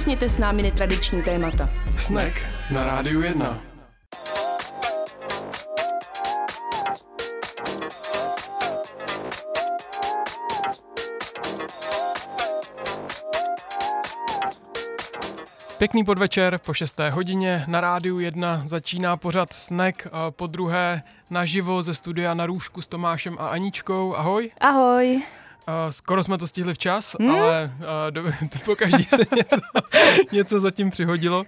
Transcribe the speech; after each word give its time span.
Nakousněte 0.00 0.28
s 0.28 0.38
námi 0.38 0.62
netradiční 0.62 1.22
témata. 1.22 1.70
Snack 1.96 2.32
na 2.70 2.84
Rádiu 2.84 3.22
1. 3.22 3.60
Pěkný 15.78 16.04
podvečer 16.04 16.58
po 16.58 16.74
6. 16.74 17.00
hodině 17.10 17.64
na 17.66 17.80
rádiu 17.80 18.18
1 18.18 18.62
začíná 18.64 19.16
pořad 19.16 19.52
Snack 19.52 20.06
po 20.30 20.46
druhé 20.46 21.02
naživo 21.30 21.82
ze 21.82 21.94
studia 21.94 22.34
na 22.34 22.46
růžku 22.46 22.82
s 22.82 22.86
Tomášem 22.86 23.36
a 23.38 23.48
Aničkou. 23.48 24.14
Ahoj. 24.14 24.50
Ahoj. 24.60 25.22
Uh, 25.70 25.90
skoro 25.90 26.22
jsme 26.22 26.38
to 26.38 26.46
stihli 26.46 26.74
včas, 26.74 27.16
hmm? 27.20 27.30
ale 27.30 27.72
uh, 27.78 28.10
do, 28.10 28.22
to 28.52 28.58
po 28.64 28.76
každý 28.76 29.04
se 29.04 29.16
něco, 29.36 29.60
něco 30.32 30.60
zatím 30.60 30.90
přihodilo, 30.90 31.44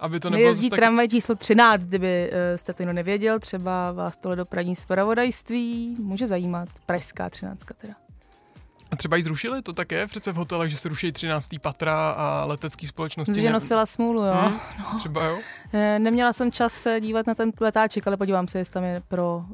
aby 0.00 0.20
to 0.20 0.30
nebylo 0.30 0.48
Jezdí 0.48 0.70
tak... 0.70 0.78
tramvaj 0.78 1.08
číslo 1.08 1.34
13, 1.34 1.82
kdyby 1.82 2.30
uh, 2.30 2.56
jste 2.56 2.72
to 2.72 2.82
jenom 2.82 2.96
nevěděl, 2.96 3.38
třeba 3.38 3.92
vás 3.92 4.16
tohle 4.16 4.36
dopravní 4.36 4.76
zpravodajství 4.76 5.96
může 5.98 6.26
zajímat, 6.26 6.68
pražská 6.86 7.30
13 7.30 7.64
teda. 7.78 7.94
A 8.90 8.96
třeba 8.96 9.16
ji 9.16 9.22
zrušili? 9.22 9.62
To 9.62 9.72
tak 9.72 9.92
je 9.92 10.06
přece 10.06 10.32
v 10.32 10.36
hotelech, 10.36 10.70
že 10.70 10.76
se 10.76 10.88
ruší 10.88 11.12
13. 11.12 11.48
patra 11.60 12.10
a 12.10 12.44
letecký 12.44 12.86
společnosti. 12.86 13.40
Že 13.40 13.50
nosila 13.50 13.86
smůlu, 13.86 14.22
jo. 14.22 14.34
Hmm, 14.34 14.60
no. 14.78 14.98
Třeba 14.98 15.24
jo? 15.24 15.38
Neměla 15.98 16.32
jsem 16.32 16.52
čas 16.52 16.86
dívat 17.00 17.26
na 17.26 17.34
ten 17.34 17.52
letáček, 17.60 18.06
ale 18.06 18.16
podívám 18.16 18.48
se, 18.48 18.58
jestli 18.58 18.72
tam 18.72 18.84
je 18.84 19.02
pro 19.08 19.44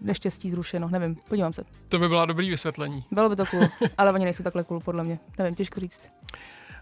neštěstí 0.00 0.50
zrušeno, 0.50 0.88
nevím, 0.88 1.16
podívám 1.28 1.52
se. 1.52 1.64
To 1.88 1.98
by 1.98 2.08
byla 2.08 2.26
dobrý 2.26 2.50
vysvětlení. 2.50 3.04
Bylo 3.10 3.28
by 3.28 3.36
to 3.36 3.46
cool, 3.46 3.62
ale 3.98 4.12
oni 4.12 4.24
nejsou 4.24 4.42
takhle 4.42 4.64
cool, 4.64 4.80
podle 4.80 5.04
mě. 5.04 5.18
Nevím, 5.38 5.54
těžko 5.54 5.80
říct. 5.80 6.10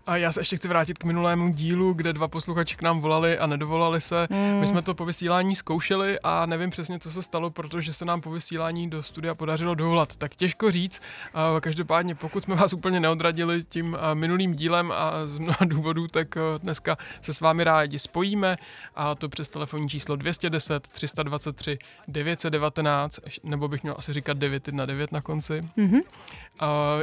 A 0.09 0.17
já 0.17 0.33
se 0.33 0.41
ještě 0.41 0.57
chci 0.57 0.69
vrátit 0.69 0.99
k 0.99 1.05
minulému 1.05 1.49
dílu, 1.49 1.93
kde 1.93 2.13
dva 2.13 2.29
posluchači 2.29 2.77
k 2.77 2.83
nám 2.83 3.01
volali 3.01 3.39
a 3.39 3.47
nedovolali 3.47 4.01
se. 4.01 4.27
Mm. 4.31 4.61
My 4.61 4.67
jsme 4.67 4.83
to 4.83 4.95
po 4.95 5.05
vysílání 5.05 5.57
zkoušeli 5.57 6.19
a 6.23 6.47
nevím 6.47 6.71
přesně, 6.71 6.99
co 6.99 7.11
se 7.11 7.23
stalo, 7.23 7.51
protože 7.51 7.93
se 7.93 8.05
nám 8.05 8.21
po 8.21 8.31
vysílání 8.31 8.91
do 8.91 9.03
studia 9.03 9.35
podařilo 9.35 9.75
dovolat. 9.75 10.17
Tak 10.17 10.35
těžko 10.35 10.71
říct. 10.71 11.03
Každopádně, 11.61 12.15
pokud 12.15 12.43
jsme 12.43 12.55
vás 12.55 12.73
úplně 12.73 13.01
neodradili 13.01 13.65
tím 13.65 13.97
minulým 14.15 14.55
dílem 14.55 14.93
a 14.93 15.27
z 15.27 15.39
mnoha 15.39 15.59
důvodů, 15.65 16.07
tak 16.07 16.39
dneska 16.59 16.97
se 17.21 17.33
s 17.33 17.41
vámi 17.41 17.65
rádi 17.65 17.99
spojíme 17.99 18.57
a 18.97 19.15
to 19.15 19.29
přes 19.29 19.49
telefonní 19.49 19.89
číslo 19.89 20.17
210 20.17 20.89
323 20.89 21.79
919, 22.09 23.21
nebo 23.45 23.69
bych 23.69 23.83
měl 23.83 23.95
asi 23.99 24.13
říkat 24.13 24.37
919 24.37 25.11
na 25.11 25.21
konci. 25.21 25.61
Mm-hmm. 25.79 26.03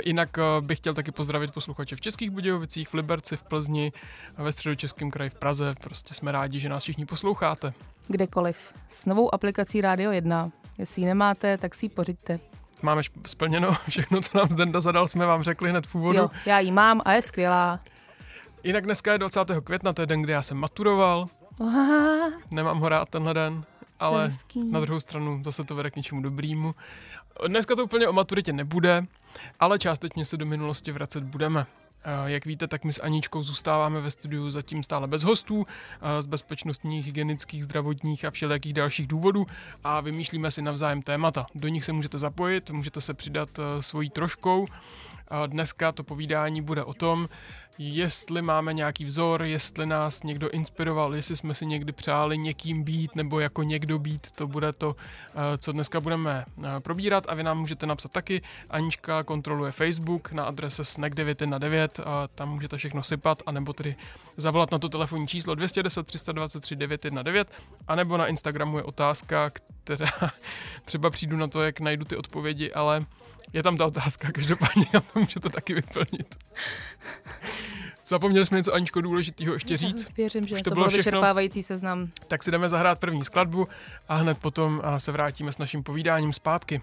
Jinak 0.05 0.37
bych 0.61 0.77
chtěl 0.77 0.93
taky 0.93 1.11
pozdravit 1.11 1.51
posluchače 1.51 1.95
v 1.95 2.01
Českých 2.01 2.29
Budějovicích, 2.29 2.89
Liberci, 2.95 3.37
v 3.37 3.43
Plzni, 3.43 3.91
ve 4.37 4.51
středočeském 4.51 5.11
kraji 5.11 5.29
v 5.29 5.35
Praze. 5.35 5.73
Prostě 5.81 6.13
jsme 6.13 6.31
rádi, 6.31 6.59
že 6.59 6.69
nás 6.69 6.83
všichni 6.83 7.05
posloucháte. 7.05 7.73
Kdekoliv. 8.07 8.73
S 8.89 9.05
novou 9.05 9.33
aplikací 9.33 9.81
Radio 9.81 10.11
1. 10.11 10.51
Jestli 10.77 11.01
ji 11.01 11.05
nemáte, 11.05 11.57
tak 11.57 11.75
si 11.75 11.85
ji 11.85 11.89
pořiďte. 11.89 12.39
Máme 12.81 13.01
splněno 13.25 13.71
všechno, 13.89 14.21
co 14.21 14.37
nám 14.37 14.49
Zdenda 14.49 14.81
zadal, 14.81 15.07
jsme 15.07 15.25
vám 15.25 15.43
řekli 15.43 15.69
hned 15.69 15.87
v 15.87 15.95
úvodu. 15.95 16.17
Jo, 16.17 16.29
já 16.45 16.59
ji 16.59 16.71
mám 16.71 17.01
a 17.05 17.13
je 17.13 17.21
skvělá. 17.21 17.79
Jinak 18.63 18.83
dneska 18.83 19.11
je 19.11 19.17
20. 19.17 19.39
května, 19.63 19.93
to 19.93 20.01
je 20.01 20.05
den, 20.05 20.21
kdy 20.21 20.33
já 20.33 20.41
jsem 20.41 20.57
maturoval. 20.57 21.27
Aha. 21.61 22.31
Nemám 22.51 22.79
ho 22.79 22.89
rád 22.89 23.09
tenhle 23.09 23.33
den, 23.33 23.63
ale 23.99 24.31
na 24.71 24.79
druhou 24.79 24.99
stranu 24.99 25.43
zase 25.43 25.63
to 25.63 25.75
vede 25.75 25.91
k 25.91 25.95
něčemu 25.95 26.21
dobrýmu. 26.21 26.75
Dneska 27.47 27.75
to 27.75 27.83
úplně 27.83 28.07
o 28.07 28.13
maturitě 28.13 28.53
nebude, 28.53 29.05
ale 29.59 29.79
částečně 29.79 30.25
se 30.25 30.37
do 30.37 30.45
minulosti 30.45 30.91
vracet 30.91 31.23
budeme. 31.23 31.65
Jak 32.25 32.45
víte, 32.45 32.67
tak 32.67 32.83
my 32.83 32.93
s 32.93 33.01
Aničkou 33.01 33.43
zůstáváme 33.43 34.01
ve 34.01 34.11
studiu 34.11 34.51
zatím 34.51 34.83
stále 34.83 35.07
bez 35.07 35.23
hostů, 35.23 35.67
z 36.19 36.25
bezpečnostních, 36.25 37.05
hygienických, 37.05 37.63
zdravotních 37.63 38.25
a 38.25 38.31
všelijakých 38.31 38.73
dalších 38.73 39.07
důvodů 39.07 39.45
a 39.83 40.01
vymýšlíme 40.01 40.51
si 40.51 40.61
navzájem 40.61 41.01
témata. 41.01 41.45
Do 41.55 41.67
nich 41.67 41.85
se 41.85 41.93
můžete 41.93 42.17
zapojit, 42.17 42.71
můžete 42.71 43.01
se 43.01 43.13
přidat 43.13 43.49
svojí 43.79 44.09
troškou. 44.09 44.67
Dneska 45.47 45.91
to 45.91 46.03
povídání 46.03 46.61
bude 46.61 46.83
o 46.83 46.93
tom, 46.93 47.27
jestli 47.77 48.41
máme 48.41 48.73
nějaký 48.73 49.05
vzor, 49.05 49.43
jestli 49.43 49.85
nás 49.85 50.23
někdo 50.23 50.49
inspiroval, 50.49 51.15
jestli 51.15 51.35
jsme 51.35 51.53
si 51.53 51.65
někdy 51.65 51.91
přáli 51.91 52.37
někým 52.37 52.83
být 52.83 53.15
nebo 53.15 53.39
jako 53.39 53.63
někdo 53.63 53.99
být, 53.99 54.31
to 54.31 54.47
bude 54.47 54.73
to, 54.73 54.95
eh, 55.35 55.57
co 55.57 55.71
dneska 55.71 55.99
budeme 55.99 56.45
eh, 56.63 56.79
probírat 56.79 57.23
a 57.29 57.33
vy 57.33 57.43
nám 57.43 57.59
můžete 57.59 57.85
napsat 57.85 58.11
taky. 58.11 58.41
Anička 58.69 59.23
kontroluje 59.23 59.71
Facebook 59.71 60.31
na 60.31 60.43
adrese 60.43 60.83
snack9 60.83 61.49
na 61.49 61.57
9 61.57 61.99
a 62.05 62.27
tam 62.27 62.49
můžete 62.49 62.77
všechno 62.77 63.03
sypat, 63.03 63.43
anebo 63.45 63.73
tedy 63.73 63.95
zavolat 64.37 64.71
na 64.71 64.79
to 64.79 64.89
telefonní 64.89 65.27
číslo 65.27 65.55
210 65.55 66.07
323 66.07 66.75
919 66.75 67.49
anebo 67.87 68.17
na 68.17 68.27
Instagramu 68.27 68.77
je 68.77 68.83
otázka, 68.83 69.51
která 69.83 70.07
třeba 70.85 71.09
přijdu 71.09 71.37
na 71.37 71.47
to, 71.47 71.63
jak 71.63 71.79
najdu 71.79 72.05
ty 72.05 72.17
odpovědi, 72.17 72.73
ale 72.73 73.05
je 73.53 73.63
tam 73.63 73.77
ta 73.77 73.85
otázka, 73.85 74.31
každopádně 74.31 74.85
já 74.93 74.99
to 74.99 75.19
můžete 75.19 75.49
taky 75.49 75.73
vyplnit. 75.73 76.35
Zapomněli 78.05 78.45
jsme 78.45 78.57
něco 78.57 78.73
Aničko 78.73 79.01
důležitého 79.01 79.53
ještě 79.53 79.77
říct. 79.77 80.07
Věřím, 80.17 80.47
že 80.47 80.55
Už 80.55 80.61
to, 80.61 80.69
to 80.69 80.73
bylo 80.73 80.89
všechno. 80.89 81.11
vyčerpávající 81.11 81.63
seznam. 81.63 82.07
Tak 82.27 82.43
si 82.43 82.51
jdeme 82.51 82.69
zahrát 82.69 82.99
první 82.99 83.25
skladbu 83.25 83.67
a 84.09 84.15
hned 84.15 84.37
potom 84.37 84.81
se 84.97 85.11
vrátíme 85.11 85.51
s 85.53 85.57
naším 85.57 85.83
povídáním 85.83 86.33
zpátky. 86.33 86.81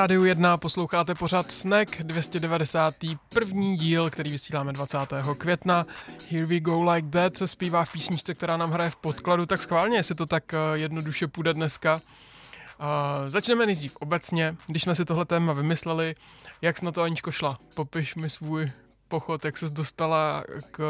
Rádiu 0.00 0.24
1 0.24 0.56
posloucháte 0.56 1.14
pořád 1.14 1.52
Snack 1.52 2.02
291. 2.02 3.76
díl, 3.76 4.10
který 4.10 4.30
vysíláme 4.30 4.72
20. 4.72 4.98
května. 5.38 5.86
Here 6.30 6.46
we 6.46 6.60
go 6.60 6.82
like 6.82 7.08
that 7.08 7.36
se 7.36 7.46
zpívá 7.46 7.84
v 7.84 7.92
písničce, 7.92 8.34
která 8.34 8.56
nám 8.56 8.70
hraje 8.70 8.90
v 8.90 8.96
podkladu, 8.96 9.46
tak 9.46 9.62
schválně, 9.62 9.96
jestli 9.96 10.14
to 10.14 10.26
tak 10.26 10.54
eh, 10.54 10.58
jednoduše 10.74 11.26
půjde 11.28 11.54
dneska. 11.54 11.94
Uh, 11.94 13.28
začneme 13.28 13.66
nejdřív 13.66 13.96
obecně, 13.96 14.56
když 14.66 14.82
jsme 14.82 14.94
si 14.94 15.04
tohle 15.04 15.24
téma 15.24 15.52
vymysleli, 15.52 16.14
jak 16.62 16.78
jsi 16.78 16.84
na 16.84 16.92
to 16.92 17.02
Aničko 17.02 17.32
šla? 17.32 17.58
Popiš 17.74 18.14
mi 18.14 18.30
svůj 18.30 18.72
pochod, 19.08 19.44
jak 19.44 19.58
ses 19.58 19.70
dostala 19.70 20.44
k 20.70 20.82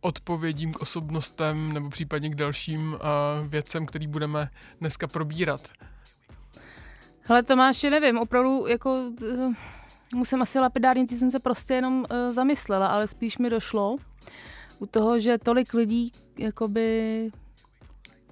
odpovědím, 0.00 0.72
k 0.72 0.80
osobnostem 0.80 1.72
nebo 1.72 1.90
případně 1.90 2.30
k 2.30 2.34
dalším 2.34 2.92
uh, 2.92 2.98
věcem, 3.48 3.86
který 3.86 4.06
budeme 4.06 4.50
dneska 4.80 5.06
probírat. 5.06 5.72
Hele 7.28 7.42
Tomáši, 7.42 7.90
nevím, 7.90 8.18
opravdu 8.18 8.66
jako 8.66 8.92
uh, 8.92 9.54
musím 10.14 10.42
asi 10.42 10.58
lapidárně, 10.58 11.06
ty 11.06 11.16
jsem 11.16 11.30
se 11.30 11.38
prostě 11.38 11.74
jenom 11.74 11.98
uh, 11.98 12.32
zamyslela, 12.32 12.86
ale 12.86 13.06
spíš 13.06 13.38
mi 13.38 13.50
došlo 13.50 13.96
u 14.78 14.86
toho, 14.86 15.18
že 15.18 15.38
tolik 15.38 15.74
lidí 15.74 16.12
jakoby 16.38 17.30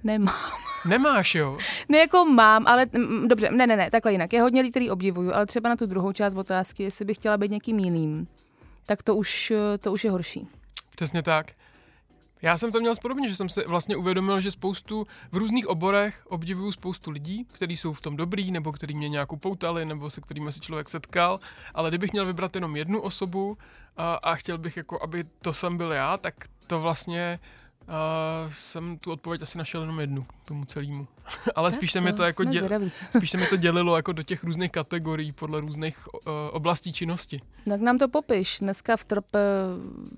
nemám. 0.04 0.34
Nemáš, 0.88 1.34
jo? 1.34 1.58
Ne, 1.88 1.98
jako 1.98 2.24
mám, 2.24 2.66
ale 2.66 2.86
m, 2.92 3.28
dobře, 3.28 3.50
ne, 3.50 3.66
ne, 3.66 3.76
ne, 3.76 3.90
takhle 3.90 4.12
jinak. 4.12 4.32
Je 4.32 4.42
hodně 4.42 4.60
lidí, 4.60 4.70
který 4.70 4.90
obdivuju, 4.90 5.34
ale 5.34 5.46
třeba 5.46 5.68
na 5.68 5.76
tu 5.76 5.86
druhou 5.86 6.12
část 6.12 6.34
otázky, 6.34 6.82
jestli 6.82 7.04
bych 7.04 7.16
chtěla 7.16 7.36
být 7.36 7.50
někým 7.50 7.78
jiným, 7.78 8.26
tak 8.86 9.02
to 9.02 9.16
už, 9.16 9.52
to 9.80 9.92
už 9.92 10.04
je 10.04 10.10
horší. 10.10 10.48
Přesně 10.96 11.22
tak. 11.22 11.46
Já 12.44 12.58
jsem 12.58 12.72
to 12.72 12.80
měl 12.80 12.94
podobně, 13.02 13.28
že 13.28 13.36
jsem 13.36 13.48
si 13.48 13.64
vlastně 13.66 13.96
uvědomil, 13.96 14.40
že 14.40 14.50
spoustu 14.50 15.06
v 15.32 15.36
různých 15.36 15.66
oborech 15.66 16.26
obdivuju 16.26 16.72
spoustu 16.72 17.10
lidí, 17.10 17.46
kteří 17.52 17.76
jsou 17.76 17.92
v 17.92 18.00
tom 18.00 18.16
dobrý, 18.16 18.50
nebo 18.50 18.72
kteří 18.72 18.94
mě 18.94 19.08
nějakou 19.08 19.36
poutali, 19.36 19.84
nebo 19.84 20.10
se 20.10 20.20
kterými 20.20 20.52
se 20.52 20.60
člověk 20.60 20.88
setkal, 20.88 21.40
ale 21.74 21.90
kdybych 21.90 22.12
měl 22.12 22.26
vybrat 22.26 22.54
jenom 22.54 22.76
jednu 22.76 23.00
osobu 23.00 23.58
a, 23.96 24.14
a 24.14 24.34
chtěl 24.34 24.58
bych, 24.58 24.76
jako, 24.76 25.02
aby 25.02 25.24
to 25.24 25.52
jsem 25.52 25.76
byl 25.76 25.92
já, 25.92 26.16
tak 26.16 26.34
to 26.66 26.80
vlastně 26.80 27.38
Uh, 27.88 28.52
jsem 28.52 28.98
tu 28.98 29.12
odpověď 29.12 29.42
asi 29.42 29.58
našel 29.58 29.80
jenom 29.80 30.00
jednu 30.00 30.26
tomu 30.44 30.64
celému. 30.64 31.06
Ale 31.54 31.72
spíš 31.72 31.92
se 31.92 32.00
mi 32.00 32.12
to 32.12 32.22
jako 32.22 32.44
děl, 32.44 32.68
spíš 33.16 33.30
se 33.30 33.36
mi 33.36 33.46
to 33.46 33.56
dělilo 33.56 33.96
jako 33.96 34.12
do 34.12 34.22
těch 34.22 34.44
různých 34.44 34.70
kategorií 34.70 35.32
podle 35.32 35.60
různých 35.60 36.08
uh, 36.14 36.32
oblastí 36.50 36.92
činnosti. 36.92 37.40
Tak 37.64 37.80
nám 37.80 37.98
to 37.98 38.08
popiš. 38.08 38.58
Dneska 38.60 38.96
v 38.96 39.04
trop 39.04 39.26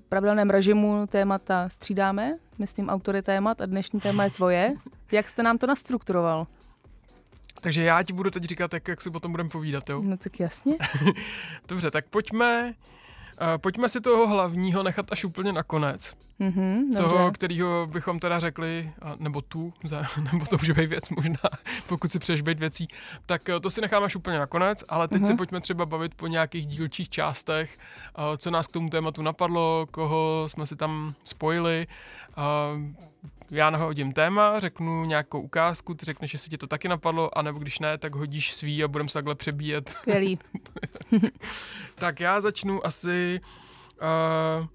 pravidelném 0.09 0.49
režimu 0.49 1.07
témata 1.07 1.69
střídáme, 1.69 2.37
myslím 2.57 2.89
autory 2.89 3.21
témat 3.21 3.61
a 3.61 3.65
dnešní 3.65 3.99
téma 3.99 4.23
je 4.23 4.29
tvoje. 4.29 4.73
Jak 5.11 5.29
jste 5.29 5.43
nám 5.43 5.57
to 5.57 5.67
nastrukturoval? 5.67 6.47
Takže 7.61 7.83
já 7.83 8.03
ti 8.03 8.13
budu 8.13 8.29
teď 8.31 8.43
říkat, 8.43 8.73
jak, 8.73 8.87
jak 8.87 9.01
si 9.01 9.11
potom 9.11 9.31
budeme 9.31 9.49
povídat, 9.49 9.89
jo? 9.89 10.01
No 10.05 10.17
tak 10.17 10.39
jasně. 10.39 10.77
Dobře, 11.67 11.91
tak 11.91 12.05
pojďme 12.09 12.73
Uh, 13.41 13.57
pojďme 13.57 13.89
si 13.89 14.01
toho 14.01 14.27
hlavního 14.27 14.83
nechat 14.83 15.11
až 15.11 15.25
úplně 15.25 15.53
nakonec. 15.53 16.13
Mm-hmm, 16.39 16.97
toho, 16.97 17.31
kterého 17.31 17.87
bychom 17.87 18.19
teda 18.19 18.39
řekli, 18.39 18.91
nebo 19.19 19.41
tu, 19.41 19.73
nebo 20.31 20.45
to 20.45 20.57
může 20.57 20.73
být 20.73 20.89
věc 20.89 21.09
možná, 21.09 21.49
pokud 21.89 22.11
si 22.11 22.19
přeješ 22.19 22.41
být 22.41 22.59
věcí, 22.59 22.87
tak 23.25 23.49
eh, 23.49 23.59
to 23.59 23.69
si 23.69 23.81
necháme 23.81 24.05
až 24.05 24.15
úplně 24.15 24.39
nakonec, 24.39 24.83
ale 24.89 25.07
teď 25.07 25.21
mm-hmm. 25.21 25.25
se 25.25 25.35
pojďme 25.35 25.61
třeba 25.61 25.85
bavit 25.85 26.15
po 26.15 26.27
nějakých 26.27 26.67
dílčích 26.67 27.09
částech, 27.09 27.77
uh, 28.17 28.23
co 28.37 28.51
nás 28.51 28.67
k 28.67 28.71
tomu 28.71 28.89
tématu 28.89 29.21
napadlo, 29.21 29.87
koho 29.91 30.43
jsme 30.47 30.65
si 30.65 30.75
tam 30.75 31.13
spojili. 31.23 31.87
Uh, 32.37 33.07
já 33.51 33.69
nahodím 33.69 34.13
téma, 34.13 34.59
řeknu 34.59 35.05
nějakou 35.05 35.41
ukázku, 35.41 35.93
ty 35.93 36.05
řekneš, 36.05 36.33
jestli 36.33 36.49
ti 36.49 36.57
to 36.57 36.67
taky 36.67 36.87
napadlo, 36.87 37.37
anebo 37.37 37.59
když 37.59 37.79
ne, 37.79 37.97
tak 37.97 38.15
hodíš 38.15 38.53
svý 38.53 38.83
a 38.83 38.87
budeme 38.87 39.09
se 39.09 39.13
takhle 39.13 39.35
přebíjet. 39.35 39.89
Skvělý. 39.89 40.39
tak 41.95 42.19
já 42.19 42.41
začnu 42.41 42.85
asi 42.85 43.39
uh, 44.61 44.67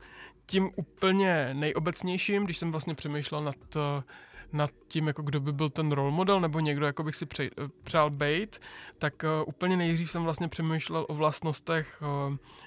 tím 0.46 0.70
úplně 0.76 1.50
nejobecnějším, 1.52 2.44
když 2.44 2.58
jsem 2.58 2.70
vlastně 2.70 2.94
přemýšlel 2.94 3.44
nad, 3.44 3.76
uh, 3.76 3.82
nad 4.52 4.70
tím, 4.88 5.06
jako 5.06 5.22
kdo 5.22 5.40
by 5.40 5.52
byl 5.52 5.70
ten 5.70 5.92
role 5.92 6.10
model, 6.10 6.40
nebo 6.40 6.60
někdo, 6.60 6.86
jako 6.86 7.02
bych 7.02 7.16
si 7.16 7.26
pře, 7.26 7.50
přál 7.84 8.10
být, 8.10 8.60
tak 8.98 9.24
uh, 9.24 9.48
úplně 9.48 9.76
nejdřív 9.76 10.10
jsem 10.10 10.22
vlastně 10.22 10.48
přemýšlel 10.48 11.06
o 11.08 11.14
vlastnostech 11.14 12.02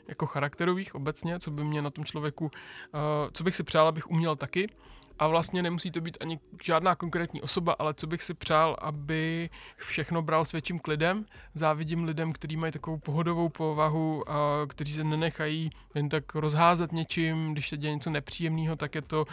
jako 0.08 0.26
charakterových 0.26 0.96
obecně, 0.96 1.40
co 1.40 1.52
by 1.52 1.64
mě 1.64 1.82
na 1.82 1.90
tom 1.90 2.06
člověku, 2.06 2.52
co 3.32 3.44
bych 3.44 3.56
si 3.56 3.64
přál, 3.64 3.88
abych 3.88 4.10
uměl 4.12 4.36
taky 4.36 4.68
a 5.20 5.28
vlastně 5.28 5.64
nemusí 5.64 5.92
to 5.92 6.02
být 6.02 6.18
ani 6.22 6.40
žádná 6.64 6.96
konkrétní 6.96 7.42
osoba, 7.42 7.76
ale 7.80 7.94
co 7.94 8.08
bych 8.08 8.22
si 8.22 8.34
přál, 8.34 8.76
aby 8.82 9.50
všechno 9.78 10.22
bral 10.22 10.46
s 10.46 10.52
větším 10.52 10.80
klidem. 10.80 11.26
Závidím 11.54 12.04
lidem, 12.04 12.34
kteří 12.34 12.58
mají 12.58 12.72
takovou 12.72 12.98
pohodovou 12.98 13.50
povahu, 13.50 14.32
a 14.32 14.66
kteří 14.68 14.94
se 14.94 15.04
nenechají 15.04 15.70
jen 15.96 16.10
tak 16.10 16.36
rozházet 16.36 16.92
něčím, 16.92 17.52
když 17.52 17.70
se 17.70 17.78
děje 17.78 17.94
něco 17.94 18.10
nepříjemného, 18.10 18.76
tak 18.76 18.96
je 18.96 19.02
to 19.02 19.26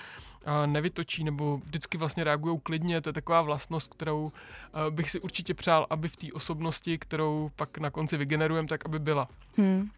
nevytočí 0.67 1.25
nebo 1.25 1.57
vždycky 1.65 1.99
vlastně 1.99 2.25
reagují 2.25 2.61
klidně. 2.63 3.01
To 3.01 3.09
je 3.09 3.13
taková 3.13 3.43
vlastnost, 3.43 3.95
kterou 3.95 4.33
bych 4.91 5.11
si 5.11 5.21
určitě 5.21 5.55
přál, 5.55 5.87
aby 5.91 6.09
v 6.09 6.17
té 6.17 6.27
osobnosti, 6.33 6.99
kterou 6.99 7.51
pak 7.57 7.79
na 7.79 7.91
konci 7.91 8.17
vygenerujeme, 8.17 8.69
tak 8.69 8.87
aby 8.87 8.99
byla. 8.99 9.29
Hmm. 9.57 9.91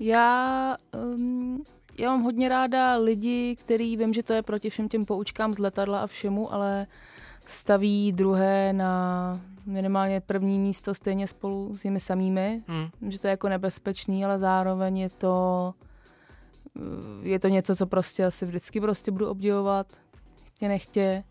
Já 0.00 0.76
um, 1.14 1.64
já 1.98 2.10
mám 2.10 2.22
hodně 2.22 2.48
ráda 2.48 2.96
lidi, 2.96 3.56
který 3.56 3.96
vím, 3.96 4.14
že 4.14 4.22
to 4.22 4.32
je 4.32 4.42
proti 4.42 4.70
všem 4.70 4.88
těm 4.88 5.04
poučkám 5.04 5.54
z 5.54 5.58
letadla 5.58 6.00
a 6.00 6.06
všemu, 6.06 6.52
ale 6.52 6.86
staví 7.46 8.12
druhé 8.12 8.72
na 8.72 9.40
minimálně 9.66 10.20
první 10.20 10.58
místo 10.58 10.94
stejně 10.94 11.26
spolu 11.26 11.76
s 11.76 11.84
nimi 11.84 12.00
samými. 12.00 12.62
Hmm. 12.66 12.88
Že 13.08 13.20
to 13.20 13.26
je 13.26 13.30
jako 13.30 13.48
nebezpečný, 13.48 14.24
ale 14.24 14.38
zároveň 14.38 14.98
je 14.98 15.10
to 15.10 15.74
je 17.22 17.38
to 17.38 17.48
něco, 17.48 17.76
co 17.76 17.86
prostě 17.86 18.24
asi 18.24 18.46
vždycky 18.46 18.80
prostě 18.80 19.10
budu 19.10 19.28
obdivovat. 19.28 19.86
Chtě 20.54 20.68
nechtě. 20.68 21.24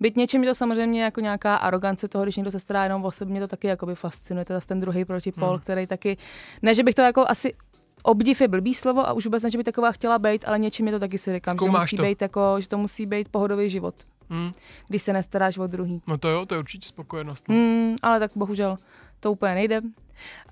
Byť 0.00 0.16
něčím 0.16 0.44
je 0.44 0.50
to 0.50 0.54
samozřejmě 0.54 1.02
jako 1.02 1.20
nějaká 1.20 1.56
arogance 1.56 2.08
toho, 2.08 2.24
když 2.24 2.36
někdo 2.36 2.50
se 2.50 2.60
stará 2.60 2.82
jenom 2.82 3.04
o 3.04 3.10
sebe, 3.12 3.30
mě 3.30 3.40
to 3.40 3.48
taky 3.48 3.66
jakoby 3.66 3.94
fascinuje, 3.94 4.44
to 4.44 4.52
je 4.52 4.60
ten 4.66 4.80
druhý 4.80 5.04
protipol, 5.04 5.50
hmm. 5.50 5.60
který 5.60 5.86
taky, 5.86 6.16
ne, 6.62 6.74
že 6.74 6.82
bych 6.82 6.94
to 6.94 7.02
jako 7.02 7.24
asi 7.28 7.54
obdiv 8.02 8.40
je 8.40 8.48
blbý 8.48 8.74
slovo 8.74 9.08
a 9.08 9.12
už 9.12 9.24
vůbec 9.24 9.42
ne, 9.42 9.50
že 9.50 9.58
by 9.58 9.64
taková 9.64 9.92
chtěla 9.92 10.18
být, 10.18 10.44
ale 10.48 10.58
něčím 10.58 10.86
je 10.86 10.92
to 10.92 10.98
taky 10.98 11.18
si 11.18 11.34
říkám, 11.34 11.56
Zkoumáš 11.56 11.82
že 11.82 11.84
musí 11.84 11.96
to. 11.96 12.02
být 12.02 12.22
jako, 12.22 12.60
že 12.60 12.68
to 12.68 12.78
musí 12.78 13.06
být 13.06 13.28
pohodový 13.28 13.70
život. 13.70 13.94
Hmm. 14.30 14.52
Když 14.88 15.02
se 15.02 15.12
nestaráš 15.12 15.58
o 15.58 15.66
druhý. 15.66 16.02
No 16.06 16.18
to 16.18 16.28
jo, 16.28 16.46
to 16.46 16.54
je 16.54 16.58
určitě 16.58 16.88
spokojenost. 16.88 17.48
No. 17.48 17.54
Hmm, 17.54 17.94
ale 18.02 18.18
tak 18.18 18.30
bohužel 18.34 18.76
to 19.20 19.32
úplně 19.32 19.54
nejde. 19.54 19.80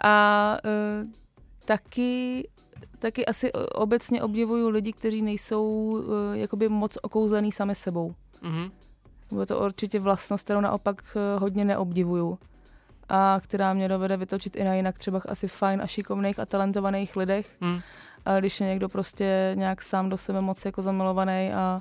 A 0.00 0.56
uh, 0.64 1.10
taky 1.64 2.48
taky 2.98 3.26
asi 3.26 3.52
obecně 3.52 4.22
obdivuju 4.22 4.68
lidi, 4.68 4.92
kteří 4.92 5.22
nejsou 5.22 5.64
uh, 5.64 6.02
jakoby 6.32 6.68
moc 6.68 6.98
okouzlený 7.02 7.52
sami 7.52 7.74
sebou. 7.74 8.14
Mm-hmm. 8.42 8.70
Bylo 9.32 9.46
to 9.46 9.60
určitě 9.60 10.00
vlastnost, 10.00 10.44
kterou 10.44 10.60
naopak 10.60 11.16
uh, 11.16 11.42
hodně 11.42 11.64
neobdivuju 11.64 12.38
a 13.10 13.40
která 13.42 13.74
mě 13.74 13.88
dovede 13.88 14.16
vytočit 14.16 14.56
i 14.56 14.64
na 14.64 14.74
jinak 14.74 14.98
třeba 14.98 15.20
asi 15.28 15.48
fajn 15.48 15.80
a 15.82 15.86
šikovných 15.86 16.38
a 16.38 16.46
talentovaných 16.46 17.16
lidech. 17.16 17.56
Hmm. 17.60 17.80
Ale 18.24 18.40
když 18.40 18.60
je 18.60 18.66
někdo 18.66 18.88
prostě 18.88 19.52
nějak 19.54 19.82
sám 19.82 20.08
do 20.08 20.16
sebe 20.16 20.40
moc 20.40 20.64
jako 20.64 20.82
zamilovaný 20.82 21.52
a 21.52 21.80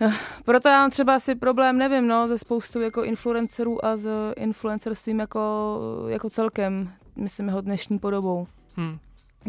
eh, 0.00 0.12
proto 0.44 0.68
já 0.68 0.78
mám 0.78 0.90
třeba 0.90 1.14
asi 1.14 1.34
problém, 1.34 1.78
nevím, 1.78 2.06
no, 2.06 2.28
ze 2.28 2.38
spoustu 2.38 2.80
jako 2.80 3.04
influencerů 3.04 3.84
a 3.84 3.96
s 3.96 4.32
influencerstvím 4.36 5.20
jako, 5.20 5.78
jako 6.08 6.30
celkem, 6.30 6.92
myslím 7.16 7.46
jeho 7.48 7.60
dnešní 7.60 7.98
podobou. 7.98 8.46
Hmm. 8.76 8.98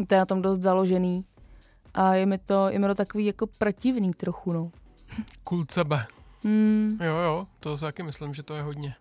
To 0.06 0.14
je 0.14 0.18
na 0.18 0.26
tom 0.26 0.42
dost 0.42 0.62
založený 0.62 1.24
a 1.94 2.14
je 2.14 2.26
mi 2.26 2.38
to, 2.38 2.68
je 2.68 2.78
mi 2.78 2.86
to 2.86 2.94
takový 2.94 3.26
jako 3.26 3.46
protivný 3.46 4.14
trochu, 4.14 4.52
no. 4.52 4.70
Kult 5.44 5.70
sebe. 5.70 6.06
Hmm. 6.44 6.98
Jo, 7.02 7.16
jo, 7.16 7.46
to 7.60 7.76
taky 7.76 8.02
myslím, 8.02 8.34
že 8.34 8.42
to 8.42 8.54
je 8.54 8.62
hodně 8.62 8.94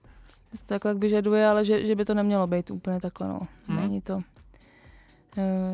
to 0.65 0.74
jako 0.74 0.88
jak 0.88 0.97
vyžaduje, 0.97 1.47
ale 1.47 1.65
že, 1.65 1.85
že 1.85 1.95
by 1.95 2.05
to 2.05 2.13
nemělo 2.13 2.47
být 2.47 2.71
úplně 2.71 3.00
takhle, 3.00 3.27
no. 3.27 3.39
Hmm. 3.67 3.77
Není 3.77 4.01
to. 4.01 4.21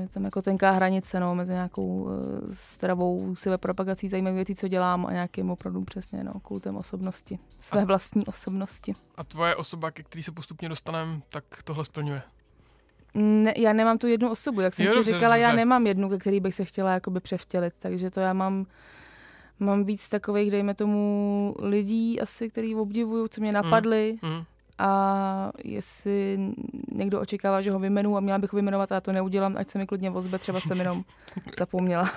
Je 0.02 0.08
tam 0.08 0.26
jako 0.26 0.42
tenká 0.42 0.72
hranice, 0.72 1.20
no, 1.20 1.36
mezi 1.36 1.52
nějakou 1.52 2.04
uh, 2.04 2.12
stravou 2.54 3.34
propagací 3.58 4.10
zajímavých 4.10 4.36
věcí, 4.36 4.56
co 4.56 4.68
dělám 4.68 5.06
a 5.06 5.12
nějakým 5.12 5.50
opravdu 5.50 5.84
přesně, 5.84 6.24
no, 6.24 6.34
kultem 6.34 6.76
osobnosti. 6.76 7.40
Své 7.60 7.82
a, 7.82 7.86
vlastní 7.86 8.26
osobnosti. 8.26 8.96
A 9.16 9.24
tvoje 9.24 9.56
osoba, 9.56 9.92
ke 9.92 10.04
který 10.04 10.24
se 10.24 10.32
postupně 10.32 10.70
dostaneme, 10.70 11.22
tak 11.30 11.44
tohle 11.64 11.86
splňuje? 11.86 12.22
Ne, 13.14 13.54
já 13.58 13.74
nemám 13.74 13.98
tu 13.98 14.08
jednu 14.08 14.32
osobu, 14.32 14.62
jak 14.62 14.74
jsem 14.74 14.86
jo, 14.86 14.92
ti 14.92 14.96
dobře, 14.96 15.12
říkala, 15.12 15.36
dobře. 15.36 15.42
já 15.42 15.54
nemám 15.54 15.88
jednu, 15.88 16.10
ke 16.10 16.18
který 16.18 16.40
bych 16.40 16.56
se 16.56 16.66
chtěla 16.66 16.94
jakoby 16.94 17.20
převtělit, 17.20 17.74
takže 17.80 18.12
to 18.12 18.20
já 18.20 18.34
mám 18.34 18.66
mám 19.60 19.84
víc 19.84 20.10
takových, 20.10 20.52
dejme 20.52 20.74
tomu, 20.74 21.56
lidí 21.60 22.22
asi, 22.22 22.50
který 22.50 22.76
obdivuju, 22.76 23.28
co 23.28 23.42
mě 23.42 23.52
napadly, 23.52 24.20
hmm. 24.22 24.34
Hmm 24.34 24.46
a 24.82 25.52
jestli 25.64 26.40
někdo 26.92 27.22
očekává, 27.22 27.62
že 27.62 27.72
ho 27.72 27.80
vymenu 27.80 28.18
a 28.18 28.20
měla 28.20 28.40
bych 28.40 28.54
ho 28.54 28.56
vymenovat 28.56 28.92
a 28.92 28.96
já 28.96 29.02
to 29.02 29.12
neudělám, 29.12 29.58
ať 29.58 29.70
se 29.70 29.78
mi 29.78 29.88
klidně 29.88 30.10
vozbe, 30.10 30.38
třeba 30.38 30.60
jsem 30.60 30.80
jenom 30.80 31.04
zapomněla. 31.60 32.12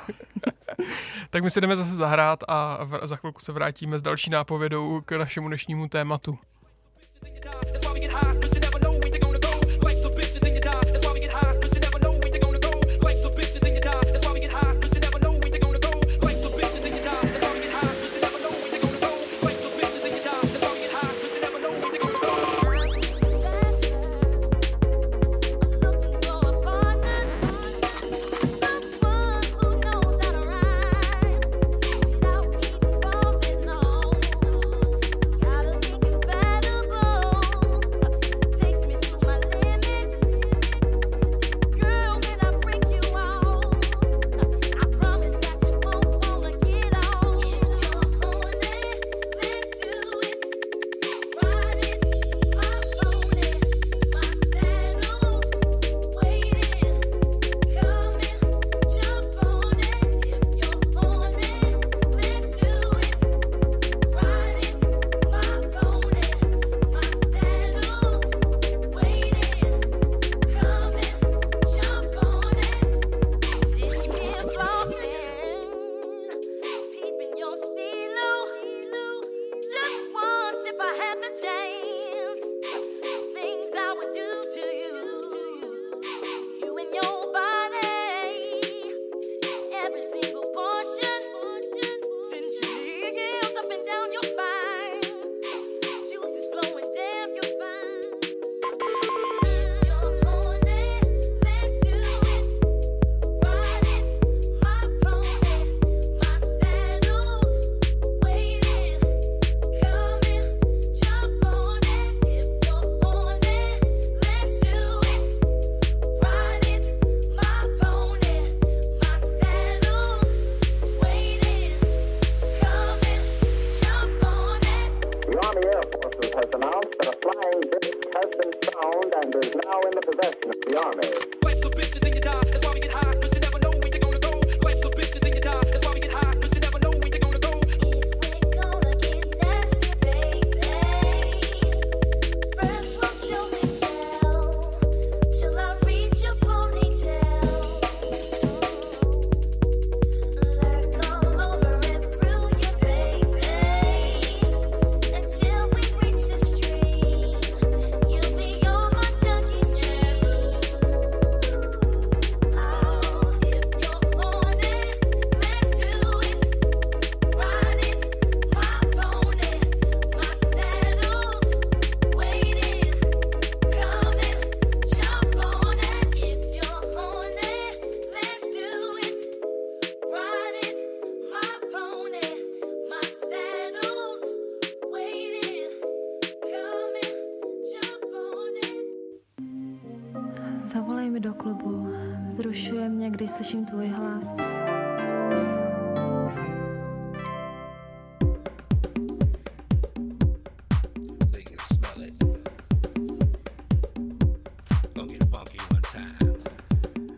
tak 1.30 1.42
my 1.42 1.50
si 1.50 1.60
jdeme 1.60 1.76
zase 1.76 1.94
zahrát 1.94 2.44
a 2.48 2.78
za 3.02 3.16
chvilku 3.16 3.40
se 3.40 3.52
vrátíme 3.52 3.98
s 3.98 4.02
další 4.02 4.30
nápovědou 4.30 5.00
k 5.04 5.12
našemu 5.12 5.48
dnešnímu 5.48 5.88
tématu. 5.88 6.38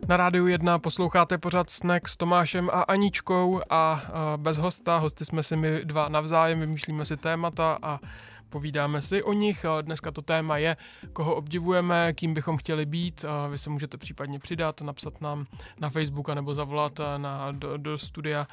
Na 0.09 0.17
rádiu 0.17 0.47
1 0.47 0.79
posloucháte 0.79 1.39
pořád 1.39 1.71
Snack 1.71 2.09
s 2.09 2.17
Tomášem 2.17 2.71
a 2.73 2.83
Aničkou 2.83 3.61
a 3.71 4.03
bez 4.37 4.59
hosta, 4.59 4.99
hosty 4.99 5.25
jsme 5.25 5.43
si 5.43 5.57
my 5.57 5.85
dva 5.85 6.09
navzájem, 6.09 6.61
vymýšlíme 6.61 7.05
si 7.05 7.17
témata 7.17 7.79
a 7.83 8.01
povídáme 8.49 9.03
si 9.03 9.23
o 9.23 9.33
nich. 9.33 9.65
Dneska 9.83 10.11
to 10.11 10.23
téma 10.23 10.59
je, 10.59 10.77
koho 11.13 11.35
obdivujeme, 11.35 12.13
kým 12.13 12.35
bychom 12.35 12.57
chtěli 12.57 12.87
být. 12.87 13.25
Vy 13.51 13.59
se 13.59 13.71
můžete 13.71 13.97
případně 13.97 14.39
přidat, 14.39 14.81
napsat 14.81 15.21
nám 15.21 15.47
na 15.81 15.91
Facebook 15.91 16.29
nebo 16.29 16.55
zavolat 16.55 17.01
na, 17.17 17.53
do, 17.53 17.77
do 17.77 17.99
studia 17.99 18.47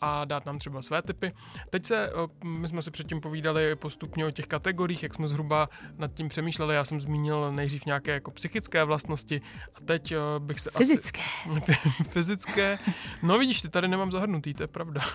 a 0.00 0.24
dát 0.24 0.46
nám 0.46 0.58
třeba 0.58 0.82
své 0.82 1.02
typy. 1.02 1.32
Teď 1.70 1.84
se, 1.84 2.10
my 2.44 2.68
jsme 2.68 2.82
si 2.82 2.90
předtím 2.90 3.20
povídali 3.20 3.76
postupně 3.76 4.26
o 4.26 4.30
těch 4.30 4.46
kategoriích, 4.46 5.02
jak 5.02 5.14
jsme 5.14 5.28
zhruba 5.28 5.68
nad 5.96 6.14
tím 6.14 6.28
přemýšleli. 6.28 6.74
Já 6.74 6.84
jsem 6.84 7.00
zmínil 7.00 7.52
nejdřív 7.52 7.86
nějaké 7.86 8.12
jako 8.12 8.30
psychické 8.30 8.84
vlastnosti 8.84 9.40
a 9.74 9.80
teď 9.80 10.14
bych 10.38 10.60
se 10.60 10.70
Fyzické. 10.76 11.20
Asi, 11.56 12.04
fyzické. 12.08 12.78
No 13.22 13.38
vidíš, 13.38 13.62
ty 13.62 13.68
tady 13.68 13.88
nemám 13.88 14.10
zahrnutý, 14.10 14.54
to 14.54 14.62
je 14.62 14.68
pravda. 14.68 15.00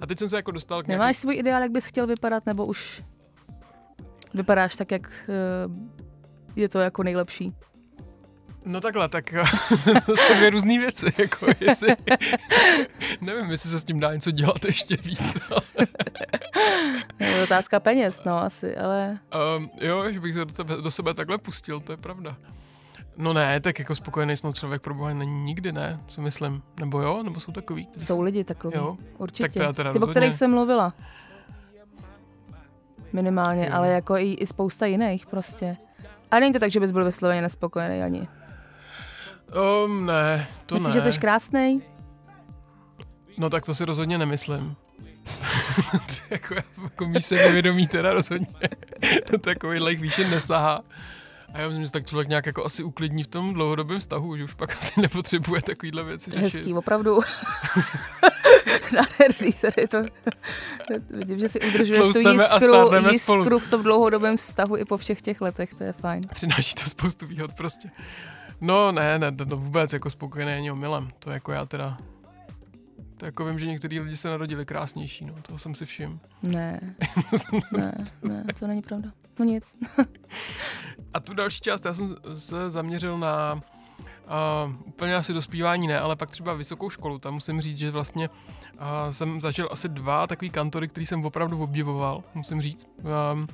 A 0.00 0.06
teď 0.06 0.18
jsem 0.18 0.28
se 0.28 0.36
jako 0.36 0.50
dostal 0.50 0.82
k 0.82 0.86
nějaký... 0.86 0.98
Nemáš 1.00 1.16
svůj 1.16 1.36
ideál, 1.36 1.62
jak 1.62 1.70
bys 1.70 1.84
chtěl 1.84 2.06
vypadat, 2.06 2.46
nebo 2.46 2.66
už 2.66 3.02
vypadáš 4.34 4.76
tak, 4.76 4.90
jak 4.90 5.30
je 6.56 6.68
to 6.68 6.78
jako 6.78 7.02
nejlepší? 7.02 7.54
No 8.64 8.80
takhle, 8.80 9.08
tak 9.08 9.34
to 10.06 10.16
jsou 10.16 10.34
dvě 10.34 10.50
různé 10.50 10.78
věci, 10.78 11.06
jako 11.18 11.46
jestli, 11.60 11.96
nevím, 13.20 13.50
jestli 13.50 13.70
se 13.70 13.78
s 13.78 13.84
tím 13.84 14.00
dá 14.00 14.14
něco 14.14 14.30
dělat 14.30 14.64
ještě 14.64 14.96
víc. 14.96 15.36
je 17.18 17.42
otázka 17.42 17.80
peněz, 17.80 18.24
no 18.24 18.38
asi, 18.38 18.76
ale... 18.76 19.18
Um, 19.56 19.70
jo, 19.80 20.12
že 20.12 20.20
bych 20.20 20.34
se 20.34 20.44
do, 20.44 20.52
tebe, 20.52 20.76
do 20.76 20.90
sebe 20.90 21.14
takhle 21.14 21.38
pustil, 21.38 21.80
to 21.80 21.92
je 21.92 21.96
pravda. 21.96 22.36
No 23.16 23.32
ne, 23.32 23.60
tak 23.60 23.78
jako 23.78 23.94
spokojený 23.94 24.36
snad 24.36 24.54
člověk 24.54 24.82
pro 24.82 24.94
boha 24.94 25.14
není 25.14 25.44
nikdy, 25.44 25.72
ne, 25.72 26.00
si 26.08 26.20
myslím. 26.20 26.62
Nebo 26.80 27.02
jo, 27.02 27.22
nebo 27.22 27.40
jsou 27.40 27.52
takový? 27.52 27.86
Kteří 27.86 28.06
jsou 28.06 28.20
lidi 28.20 28.44
takový, 28.44 28.76
jo? 28.76 28.96
určitě. 29.18 29.42
Tak 29.42 29.52
teda, 29.52 29.72
teda 29.72 29.92
Ty, 29.92 29.98
o 29.98 30.06
kterých 30.06 30.34
jsem 30.34 30.50
mluvila. 30.50 30.94
Minimálně, 33.12 33.64
jo. 33.66 33.70
ale 33.72 33.88
jako 33.88 34.16
i, 34.16 34.32
i 34.32 34.46
spousta 34.46 34.86
jiných 34.86 35.26
prostě. 35.26 35.76
A 36.30 36.38
není 36.38 36.52
to 36.52 36.58
tak, 36.58 36.70
že 36.70 36.80
bys 36.80 36.92
byl 36.92 37.04
vysloveně 37.04 37.42
nespokojený 37.42 38.02
ani. 38.02 38.28
Um, 39.84 40.06
ne, 40.06 40.48
to 40.66 40.74
Myslíš, 40.74 40.94
ne. 40.94 41.00
že 41.00 41.12
jsi 41.12 41.20
krásný? 41.20 41.82
No 43.38 43.50
tak 43.50 43.66
to 43.66 43.74
si 43.74 43.84
rozhodně 43.84 44.18
nemyslím. 44.18 44.76
jako, 46.30 46.54
jako 46.82 47.06
mý 47.06 47.22
se 47.22 47.34
nevědomí 47.34 47.88
teda 47.88 48.12
rozhodně. 48.12 48.46
takovýhle 49.40 49.94
výšin 49.94 50.30
nesahá. 50.30 50.80
A 51.52 51.58
já 51.58 51.68
myslím, 51.68 51.84
že 51.84 51.92
tak 51.92 52.06
člověk 52.06 52.28
nějak 52.28 52.46
jako 52.46 52.64
asi 52.64 52.82
uklidní 52.82 53.22
v 53.22 53.26
tom 53.26 53.54
dlouhodobém 53.54 54.00
vztahu, 54.00 54.36
že 54.36 54.44
už 54.44 54.54
pak 54.54 54.76
asi 54.78 55.00
nepotřebuje 55.00 55.62
takovýhle 55.62 56.04
věci 56.04 56.30
řešit. 56.30 56.58
Hezký, 56.58 56.74
opravdu. 56.74 57.20
Nádherný, 58.94 59.52
tady 59.52 59.88
to. 59.88 59.98
Vidím, 61.10 61.38
že 61.38 61.48
si 61.48 61.60
udržuješ 61.60 62.08
tu 62.08 62.18
jiskru, 62.18 63.08
jiskru 63.08 63.58
v 63.58 63.66
tom 63.66 63.82
dlouhodobém 63.82 64.36
vztahu 64.36 64.76
i 64.76 64.84
po 64.84 64.96
všech 64.96 65.22
těch 65.22 65.40
letech, 65.40 65.74
to 65.74 65.84
je 65.84 65.92
fajn. 65.92 66.22
Přináší 66.34 66.74
to 66.74 66.90
spoustu 66.90 67.26
výhod 67.26 67.52
prostě. 67.52 67.90
No 68.62 68.92
ne, 68.92 69.18
ne, 69.18 69.32
to 69.32 69.56
vůbec 69.56 69.92
jako 69.92 70.10
spokojené 70.10 70.54
není 70.54 70.70
omylem. 70.70 71.10
To 71.18 71.30
jako 71.30 71.52
já 71.52 71.66
teda 71.66 71.98
to 73.16 73.26
jako 73.26 73.44
vím, 73.44 73.58
že 73.58 73.66
některý 73.66 74.00
lidi 74.00 74.16
se 74.16 74.28
narodili 74.28 74.66
krásnější, 74.66 75.24
no, 75.24 75.34
toho 75.42 75.58
jsem 75.58 75.74
si 75.74 75.86
všim. 75.86 76.20
Ne, 76.42 76.80
ne, 77.72 77.94
ne, 78.22 78.44
to 78.58 78.66
není 78.66 78.82
pravda. 78.82 79.08
No 79.38 79.44
nic. 79.44 79.76
A 81.14 81.20
tu 81.20 81.34
další 81.34 81.60
část, 81.60 81.84
já 81.84 81.94
jsem 81.94 82.16
se 82.34 82.70
zaměřil 82.70 83.18
na 83.18 83.54
uh, 83.54 84.74
úplně 84.84 85.16
asi 85.16 85.32
dospívání 85.32 85.86
ne, 85.86 86.00
ale 86.00 86.16
pak 86.16 86.30
třeba 86.30 86.54
vysokou 86.54 86.90
školu. 86.90 87.18
Tam 87.18 87.34
musím 87.34 87.60
říct, 87.60 87.78
že 87.78 87.90
vlastně 87.90 88.28
uh, 88.28 89.10
jsem 89.10 89.40
zažil 89.40 89.68
asi 89.70 89.88
dva 89.88 90.26
takový 90.26 90.50
kantory, 90.50 90.88
který 90.88 91.06
jsem 91.06 91.24
opravdu 91.24 91.62
obdivoval, 91.62 92.24
musím 92.34 92.62
říct. 92.62 92.86
Um, 93.32 93.46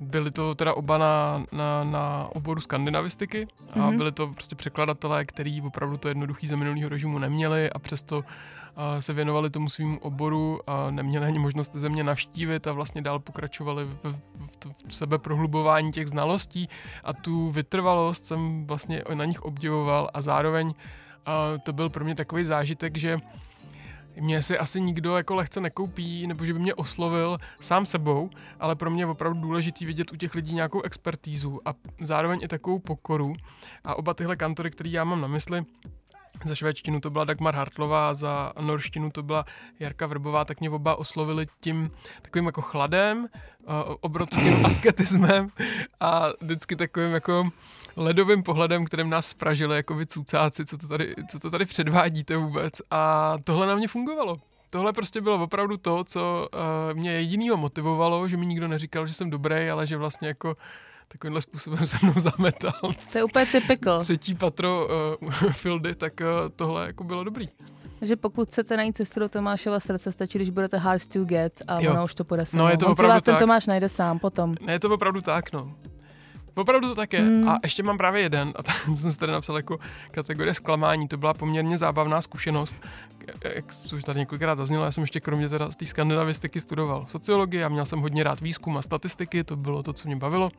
byli 0.00 0.30
to 0.30 0.54
teda 0.54 0.74
oba 0.74 0.98
na, 0.98 1.44
na, 1.52 1.84
na 1.84 2.28
oboru 2.32 2.60
skandinavistiky 2.60 3.46
a 3.72 3.78
mm-hmm. 3.78 3.96
byli 3.96 4.12
to 4.12 4.26
prostě 4.26 4.56
překladatelé, 4.56 5.24
který 5.24 5.62
opravdu 5.62 5.96
to 5.96 6.08
jednoduchý 6.08 6.46
za 6.46 6.56
minulého 6.56 6.88
režimu 6.88 7.18
neměli 7.18 7.70
a 7.70 7.78
přesto 7.78 8.24
se 9.00 9.12
věnovali 9.12 9.50
tomu 9.50 9.68
svým 9.68 9.98
oboru 10.02 10.60
a 10.66 10.90
neměli 10.90 11.26
ani 11.26 11.38
možnost 11.38 11.72
země 11.74 12.04
navštívit 12.04 12.66
a 12.66 12.72
vlastně 12.72 13.02
dál 13.02 13.18
pokračovali 13.18 13.84
v, 13.84 13.98
v, 14.04 14.74
v 14.88 14.94
sebeprohlubování 14.94 15.92
těch 15.92 16.08
znalostí 16.08 16.68
a 17.04 17.12
tu 17.12 17.50
vytrvalost 17.50 18.24
jsem 18.24 18.66
vlastně 18.66 19.02
na 19.14 19.24
nich 19.24 19.42
obdivoval 19.42 20.10
a 20.14 20.22
zároveň 20.22 20.74
a 21.26 21.58
to 21.62 21.72
byl 21.72 21.90
pro 21.90 22.04
mě 22.04 22.14
takový 22.14 22.44
zážitek, 22.44 22.98
že 22.98 23.18
mě 24.20 24.42
si 24.42 24.58
asi 24.58 24.80
nikdo 24.80 25.16
jako 25.16 25.34
lehce 25.34 25.60
nekoupí, 25.60 26.26
nebo 26.26 26.44
že 26.44 26.52
by 26.52 26.58
mě 26.58 26.74
oslovil 26.74 27.38
sám 27.60 27.86
sebou, 27.86 28.30
ale 28.60 28.76
pro 28.76 28.90
mě 28.90 29.02
je 29.02 29.06
opravdu 29.06 29.40
důležitý 29.40 29.86
vidět 29.86 30.12
u 30.12 30.16
těch 30.16 30.34
lidí 30.34 30.54
nějakou 30.54 30.82
expertízu 30.82 31.60
a 31.68 31.74
zároveň 32.00 32.40
i 32.42 32.48
takovou 32.48 32.78
pokoru. 32.78 33.32
A 33.84 33.94
oba 33.94 34.14
tyhle 34.14 34.36
kantory, 34.36 34.70
které 34.70 34.90
já 34.90 35.04
mám 35.04 35.20
na 35.20 35.28
mysli, 35.28 35.64
za 36.44 36.54
švédštinu 36.54 37.00
to 37.00 37.10
byla 37.10 37.24
Dagmar 37.24 37.54
Hartlová, 37.54 38.14
za 38.14 38.52
norštinu 38.60 39.10
to 39.10 39.22
byla 39.22 39.44
Jarka 39.80 40.06
Vrbová, 40.06 40.44
tak 40.44 40.60
mě 40.60 40.70
oba 40.70 40.96
oslovili 40.96 41.46
tím 41.60 41.90
takovým 42.22 42.46
jako 42.46 42.62
chladem, 42.62 43.28
obrovským 44.00 44.66
asketismem 44.66 45.50
a 46.00 46.28
vždycky 46.40 46.76
takovým 46.76 47.10
jako 47.10 47.50
ledovým 47.98 48.42
pohledem, 48.42 48.84
kterým 48.84 49.10
nás 49.10 49.26
spražili 49.26 49.76
jako 49.76 49.94
vy 49.94 50.06
cucáci, 50.06 50.66
co 50.66 50.78
to 50.78 50.88
tady, 50.88 51.14
co 51.30 51.38
to 51.38 51.50
tady 51.50 51.64
předvádíte 51.64 52.36
vůbec. 52.36 52.72
A 52.90 53.34
tohle 53.44 53.66
na 53.66 53.74
mě 53.74 53.88
fungovalo. 53.88 54.36
Tohle 54.70 54.92
prostě 54.92 55.20
bylo 55.20 55.42
opravdu 55.42 55.76
to, 55.76 56.04
co 56.04 56.48
uh, 56.54 56.98
mě 56.98 57.10
jedinýho 57.12 57.56
motivovalo, 57.56 58.28
že 58.28 58.36
mi 58.36 58.46
nikdo 58.46 58.68
neříkal, 58.68 59.06
že 59.06 59.14
jsem 59.14 59.30
dobrý, 59.30 59.68
ale 59.70 59.86
že 59.86 59.96
vlastně 59.96 60.28
jako 60.28 60.56
takovýmhle 61.08 61.40
způsobem 61.40 61.86
se 61.86 61.96
mnou 62.02 62.12
zametal. 62.16 62.72
To 63.12 63.18
je 63.18 63.24
úplně 63.24 63.46
typical. 63.46 64.02
Třetí 64.02 64.34
patro 64.34 64.88
uh, 65.22 65.30
Fildy, 65.52 65.94
tak 65.94 66.12
uh, 66.20 66.26
tohle 66.56 66.86
jako 66.86 67.04
bylo 67.04 67.24
dobrý. 67.24 67.48
že 68.02 68.16
pokud 68.16 68.48
chcete 68.48 68.76
najít 68.76 68.96
cestu 68.96 69.20
do 69.20 69.28
Tomášova 69.28 69.80
srdce, 69.80 70.12
stačí, 70.12 70.38
když 70.38 70.50
budete 70.50 70.76
hard 70.78 71.06
to 71.06 71.24
get 71.24 71.62
a 71.68 71.80
jo. 71.80 71.90
ono 71.92 72.04
už 72.04 72.14
to 72.14 72.24
půjde 72.24 72.44
No, 72.54 72.68
je 72.68 72.78
to 72.78 72.86
On 72.86 72.92
opravdu 72.92 73.14
tak. 73.14 73.24
ten 73.24 73.36
Tomáš 73.36 73.66
najde 73.66 73.88
sám 73.88 74.18
potom. 74.18 74.54
Ne, 74.60 74.72
je 74.72 74.80
to 74.80 74.90
opravdu 74.94 75.20
tak, 75.20 75.52
no. 75.52 75.74
Opravdu 76.58 76.88
to 76.88 76.94
tak 76.94 77.12
je. 77.12 77.20
Mm. 77.20 77.48
A 77.48 77.58
ještě 77.62 77.82
mám 77.82 77.98
právě 77.98 78.22
jeden, 78.22 78.52
a 78.56 78.62
tam 78.62 78.96
jsem 78.96 79.12
si 79.12 79.18
tady 79.18 79.32
napsal 79.32 79.56
jako 79.56 79.78
kategorie 80.10 80.54
zklamání. 80.54 81.08
To 81.08 81.16
byla 81.16 81.34
poměrně 81.34 81.78
zábavná 81.78 82.20
zkušenost, 82.20 82.76
jak 83.54 83.64
už 83.94 84.04
tady 84.04 84.20
několikrát 84.20 84.54
zaznělo, 84.54 84.84
já 84.84 84.90
jsem 84.90 85.02
ještě 85.02 85.20
kromě 85.20 85.48
teda 85.48 85.68
té 85.68 85.86
skandinavistiky 85.86 86.60
studoval 86.60 87.06
sociologii 87.08 87.64
a 87.64 87.68
měl 87.68 87.86
jsem 87.86 88.00
hodně 88.00 88.24
rád 88.24 88.40
výzkum 88.40 88.76
a 88.76 88.82
statistiky, 88.82 89.44
to 89.44 89.56
bylo 89.56 89.82
to, 89.82 89.92
co 89.92 90.08
mě 90.08 90.16
bavilo. 90.16 90.50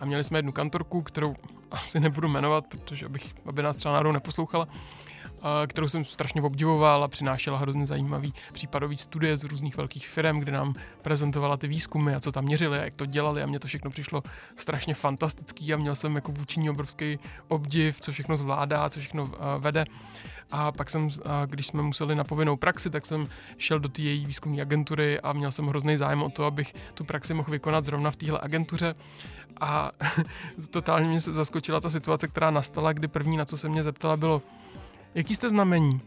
A 0.00 0.04
měli 0.04 0.24
jsme 0.24 0.38
jednu 0.38 0.52
kantorku, 0.52 1.02
kterou 1.02 1.36
asi 1.70 2.00
nebudu 2.00 2.28
jmenovat, 2.28 2.66
protože 2.66 3.06
abych, 3.06 3.34
aby 3.46 3.62
nás 3.62 3.76
třeba 3.76 3.92
náhodou 3.92 4.12
neposlouchala, 4.12 4.68
kterou 5.66 5.88
jsem 5.88 6.04
strašně 6.04 6.42
obdivoval 6.42 7.04
a 7.04 7.08
přinášela 7.08 7.58
hrozně 7.58 7.86
zajímavý 7.86 8.34
případový 8.52 8.96
studie 8.96 9.36
z 9.36 9.44
různých 9.44 9.76
velkých 9.76 10.08
firm, 10.08 10.38
kde 10.38 10.52
nám 10.52 10.74
prezentovala 11.02 11.56
ty 11.56 11.68
výzkumy 11.68 12.14
a 12.14 12.20
co 12.20 12.32
tam 12.32 12.44
měřili 12.44 12.78
a 12.78 12.84
jak 12.84 12.94
to 12.94 13.06
dělali 13.06 13.42
a 13.42 13.46
mně 13.46 13.58
to 13.58 13.68
všechno 13.68 13.90
přišlo 13.90 14.22
strašně 14.56 14.94
fantastický 14.94 15.74
a 15.74 15.76
měl 15.76 15.94
jsem 15.94 16.14
jako 16.14 16.32
vůči 16.32 16.60
ní 16.60 16.70
obrovský 16.70 17.18
obdiv, 17.48 18.00
co 18.00 18.12
všechno 18.12 18.36
zvládá, 18.36 18.90
co 18.90 19.00
všechno 19.00 19.30
vede. 19.58 19.84
A 20.50 20.72
pak 20.72 20.90
jsem, 20.90 21.10
když 21.46 21.66
jsme 21.66 21.82
museli 21.82 22.14
na 22.14 22.24
povinnou 22.24 22.56
praxi, 22.56 22.90
tak 22.90 23.06
jsem 23.06 23.28
šel 23.58 23.80
do 23.80 23.88
té 23.88 24.02
její 24.02 24.26
výzkumné 24.26 24.62
agentury 24.62 25.20
a 25.20 25.32
měl 25.32 25.52
jsem 25.52 25.66
hrozný 25.66 25.96
zájem 25.96 26.22
o 26.22 26.30
to, 26.30 26.44
abych 26.44 26.74
tu 26.94 27.04
praxi 27.04 27.34
mohl 27.34 27.50
vykonat 27.50 27.84
zrovna 27.84 28.10
v 28.10 28.16
téhle 28.16 28.38
agentuře. 28.42 28.94
A 29.60 29.90
totálně 30.70 31.08
mě 31.08 31.20
zaskočila 31.20 31.80
ta 31.80 31.90
situace, 31.90 32.28
která 32.28 32.50
nastala, 32.50 32.92
kdy 32.92 33.08
první, 33.08 33.36
na 33.36 33.44
co 33.44 33.56
se 33.56 33.68
mě 33.68 33.82
zeptala, 33.82 34.16
bylo, 34.16 34.42
jaký 35.18 35.34
jste 35.34 35.50
znamení? 35.50 36.00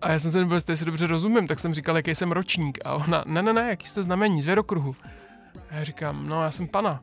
A 0.00 0.12
já 0.12 0.18
jsem 0.18 0.30
se 0.30 0.38
nebyl, 0.38 0.56
jestli 0.56 0.76
si 0.76 0.84
dobře 0.84 1.06
rozumím, 1.06 1.46
tak 1.46 1.60
jsem 1.60 1.74
říkal, 1.74 1.96
jaký 1.96 2.14
jsem 2.14 2.32
ročník. 2.32 2.78
A 2.84 2.94
ona, 2.94 3.24
ne, 3.26 3.42
ne, 3.42 3.52
ne, 3.52 3.66
jaký 3.70 3.86
jste 3.86 4.02
znamení, 4.02 4.42
zvěrokruhu. 4.42 4.96
A 5.70 5.74
já 5.74 5.84
říkám, 5.84 6.28
no 6.28 6.42
já 6.42 6.50
jsem 6.50 6.68
pana. 6.68 7.00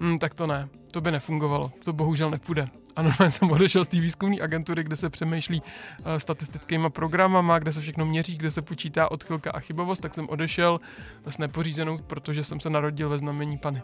Hm, 0.00 0.18
tak 0.18 0.34
to 0.34 0.46
ne, 0.46 0.68
to 0.92 1.00
by 1.00 1.10
nefungovalo, 1.10 1.72
to 1.84 1.92
bohužel 1.92 2.30
nepůjde. 2.30 2.66
A 2.96 3.02
normálně 3.02 3.30
jsem 3.30 3.50
odešel 3.50 3.84
z 3.84 3.88
té 3.88 4.00
výzkumné 4.00 4.36
agentury, 4.40 4.84
kde 4.84 4.96
se 4.96 5.10
přemýšlí 5.10 5.62
uh, 5.62 6.06
statistickými 6.16 6.90
programama, 6.90 7.58
kde 7.58 7.72
se 7.72 7.80
všechno 7.80 8.06
měří, 8.06 8.36
kde 8.36 8.50
se 8.50 8.62
počítá 8.62 9.10
odchylka 9.10 9.50
a 9.50 9.60
chybovost, 9.60 10.00
tak 10.02 10.14
jsem 10.14 10.28
odešel 10.28 10.80
s 11.26 11.38
nepořízenou, 11.38 11.98
protože 11.98 12.42
jsem 12.42 12.60
se 12.60 12.70
narodil 12.70 13.08
ve 13.08 13.18
znamení 13.18 13.58
Pany. 13.58 13.82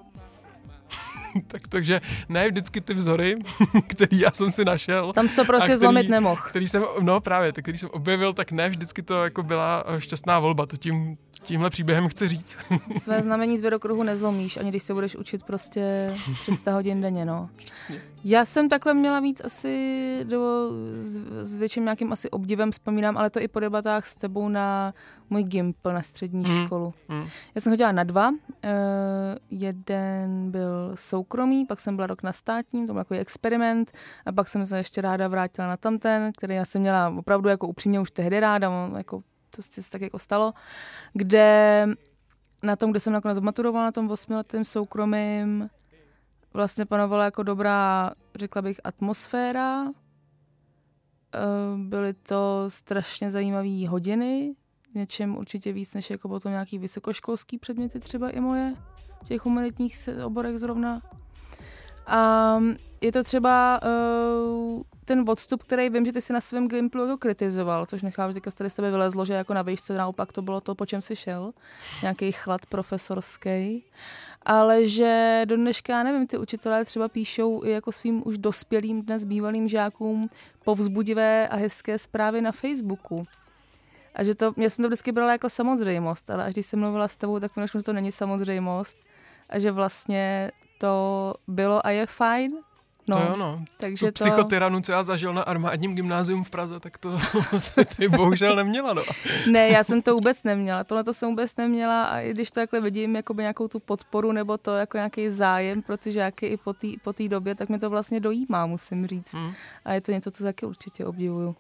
tak, 1.46 1.68
takže 1.68 2.00
ne 2.28 2.48
vždycky 2.48 2.80
ty 2.80 2.94
vzory, 2.94 3.36
který 3.86 4.20
já 4.20 4.30
jsem 4.32 4.52
si 4.52 4.64
našel. 4.64 5.12
Tam 5.12 5.28
to 5.28 5.44
prostě 5.44 5.64
který, 5.64 5.78
zlomit 5.78 6.08
nemohl. 6.08 6.42
Který 6.48 6.68
jsem, 6.68 6.84
no 7.00 7.20
právě, 7.20 7.52
tak 7.52 7.64
který 7.64 7.78
jsem 7.78 7.88
objevil, 7.92 8.32
tak 8.32 8.52
ne 8.52 8.68
vždycky 8.68 9.02
to 9.02 9.24
jako 9.24 9.42
byla 9.42 9.84
eh, 9.86 10.00
šťastná 10.00 10.38
volba, 10.38 10.66
to 10.66 10.76
tím, 10.76 11.16
tímhle 11.42 11.70
příběhem 11.70 12.08
chci 12.08 12.28
říct. 12.28 12.58
Své 12.98 13.22
znamení 13.22 13.58
z 13.58 13.60
vědokruhu 13.60 14.02
nezlomíš, 14.02 14.56
ani 14.56 14.70
když 14.70 14.82
se 14.82 14.94
budeš 14.94 15.16
učit 15.16 15.42
prostě 15.42 16.14
300 16.42 16.72
hodin 16.72 17.00
denně, 17.00 17.24
no. 17.24 17.50
Přesně. 17.56 18.00
Já 18.24 18.44
jsem 18.44 18.68
takhle 18.68 18.94
měla 18.94 19.20
víc 19.20 19.40
asi, 19.44 20.20
do, 20.24 20.70
s, 21.00 21.20
s 21.42 21.56
větším 21.56 21.84
nějakým 21.84 22.12
asi 22.12 22.30
obdivem 22.30 22.70
vzpomínám, 22.70 23.16
ale 23.16 23.30
to 23.30 23.40
i 23.40 23.48
po 23.48 23.60
debatách 23.60 24.06
s 24.06 24.14
tebou 24.14 24.48
na 24.48 24.94
můj 25.30 25.42
gimpl 25.42 25.92
na 25.92 26.02
střední 26.02 26.44
mm. 26.48 26.66
školu. 26.66 26.94
Mm. 27.08 27.24
Já 27.54 27.60
jsem 27.60 27.72
chodila 27.72 27.92
na 27.92 28.04
dva. 28.04 28.28
Uh, 28.30 28.36
jeden 29.50 30.50
byl 30.50 30.92
soukromý, 30.94 31.66
pak 31.66 31.80
jsem 31.80 31.96
byla 31.96 32.06
rok 32.06 32.22
na 32.22 32.32
státním, 32.32 32.86
to 32.86 32.92
byl 32.92 33.00
jako 33.00 33.14
experiment 33.14 33.92
a 34.26 34.32
pak 34.32 34.48
jsem 34.48 34.66
se 34.66 34.76
ještě 34.76 35.00
ráda 35.00 35.28
vrátila 35.28 35.68
na 35.68 35.76
tamten, 35.76 36.32
který 36.36 36.54
já 36.54 36.64
jsem 36.64 36.80
měla 36.80 37.08
opravdu 37.08 37.48
jako 37.48 37.68
upřímně 37.68 38.00
už 38.00 38.10
tehdy 38.10 38.40
ráda, 38.40 38.90
jako 38.96 39.22
to 39.56 39.62
se 39.62 39.90
tak 39.90 40.00
jako 40.02 40.18
stalo, 40.18 40.54
kde 41.12 41.86
na 42.62 42.76
tom, 42.76 42.90
kde 42.90 43.00
jsem 43.00 43.12
nakonec 43.12 43.40
maturovala, 43.40 43.84
na 43.84 43.92
tom 43.92 44.10
osmiletém 44.10 44.64
soukromým, 44.64 45.70
vlastně 46.54 46.86
panovala 46.86 47.24
jako 47.24 47.42
dobrá, 47.42 48.10
řekla 48.34 48.62
bych, 48.62 48.80
atmosféra. 48.84 49.84
Eh, 49.86 51.38
byly 51.76 52.14
to 52.14 52.64
strašně 52.68 53.30
zajímavé 53.30 53.88
hodiny, 53.88 54.54
něčem 54.94 55.36
určitě 55.36 55.72
víc 55.72 55.94
než 55.94 56.10
jako 56.10 56.28
potom 56.28 56.52
nějaký 56.52 56.78
vysokoškolský 56.78 57.58
předměty, 57.58 58.00
třeba 58.00 58.30
i 58.30 58.40
moje, 58.40 58.74
v 59.22 59.24
těch 59.24 59.44
humanitních 59.44 60.08
oborech 60.24 60.58
zrovna. 60.58 61.02
A 62.06 62.58
je 63.00 63.12
to 63.12 63.22
třeba 63.24 63.80
uh, 63.82 64.82
ten 65.08 65.24
odstup, 65.30 65.62
který 65.62 65.90
vím, 65.90 66.04
že 66.04 66.12
ty 66.12 66.20
si 66.20 66.32
na 66.32 66.40
svém 66.40 66.68
Gimplu 66.68 67.16
kritizoval, 67.16 67.86
což 67.86 68.02
nechám, 68.02 68.32
že 68.32 68.40
tady 68.40 68.70
z 68.70 68.74
tebe 68.74 68.90
vylezlo, 68.90 69.24
že 69.24 69.32
jako 69.32 69.54
na 69.54 69.62
výšce 69.62 69.94
naopak 69.94 70.32
to 70.32 70.42
bylo 70.42 70.60
to, 70.60 70.74
po 70.74 70.86
čem 70.86 71.02
si 71.02 71.16
šel. 71.16 71.52
Nějaký 72.02 72.32
chlad 72.32 72.66
profesorský. 72.66 73.84
Ale 74.42 74.86
že 74.86 75.42
do 75.44 75.56
dneška, 75.56 76.02
nevím, 76.02 76.26
ty 76.26 76.38
učitelé 76.38 76.84
třeba 76.84 77.08
píšou 77.08 77.64
i 77.64 77.70
jako 77.70 77.92
svým 77.92 78.22
už 78.26 78.38
dospělým 78.38 79.02
dnes 79.02 79.24
bývalým 79.24 79.68
žákům 79.68 80.30
povzbudivé 80.64 81.48
a 81.48 81.56
hezké 81.56 81.98
zprávy 81.98 82.40
na 82.40 82.52
Facebooku. 82.52 83.24
A 84.14 84.22
že 84.22 84.34
to, 84.34 84.52
já 84.56 84.70
jsem 84.70 84.82
to 84.82 84.88
vždycky 84.88 85.12
brala 85.12 85.32
jako 85.32 85.50
samozřejmost, 85.50 86.30
ale 86.30 86.44
až 86.44 86.52
když 86.52 86.66
jsem 86.66 86.80
mluvila 86.80 87.08
s 87.08 87.16
tebou, 87.16 87.40
tak 87.40 87.56
mi 87.56 87.68
že 87.68 87.82
to 87.82 87.92
není 87.92 88.12
samozřejmost 88.12 88.98
a 89.48 89.58
že 89.58 89.72
vlastně 89.72 90.50
to 90.78 91.34
bylo 91.48 91.86
a 91.86 91.90
je 91.90 92.06
fajn, 92.06 92.52
No, 93.08 93.16
to 93.16 93.22
jo, 93.22 93.36
no. 93.36 93.64
Takže 93.76 94.06
tu 94.06 94.12
to... 94.12 94.24
psychotyranu, 94.24 94.80
co 94.80 94.92
já 94.92 95.02
zažil 95.02 95.34
na 95.34 95.42
armádním 95.42 95.94
gymnázium 95.94 96.44
v 96.44 96.50
Praze, 96.50 96.80
tak 96.80 96.98
to 96.98 97.18
se 97.58 97.84
ty 97.96 98.08
bohužel 98.08 98.56
neměla, 98.56 98.94
no. 98.94 99.02
ne, 99.50 99.68
já 99.68 99.84
jsem 99.84 100.02
to 100.02 100.14
vůbec 100.14 100.42
neměla. 100.42 100.84
Tohle 100.84 101.04
to 101.04 101.12
jsem 101.12 101.28
vůbec 101.28 101.56
neměla 101.56 102.04
a 102.04 102.20
i 102.20 102.30
když 102.30 102.50
to 102.50 102.60
takhle 102.60 102.80
vidím, 102.80 103.16
jakoby 103.16 103.42
nějakou 103.42 103.68
tu 103.68 103.80
podporu 103.80 104.32
nebo 104.32 104.58
to 104.58 104.76
jako 104.76 104.96
nějaký 104.96 105.30
zájem 105.30 105.82
pro 105.82 105.96
ty 105.96 106.12
žáky 106.12 106.46
i 106.46 106.56
po 106.56 106.72
té 106.72 106.88
po 107.02 107.12
době, 107.28 107.54
tak 107.54 107.68
mi 107.68 107.78
to 107.78 107.90
vlastně 107.90 108.20
dojímá, 108.20 108.66
musím 108.66 109.06
říct. 109.06 109.34
Hmm. 109.34 109.52
A 109.84 109.92
je 109.92 110.00
to 110.00 110.12
něco, 110.12 110.30
co 110.30 110.44
taky 110.44 110.66
určitě 110.66 111.04
obdivuju. 111.04 111.56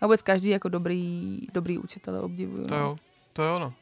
A 0.00 0.06
vůbec 0.06 0.22
každý 0.22 0.50
jako 0.50 0.68
dobrý, 0.68 1.38
dobrý 1.52 1.78
učitel 1.78 2.24
obdivuju. 2.24 2.66
To 2.66 2.74
no. 2.74 2.80
jo, 2.80 2.96
to 3.32 3.42
jo, 3.42 3.58
no. 3.58 3.72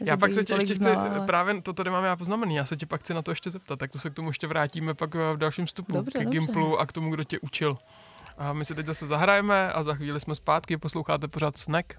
Já 0.00 0.16
pak 0.16 0.32
se 0.32 0.44
tě 0.44 0.54
ještě 0.54 0.74
chci, 0.74 0.90
ale... 0.90 1.26
právě 1.26 1.62
to 1.62 1.72
tady 1.72 1.90
mám 1.90 2.04
já 2.04 2.16
poznamený, 2.16 2.54
já 2.54 2.64
se 2.64 2.76
tě 2.76 2.86
pak 2.86 3.00
chci 3.00 3.14
na 3.14 3.22
to 3.22 3.30
ještě 3.30 3.50
zeptat, 3.50 3.78
tak 3.78 3.90
to 3.90 3.98
se 3.98 4.10
k 4.10 4.14
tomu 4.14 4.28
ještě 4.28 4.46
vrátíme 4.46 4.94
pak 4.94 5.14
v 5.14 5.36
dalším 5.36 5.66
vstupu, 5.66 5.92
dobře, 5.92 6.18
k 6.18 6.22
dobře. 6.22 6.38
Gimplu 6.38 6.78
a 6.78 6.86
k 6.86 6.92
tomu, 6.92 7.10
kdo 7.10 7.24
tě 7.24 7.38
učil. 7.38 7.78
A 8.38 8.52
my 8.52 8.64
si 8.64 8.74
teď 8.74 8.86
zase 8.86 9.06
zahrajeme 9.06 9.72
a 9.72 9.82
za 9.82 9.94
chvíli 9.94 10.20
jsme 10.20 10.34
zpátky, 10.34 10.76
posloucháte 10.76 11.28
pořád 11.28 11.58
Snack. 11.58 11.92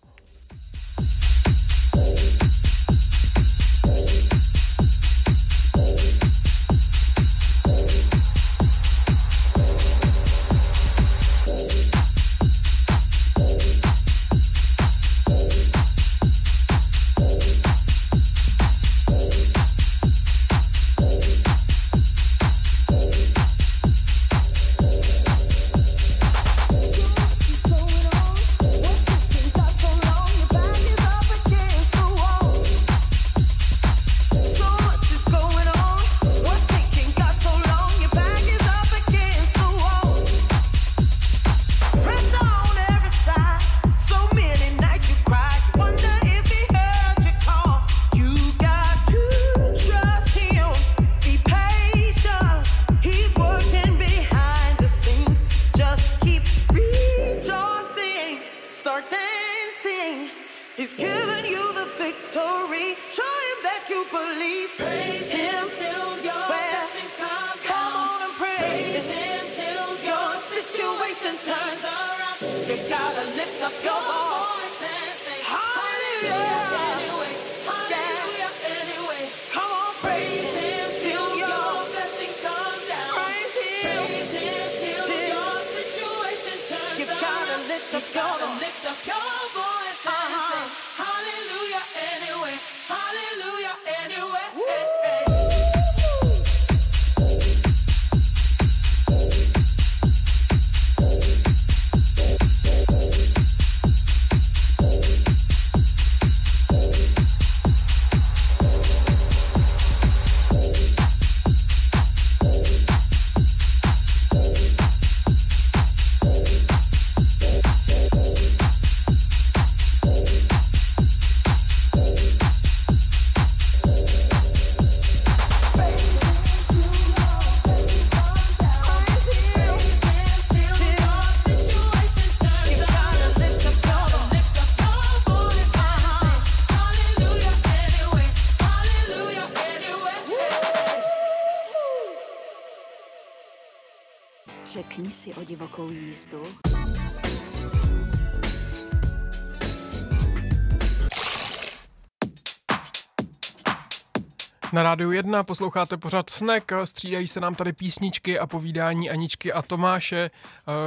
Na 154.74 154.84
rádiu 154.84 155.12
1 155.12 155.44
posloucháte 155.44 155.98
pořád 155.98 156.30
Snack, 156.30 156.72
střídají 156.84 157.28
se 157.28 157.40
nám 157.40 157.56
tady 157.56 157.74
písničky 157.74 158.40
a 158.40 158.48
povídání 158.48 159.10
Aničky 159.10 159.54
a 159.54 159.62
Tomáše, 159.62 160.32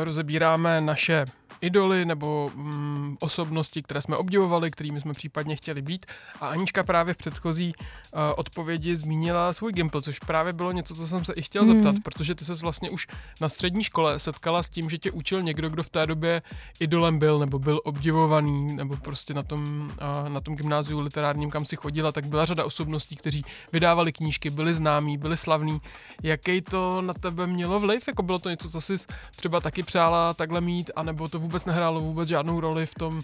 rozebíráme 0.05 0.81
naše 0.81 1.25
idoly 1.61 2.05
nebo 2.05 2.51
mm, 2.55 3.17
osobnosti, 3.21 3.83
které 3.83 4.03
jsme 4.03 4.17
obdivovali, 4.17 4.71
kterými 4.71 5.01
jsme 5.01 5.13
případně 5.13 5.57
chtěli 5.57 5.83
být. 5.83 6.07
A 6.41 6.49
Anička 6.49 6.83
právě 6.83 7.15
v 7.15 7.17
předchozí 7.17 7.75
uh, 7.77 8.21
odpovědi 8.37 8.97
zmínila 8.97 9.53
svůj 9.53 9.73
Gimple, 9.73 10.03
což 10.03 10.19
právě 10.19 10.53
bylo 10.53 10.73
něco, 10.73 10.95
co 10.95 11.09
jsem 11.09 11.25
se 11.25 11.33
i 11.33 11.43
chtěl 11.43 11.65
mm. 11.65 11.75
zeptat, 11.75 11.95
protože 12.03 12.35
ty 12.35 12.45
se 12.45 12.55
vlastně 12.55 12.91
už 12.91 13.07
na 13.41 13.49
střední 13.49 13.85
škole 13.85 14.19
setkala 14.19 14.63
s 14.63 14.69
tím, 14.69 14.91
že 14.91 14.99
tě 14.99 15.11
učil 15.11 15.43
někdo, 15.43 15.69
kdo 15.69 15.83
v 15.83 15.89
té 15.89 16.07
době 16.07 16.43
idolem 16.81 17.19
byl, 17.19 17.39
nebo 17.39 17.59
byl 17.59 17.81
obdivovaný, 17.85 18.77
nebo 18.77 18.97
prostě 18.97 19.35
na 19.35 19.43
tom, 19.43 19.91
uh, 20.23 20.29
na 20.29 20.41
tom 20.41 20.57
gymnáziu 20.57 21.01
literárním, 21.01 21.51
kam 21.51 21.65
si 21.65 21.77
chodila, 21.77 22.13
tak 22.13 22.27
byla 22.27 22.45
řada 22.45 22.65
osobností, 22.65 23.17
kteří 23.17 23.45
vydávali 23.73 24.13
knížky, 24.13 24.51
byli 24.51 24.75
známí, 24.75 25.19
byli 25.19 25.37
slavní. 25.37 25.81
Jaký 26.23 26.61
to 26.61 27.03
na 27.03 27.15
tebe 27.15 27.47
mělo 27.47 27.81
vliv? 27.81 28.09
Jako 28.09 28.23
bylo 28.23 28.39
to 28.39 28.51
něco, 28.51 28.71
co 28.71 28.81
jsi 28.81 28.97
třeba 29.37 29.61
taky 29.61 29.83
přála 29.83 30.35
takhle 30.35 30.61
mít, 30.61 30.91
anebo 30.97 31.29
to 31.29 31.39
vůbec 31.39 31.50
nehrálo 31.67 32.01
vůbec 32.01 32.29
žádnou 32.29 32.61
roli 32.61 32.87
v 32.87 32.95
tom, 32.95 33.21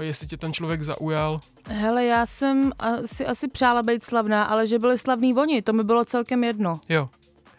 eh, 0.00 0.04
jestli 0.04 0.26
tě 0.26 0.36
ten 0.36 0.52
člověk 0.52 0.82
zaujal? 0.82 1.40
Hele, 1.66 2.04
já 2.04 2.26
jsem 2.26 2.72
si 3.04 3.26
asi 3.26 3.48
přála 3.48 3.82
být 3.82 4.04
slavná, 4.04 4.44
ale 4.44 4.66
že 4.66 4.78
byli 4.78 4.98
slavní 4.98 5.34
oni, 5.34 5.62
to 5.62 5.72
mi 5.72 5.84
bylo 5.84 6.04
celkem 6.04 6.44
jedno. 6.44 6.80
Jo. 6.88 7.08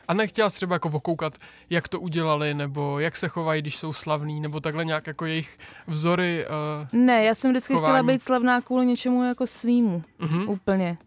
A 0.07 0.13
nechtěla 0.13 0.49
jsi 0.49 0.55
třeba 0.55 0.75
jako 0.75 0.89
okoukat, 0.89 1.33
jak 1.69 1.87
to 1.87 1.99
udělali, 1.99 2.53
nebo 2.53 2.99
jak 2.99 3.17
se 3.17 3.27
chovají, 3.27 3.61
když 3.61 3.77
jsou 3.77 3.93
slavní, 3.93 4.39
nebo 4.39 4.59
takhle 4.59 4.85
nějak 4.85 5.07
jako 5.07 5.25
jejich 5.25 5.57
vzory 5.87 6.45
uh, 6.45 6.99
Ne, 6.99 7.23
já 7.23 7.35
jsem 7.35 7.51
vždycky 7.51 7.73
chování. 7.73 7.85
chtěla 7.93 8.03
být 8.03 8.23
slavná 8.23 8.61
kvůli 8.61 8.85
něčemu 8.85 9.23
jako 9.23 9.47
svýmu. 9.47 10.03
Uh-huh. 10.21 10.49
Úplně. 10.49 10.97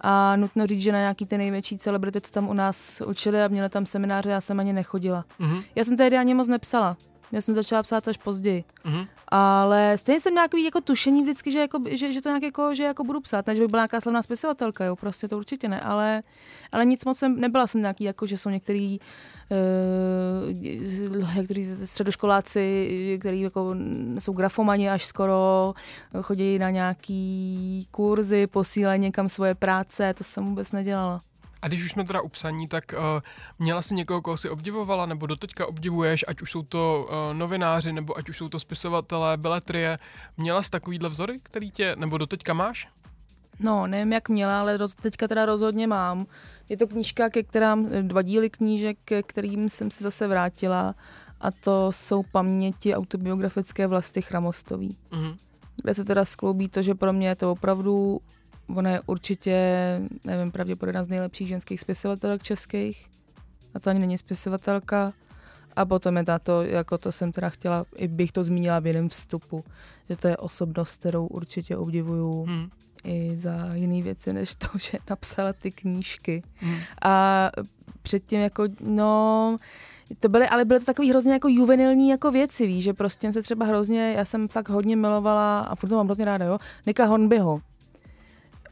A 0.00 0.36
nutno 0.36 0.66
říct, 0.66 0.80
že 0.82 0.92
na 0.92 0.98
nějaký 0.98 1.26
ty 1.26 1.38
největší 1.38 1.78
celebrity, 1.78 2.20
co 2.20 2.32
tam 2.32 2.48
u 2.48 2.52
nás 2.52 3.02
učili 3.06 3.42
a 3.42 3.48
měli 3.48 3.68
tam 3.68 3.86
semináře, 3.86 4.30
já 4.30 4.40
jsem 4.40 4.60
ani 4.60 4.72
nechodila. 4.72 5.24
Uh-huh. 5.40 5.62
Já 5.74 5.84
jsem 5.84 5.96
tehdy 5.96 6.16
ani 6.18 6.34
moc 6.34 6.48
nepsala. 6.48 6.96
Já 7.32 7.40
jsem 7.40 7.54
začala 7.54 7.82
psát 7.82 8.08
až 8.08 8.16
později. 8.16 8.64
Mm-hmm. 8.84 9.06
Ale 9.28 9.98
stejně 9.98 10.20
jsem 10.20 10.34
nějaký 10.34 10.64
jako 10.64 10.80
tušení 10.80 11.22
vždycky, 11.22 11.52
že, 11.52 11.58
jako, 11.58 11.82
že, 11.90 12.12
že 12.12 12.20
to 12.20 12.28
nějak 12.28 12.42
jako, 12.42 12.74
že 12.74 12.82
jako 12.82 13.04
budu 13.04 13.20
psát. 13.20 13.46
Ne, 13.46 13.54
že 13.54 13.60
bych 13.60 13.70
byla 13.70 13.80
nějaká 13.80 14.00
slavná 14.00 14.22
spisovatelka, 14.22 14.84
jo, 14.84 14.96
prostě 14.96 15.28
to 15.28 15.36
určitě 15.36 15.68
ne. 15.68 15.80
Ale, 15.80 16.22
ale 16.72 16.84
nic 16.84 17.04
moc 17.04 17.18
jsem, 17.18 17.40
nebyla 17.40 17.66
jsem 17.66 17.80
nějaký, 17.80 18.04
jako, 18.04 18.26
že 18.26 18.38
jsou 18.38 18.50
některý 18.50 18.98
uh, 19.50 21.36
některý 21.36 21.64
středoškoláci, 21.84 23.18
který 23.20 23.40
jako 23.40 23.76
jsou 24.18 24.32
grafomani 24.32 24.90
až 24.90 25.04
skoro, 25.04 25.74
chodí 26.22 26.58
na 26.58 26.70
nějaký 26.70 27.86
kurzy, 27.90 28.46
posílají 28.46 29.00
někam 29.00 29.28
svoje 29.28 29.54
práce, 29.54 30.14
to 30.14 30.24
jsem 30.24 30.44
vůbec 30.44 30.72
nedělala. 30.72 31.20
A 31.62 31.68
když 31.68 31.84
už 31.84 31.90
jsme 31.90 32.04
teda 32.04 32.20
upsaní, 32.20 32.68
tak 32.68 32.84
uh, 32.92 33.20
měla 33.58 33.82
jsi 33.82 33.94
někoho, 33.94 34.22
koho 34.22 34.36
si 34.36 34.48
obdivovala, 34.48 35.06
nebo 35.06 35.26
doteďka 35.26 35.66
obdivuješ, 35.66 36.24
ať 36.28 36.42
už 36.42 36.50
jsou 36.50 36.62
to 36.62 37.08
uh, 37.08 37.38
novináři, 37.38 37.92
nebo 37.92 38.18
ať 38.18 38.28
už 38.28 38.36
jsou 38.36 38.48
to 38.48 38.60
spisovatelé, 38.60 39.36
beletrie. 39.36 39.98
Měla 40.36 40.62
jsi 40.62 40.70
takovýhle 40.70 41.08
vzory, 41.08 41.40
který 41.42 41.70
tě, 41.70 41.96
nebo 41.98 42.18
doteďka 42.18 42.54
máš? 42.54 42.88
No, 43.60 43.86
nevím, 43.86 44.12
jak 44.12 44.28
měla, 44.28 44.60
ale 44.60 44.76
roz, 44.76 44.94
teďka 44.94 45.28
teda 45.28 45.46
rozhodně 45.46 45.86
mám. 45.86 46.26
Je 46.68 46.76
to 46.76 46.86
knížka, 46.86 47.30
ke 47.30 47.42
kterám, 47.42 47.88
dva 48.08 48.22
díly 48.22 48.50
knížek, 48.50 48.98
ke 49.04 49.22
kterým 49.22 49.68
jsem 49.68 49.90
se 49.90 50.04
zase 50.04 50.28
vrátila 50.28 50.94
a 51.40 51.50
to 51.50 51.92
jsou 51.92 52.22
paměti 52.22 52.94
autobiografické 52.94 53.86
vlasti 53.86 54.22
Chramostový. 54.22 54.96
Mm-hmm. 55.10 55.36
Kde 55.82 55.94
se 55.94 56.04
teda 56.04 56.24
skloubí 56.24 56.68
to, 56.68 56.82
že 56.82 56.94
pro 56.94 57.12
mě 57.12 57.28
je 57.28 57.36
to 57.36 57.52
opravdu, 57.52 58.20
ona 58.76 58.90
je 58.90 59.00
určitě, 59.06 59.56
nevím, 60.24 60.52
pravděpodobně 60.52 60.90
jedna 60.90 61.04
z 61.04 61.08
nejlepších 61.08 61.48
ženských 61.48 61.80
spisovatelek 61.80 62.42
českých. 62.42 63.06
A 63.74 63.80
to 63.80 63.90
ani 63.90 64.00
není 64.00 64.18
spisovatelka. 64.18 65.12
A 65.76 65.84
potom 65.84 66.16
je 66.16 66.24
to, 66.42 66.62
jako 66.62 66.98
to 66.98 67.12
jsem 67.12 67.32
teda 67.32 67.48
chtěla, 67.48 67.84
i 67.96 68.08
bych 68.08 68.32
to 68.32 68.44
zmínila 68.44 68.78
v 68.78 68.86
jiném 68.86 69.08
vstupu, 69.08 69.64
že 70.08 70.16
to 70.16 70.28
je 70.28 70.36
osobnost, 70.36 70.98
kterou 70.98 71.26
určitě 71.26 71.76
obdivuju. 71.76 72.42
Hmm 72.42 72.70
i 73.04 73.36
za 73.36 73.74
jiné 73.74 74.02
věci, 74.02 74.32
než 74.32 74.54
to, 74.54 74.68
že 74.78 74.98
napsala 75.10 75.52
ty 75.52 75.70
knížky. 75.70 76.42
Hmm. 76.56 76.76
A 77.02 77.50
předtím 78.02 78.40
jako, 78.40 78.64
no, 78.80 79.56
to 80.20 80.28
byly, 80.28 80.48
ale 80.48 80.64
byly 80.64 80.80
to 80.80 80.86
takový 80.86 81.10
hrozně 81.10 81.32
jako 81.32 81.48
juvenilní 81.48 82.08
jako 82.08 82.30
věci, 82.30 82.66
víš, 82.66 82.84
že 82.84 82.92
prostě 82.92 83.32
se 83.32 83.42
třeba 83.42 83.66
hrozně, 83.66 84.12
já 84.12 84.24
jsem 84.24 84.48
fakt 84.48 84.68
hodně 84.68 84.96
milovala, 84.96 85.60
a 85.60 85.74
furt 85.74 85.90
to 85.90 85.96
mám 85.96 86.06
hrozně 86.06 86.24
ráda, 86.24 86.44
jo, 86.44 86.58
Nika 86.86 87.04
Hornbyho. 87.04 87.60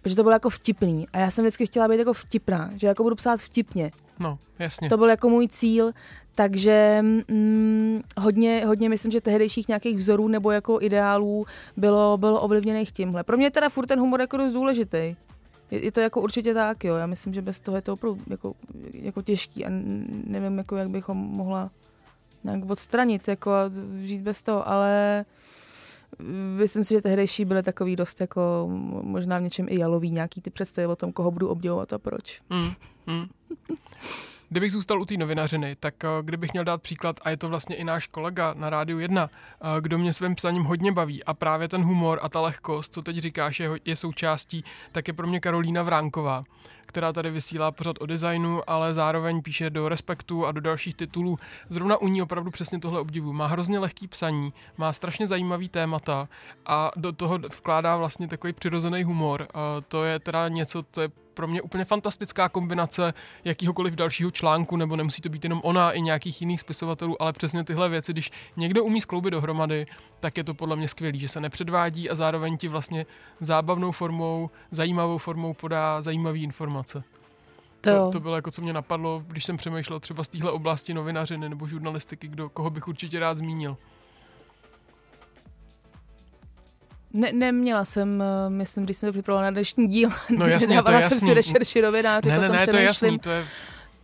Protože 0.08 0.16
to 0.16 0.22
bylo 0.22 0.32
jako 0.32 0.50
vtipný. 0.50 1.06
A 1.12 1.18
já 1.18 1.30
jsem 1.30 1.44
vždycky 1.44 1.66
chtěla 1.66 1.88
být 1.88 1.98
jako 1.98 2.12
vtipná, 2.12 2.70
že 2.74 2.86
jako 2.86 3.02
budu 3.02 3.16
psát 3.16 3.40
vtipně. 3.40 3.90
No, 4.18 4.38
jasně. 4.58 4.88
To 4.88 4.96
byl 4.96 5.08
jako 5.08 5.28
můj 5.28 5.48
cíl, 5.48 5.92
takže 6.34 6.98
mm, 7.02 8.00
hodně, 8.18 8.66
hodně 8.66 8.88
myslím, 8.88 9.12
že 9.12 9.20
tehdejších 9.20 9.68
nějakých 9.68 9.96
vzorů 9.96 10.28
nebo 10.28 10.50
jako 10.50 10.78
ideálů 10.80 11.46
bylo, 11.76 12.16
bylo 12.16 12.40
ovlivněných 12.40 12.92
tímhle. 12.92 13.24
Pro 13.24 13.36
mě 13.36 13.46
je 13.46 13.50
teda 13.50 13.68
furt 13.68 13.86
ten 13.86 14.00
humor 14.00 14.20
jako 14.20 14.36
dost 14.36 14.52
důležitý. 14.52 15.16
Je, 15.70 15.84
je 15.84 15.92
to 15.92 16.00
jako 16.00 16.20
určitě 16.20 16.54
tak, 16.54 16.84
jo. 16.84 16.94
Já 16.94 17.06
myslím, 17.06 17.34
že 17.34 17.42
bez 17.42 17.60
toho 17.60 17.76
je 17.76 17.82
to 17.82 17.92
opravdu 17.92 18.18
jako, 18.30 18.54
jako 18.92 19.22
těžký 19.22 19.64
a 19.64 19.68
nevím, 20.24 20.58
jako 20.58 20.76
jak 20.76 20.90
bychom 20.90 21.16
mohla 21.16 21.70
nějak 22.44 22.70
odstranit 22.70 23.28
jako 23.28 23.50
a 23.50 23.70
žít 24.04 24.22
bez 24.22 24.42
toho, 24.42 24.68
ale 24.68 25.24
myslím 26.56 26.84
si, 26.84 26.94
že 26.94 27.02
tehdejší 27.02 27.44
byly 27.44 27.62
takový 27.62 27.96
dost 27.96 28.20
jako 28.20 28.68
možná 29.02 29.38
v 29.38 29.42
něčem 29.42 29.66
i 29.68 29.80
jalový, 29.80 30.10
nějaký 30.10 30.40
ty 30.40 30.50
představy 30.50 30.86
o 30.86 30.96
tom, 30.96 31.12
koho 31.12 31.30
budu 31.30 31.48
obdivovat 31.48 31.92
a 31.92 31.98
proč. 31.98 32.40
Mm, 32.50 32.72
mm. 33.06 33.26
Kdybych 34.50 34.72
zůstal 34.72 35.00
u 35.00 35.04
té 35.04 35.16
novinařiny, 35.16 35.76
tak 35.80 36.04
eh, 36.04 36.08
kdybych 36.22 36.52
měl 36.52 36.64
dát 36.64 36.82
příklad, 36.82 37.20
a 37.22 37.30
je 37.30 37.36
to 37.36 37.48
vlastně 37.48 37.76
i 37.76 37.84
náš 37.84 38.06
kolega 38.06 38.54
na 38.54 38.70
Rádiu 38.70 38.98
1, 38.98 39.30
eh, 39.30 39.80
kdo 39.80 39.98
mě 39.98 40.12
svým 40.12 40.34
psaním 40.34 40.62
hodně 40.62 40.92
baví 40.92 41.24
a 41.24 41.34
právě 41.34 41.68
ten 41.68 41.82
humor 41.82 42.18
a 42.22 42.28
ta 42.28 42.40
lehkost, 42.40 42.94
co 42.94 43.02
teď 43.02 43.16
říkáš, 43.16 43.60
je, 43.60 43.70
je 43.84 43.96
součástí, 43.96 44.64
tak 44.92 45.08
je 45.08 45.14
pro 45.14 45.26
mě 45.26 45.40
Karolína 45.40 45.82
Vránková 45.82 46.44
která 46.88 47.12
tady 47.12 47.30
vysílá 47.30 47.70
pořád 47.70 47.96
o 48.00 48.06
designu, 48.06 48.70
ale 48.70 48.94
zároveň 48.94 49.42
píše 49.42 49.70
do 49.70 49.88
Respektu 49.88 50.46
a 50.46 50.52
do 50.52 50.60
dalších 50.60 50.94
titulů. 50.94 51.38
Zrovna 51.68 51.96
u 51.96 52.08
ní 52.08 52.22
opravdu 52.22 52.50
přesně 52.50 52.78
tohle 52.78 53.00
obdivu. 53.00 53.32
Má 53.32 53.46
hrozně 53.46 53.78
lehký 53.78 54.08
psaní, 54.08 54.52
má 54.76 54.92
strašně 54.92 55.26
zajímavý 55.26 55.68
témata 55.68 56.28
a 56.66 56.90
do 56.96 57.12
toho 57.12 57.38
vkládá 57.38 57.96
vlastně 57.96 58.28
takový 58.28 58.52
přirozený 58.52 59.04
humor. 59.04 59.46
A 59.54 59.76
to 59.88 60.04
je 60.04 60.18
teda 60.18 60.48
něco, 60.48 60.82
to 60.82 61.00
je 61.00 61.08
pro 61.38 61.46
mě 61.46 61.62
úplně 61.62 61.84
fantastická 61.84 62.48
kombinace 62.48 63.14
jakýhokoliv 63.44 63.94
dalšího 63.94 64.30
článku, 64.30 64.76
nebo 64.76 64.96
nemusí 64.96 65.22
to 65.22 65.28
být 65.28 65.44
jenom 65.44 65.60
ona 65.64 65.92
i 65.92 66.00
nějakých 66.00 66.40
jiných 66.40 66.60
spisovatelů, 66.60 67.22
ale 67.22 67.32
přesně 67.32 67.64
tyhle 67.64 67.88
věci, 67.88 68.12
když 68.12 68.30
někdo 68.56 68.84
umí 68.84 69.00
skloubit 69.00 69.30
dohromady, 69.30 69.86
tak 70.20 70.36
je 70.36 70.44
to 70.44 70.54
podle 70.54 70.76
mě 70.76 70.88
skvělý, 70.88 71.18
že 71.18 71.28
se 71.28 71.40
nepředvádí 71.40 72.10
a 72.10 72.14
zároveň 72.14 72.56
ti 72.56 72.68
vlastně 72.68 73.06
zábavnou 73.40 73.92
formou, 73.92 74.50
zajímavou 74.70 75.18
formou 75.18 75.54
podá 75.54 76.02
zajímavé 76.02 76.38
informace. 76.38 76.77
To, 77.80 77.90
to, 77.90 78.10
to 78.10 78.20
bylo 78.20 78.36
jako, 78.36 78.50
co 78.50 78.62
mě 78.62 78.72
napadlo, 78.72 79.22
když 79.26 79.44
jsem 79.44 79.56
přemýšlel 79.56 80.00
třeba 80.00 80.24
z 80.24 80.28
téhle 80.28 80.50
oblasti 80.50 80.94
novinařiny 80.94 81.48
nebo 81.48 81.66
žurnalistiky, 81.66 82.28
kdo, 82.28 82.48
koho 82.48 82.70
bych 82.70 82.88
určitě 82.88 83.20
rád 83.20 83.36
zmínil. 83.36 83.76
Ne, 87.12 87.32
neměla 87.32 87.84
jsem, 87.84 88.22
eh, 88.22 88.50
myslím, 88.50 88.84
když 88.84 88.96
jsem 88.96 89.08
to 89.08 89.12
připravovala 89.12 89.46
na 89.46 89.50
dnešní 89.50 89.86
díl, 89.86 90.10
no 90.38 90.46
jasně, 90.46 90.82
to 90.82 90.90
je 90.90 91.00
jasný. 91.00 91.18
jsem 91.18 91.28
si 91.28 91.34
rešerši 91.34 91.82
novináři, 91.82 92.28
ne, 92.28 92.38
ne, 92.38 92.48
ne, 92.48 92.66
to 92.66 92.76
je 92.76 92.82
jasný, 92.82 93.18
to 93.18 93.30
je... 93.30 93.44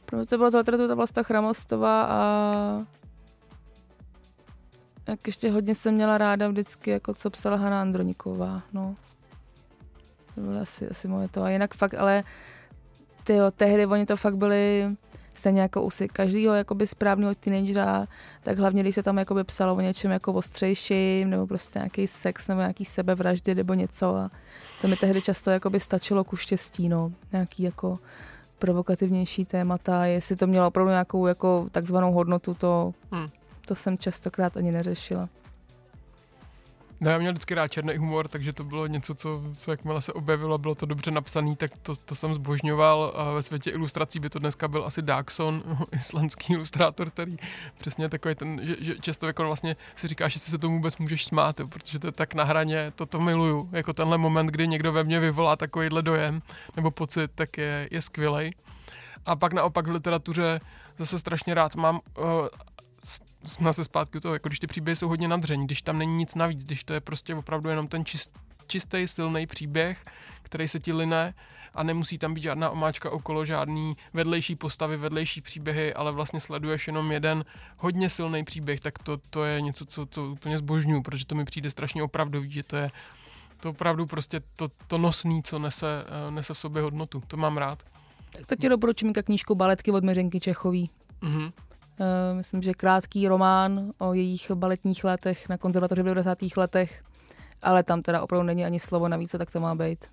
Pro 0.06 0.26
to 0.26 0.36
byla 0.36 0.50
za 0.50 0.62
to 0.62 0.72
byla 0.76 1.06
Chramostová 1.22 2.04
a 2.04 2.86
jak 5.08 5.26
ještě 5.26 5.50
hodně 5.50 5.74
jsem 5.74 5.94
měla 5.94 6.18
ráda 6.18 6.48
vždycky, 6.48 6.90
jako 6.90 7.14
co 7.14 7.30
psala 7.30 7.56
Hanna 7.56 7.80
Androniková, 7.80 8.62
no. 8.72 8.94
To 10.34 10.40
bylo 10.40 10.60
asi, 10.60 10.88
asi 10.88 11.08
moje 11.08 11.28
to. 11.28 11.42
A 11.42 11.50
jinak 11.50 11.74
fakt, 11.74 11.94
ale 11.94 12.24
tyjo, 13.24 13.50
tehdy 13.50 13.86
oni 13.86 14.06
to 14.06 14.16
fakt 14.16 14.36
byli 14.36 14.86
stejně 15.34 15.60
jako 15.60 15.82
u 15.82 15.90
si 15.90 16.08
každého 16.08 16.54
jakoby 16.54 16.86
správného 16.86 17.34
teenagera, 17.34 18.06
tak 18.42 18.58
hlavně, 18.58 18.82
když 18.82 18.94
se 18.94 19.02
tam 19.02 19.18
jakoby 19.18 19.44
psalo 19.44 19.74
o 19.74 19.80
něčem 19.80 20.10
jako 20.10 20.32
ostřejším, 20.32 21.30
nebo 21.30 21.46
prostě 21.46 21.78
nějaký 21.78 22.06
sex, 22.06 22.48
nebo 22.48 22.60
nějaký 22.60 22.84
sebevraždy, 22.84 23.54
nebo 23.54 23.74
něco 23.74 24.16
a 24.16 24.30
to 24.80 24.88
mi 24.88 24.96
tehdy 24.96 25.22
často 25.22 25.50
jakoby 25.50 25.80
stačilo 25.80 26.24
ku 26.24 26.36
štěstí, 26.36 26.88
no. 26.88 27.12
Nějaký 27.32 27.62
jako 27.62 27.98
provokativnější 28.58 29.44
témata, 29.44 30.04
jestli 30.04 30.36
to 30.36 30.46
mělo 30.46 30.68
opravdu 30.68 30.90
nějakou 30.90 31.26
jako 31.26 31.66
takzvanou 31.70 32.12
hodnotu, 32.12 32.54
to, 32.54 32.94
hmm. 33.12 33.28
to 33.66 33.74
jsem 33.74 33.98
častokrát 33.98 34.56
ani 34.56 34.72
neřešila. 34.72 35.28
No 37.00 37.10
já 37.10 37.18
měl 37.18 37.32
vždycky 37.32 37.54
rád 37.54 37.68
černý 37.68 37.96
humor, 37.96 38.28
takže 38.28 38.52
to 38.52 38.64
bylo 38.64 38.86
něco, 38.86 39.14
co, 39.14 39.42
co 39.56 39.70
jakmile 39.70 40.02
se 40.02 40.12
objevilo, 40.12 40.58
bylo 40.58 40.74
to 40.74 40.86
dobře 40.86 41.10
napsané, 41.10 41.56
tak 41.56 41.70
to, 41.82 41.92
to 41.96 42.14
jsem 42.14 42.34
zbožňoval. 42.34 43.12
A 43.16 43.32
ve 43.32 43.42
světě 43.42 43.70
ilustrací 43.70 44.20
by 44.20 44.30
to 44.30 44.38
dneska 44.38 44.68
byl 44.68 44.84
asi 44.84 45.02
Daxon, 45.02 45.62
islandský 45.92 46.52
ilustrátor, 46.52 47.10
který 47.10 47.36
přesně 47.78 48.08
takový 48.08 48.34
ten, 48.34 48.60
že, 48.62 48.76
že 48.80 48.94
často 49.00 49.26
jako 49.26 49.44
vlastně 49.44 49.76
si 49.96 50.08
říká, 50.08 50.28
že 50.28 50.38
si 50.38 50.50
se 50.50 50.58
tomu 50.58 50.76
vůbec 50.76 50.96
můžeš 50.98 51.26
smát, 51.26 51.60
jo, 51.60 51.68
protože 51.68 51.98
to 51.98 52.06
je 52.06 52.12
tak 52.12 52.34
na 52.34 52.44
hraně, 52.44 52.92
to 52.96 53.06
to 53.06 53.20
miluju. 53.20 53.68
Jako 53.72 53.92
tenhle 53.92 54.18
moment, 54.18 54.46
kdy 54.46 54.68
někdo 54.68 54.92
ve 54.92 55.04
mně 55.04 55.20
vyvolá 55.20 55.56
takovýhle 55.56 56.02
dojem 56.02 56.42
nebo 56.76 56.90
pocit, 56.90 57.30
tak 57.34 57.58
je, 57.58 57.88
je 57.90 58.02
skvělej. 58.02 58.50
A 59.26 59.36
pak 59.36 59.52
naopak 59.52 59.86
v 59.86 59.90
literatuře 59.90 60.60
zase 60.98 61.18
strašně 61.18 61.54
rád 61.54 61.76
mám 61.76 62.00
uh, 62.18 62.24
jsme 63.46 63.72
se 63.72 63.84
zpátky 63.84 64.18
u 64.18 64.20
toho, 64.20 64.34
jako 64.34 64.48
když 64.48 64.58
ty 64.58 64.66
příběhy 64.66 64.96
jsou 64.96 65.08
hodně 65.08 65.28
nadření, 65.28 65.66
když 65.66 65.82
tam 65.82 65.98
není 65.98 66.14
nic 66.14 66.34
navíc, 66.34 66.64
když 66.64 66.84
to 66.84 66.92
je 66.92 67.00
prostě 67.00 67.34
opravdu 67.34 67.68
jenom 67.68 67.88
ten 67.88 68.04
čist, 68.04 68.38
čistý, 68.66 69.08
silný 69.08 69.46
příběh, 69.46 70.04
který 70.42 70.68
se 70.68 70.80
ti 70.80 70.92
line 70.92 71.34
a 71.74 71.82
nemusí 71.82 72.18
tam 72.18 72.34
být 72.34 72.42
žádná 72.42 72.70
omáčka 72.70 73.10
okolo, 73.10 73.44
žádný 73.44 73.96
vedlejší 74.12 74.56
postavy, 74.56 74.96
vedlejší 74.96 75.40
příběhy, 75.40 75.94
ale 75.94 76.12
vlastně 76.12 76.40
sleduješ 76.40 76.86
jenom 76.86 77.12
jeden 77.12 77.44
hodně 77.78 78.10
silný 78.10 78.44
příběh, 78.44 78.80
tak 78.80 78.98
to, 78.98 79.16
to 79.30 79.44
je 79.44 79.60
něco, 79.60 79.86
co, 79.86 80.06
co 80.06 80.24
úplně 80.24 80.58
zbožňuju, 80.58 81.02
protože 81.02 81.26
to 81.26 81.34
mi 81.34 81.44
přijde 81.44 81.70
strašně 81.70 82.02
opravdový, 82.02 82.50
že 82.50 82.62
to 82.62 82.76
je 82.76 82.90
to 83.60 83.70
opravdu 83.70 84.06
prostě 84.06 84.40
to, 84.56 84.66
to 84.86 84.98
nosný, 84.98 85.42
co 85.42 85.58
nese, 85.58 86.04
eh, 86.06 86.30
nese 86.30 86.54
v 86.54 86.58
sobě 86.58 86.82
hodnotu. 86.82 87.22
To 87.28 87.36
mám 87.36 87.56
rád. 87.56 87.82
Tak 88.36 88.46
to 88.46 88.56
ti 88.56 88.68
doporučím 88.68 89.08
jako 89.08 89.22
knížku 89.22 89.54
Baletky 89.54 89.90
od 89.90 90.04
Meřenky 90.04 90.40
Čechový. 90.40 90.90
Mm-hmm. 91.22 91.52
Uh, 92.00 92.36
myslím, 92.36 92.62
že 92.62 92.74
krátký 92.74 93.28
román 93.28 93.92
o 93.98 94.14
jejich 94.14 94.50
baletních 94.50 95.04
letech 95.04 95.48
na 95.48 95.58
konzervatoři 95.58 96.02
v 96.02 96.04
90. 96.04 96.38
letech, 96.56 97.04
ale 97.62 97.82
tam 97.82 98.02
teda 98.02 98.22
opravdu 98.22 98.46
není 98.46 98.64
ani 98.64 98.80
slovo 98.80 99.08
navíc, 99.08 99.34
tak 99.38 99.50
to 99.50 99.60
má 99.60 99.74
být. 99.74 100.04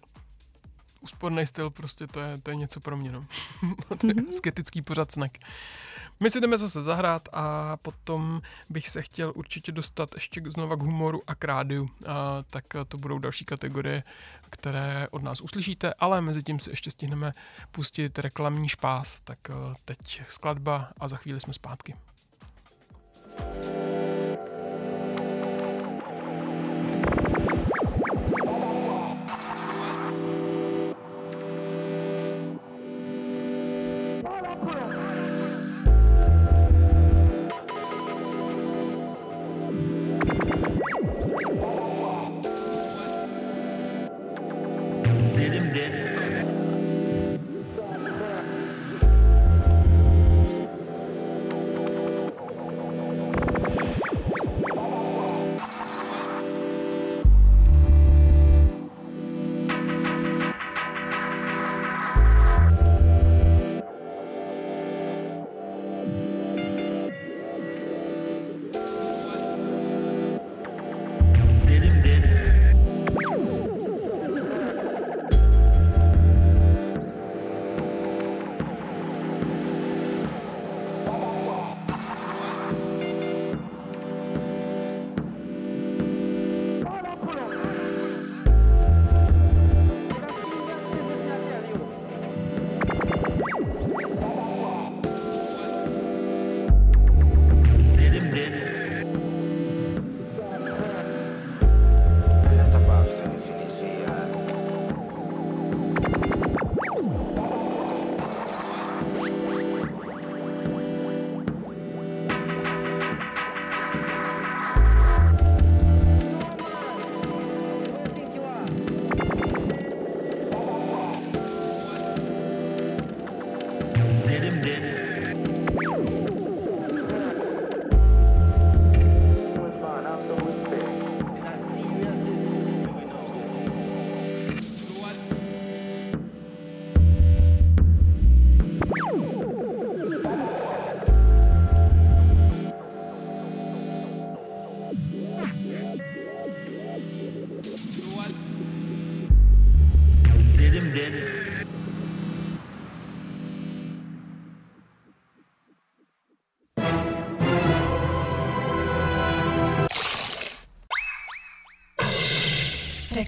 Úsporný 1.01 1.45
styl, 1.45 1.69
prostě 1.69 2.07
to 2.07 2.19
je, 2.19 2.37
to 2.37 2.51
je 2.51 2.55
něco 2.55 2.79
pro 2.79 2.97
mě, 2.97 3.11
no. 3.11 3.25
to 3.97 4.07
je 4.07 4.13
mm-hmm. 4.13 4.83
pořad 4.83 5.11
snack. 5.11 5.37
My 6.21 6.29
si 6.29 6.41
jdeme 6.41 6.57
zase 6.57 6.83
zahrát 6.83 7.29
a 7.33 7.77
potom 7.77 8.41
bych 8.69 8.89
se 8.89 9.01
chtěl 9.01 9.33
určitě 9.35 9.71
dostat 9.71 10.09
ještě 10.15 10.41
znova 10.45 10.75
k 10.75 10.81
humoru 10.81 11.21
a 11.27 11.35
k 11.35 11.43
rádiu. 11.43 11.87
A, 12.07 12.43
tak 12.49 12.65
to 12.87 12.97
budou 12.97 13.19
další 13.19 13.45
kategorie, 13.45 14.03
které 14.49 15.07
od 15.11 15.23
nás 15.23 15.41
uslyšíte, 15.41 15.93
ale 15.93 16.21
mezi 16.21 16.43
tím 16.43 16.59
si 16.59 16.69
ještě 16.69 16.91
stihneme 16.91 17.33
pustit 17.71 18.19
reklamní 18.19 18.69
špás. 18.69 19.21
Tak 19.21 19.39
teď 19.85 20.21
skladba 20.29 20.91
a 20.99 21.07
za 21.07 21.17
chvíli 21.17 21.39
jsme 21.39 21.53
zpátky. 21.53 21.95
thank 23.37 23.65
you 23.65 24.00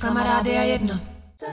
Reklama 0.03 0.23
Rádia 0.23 0.63
1. 0.63 0.99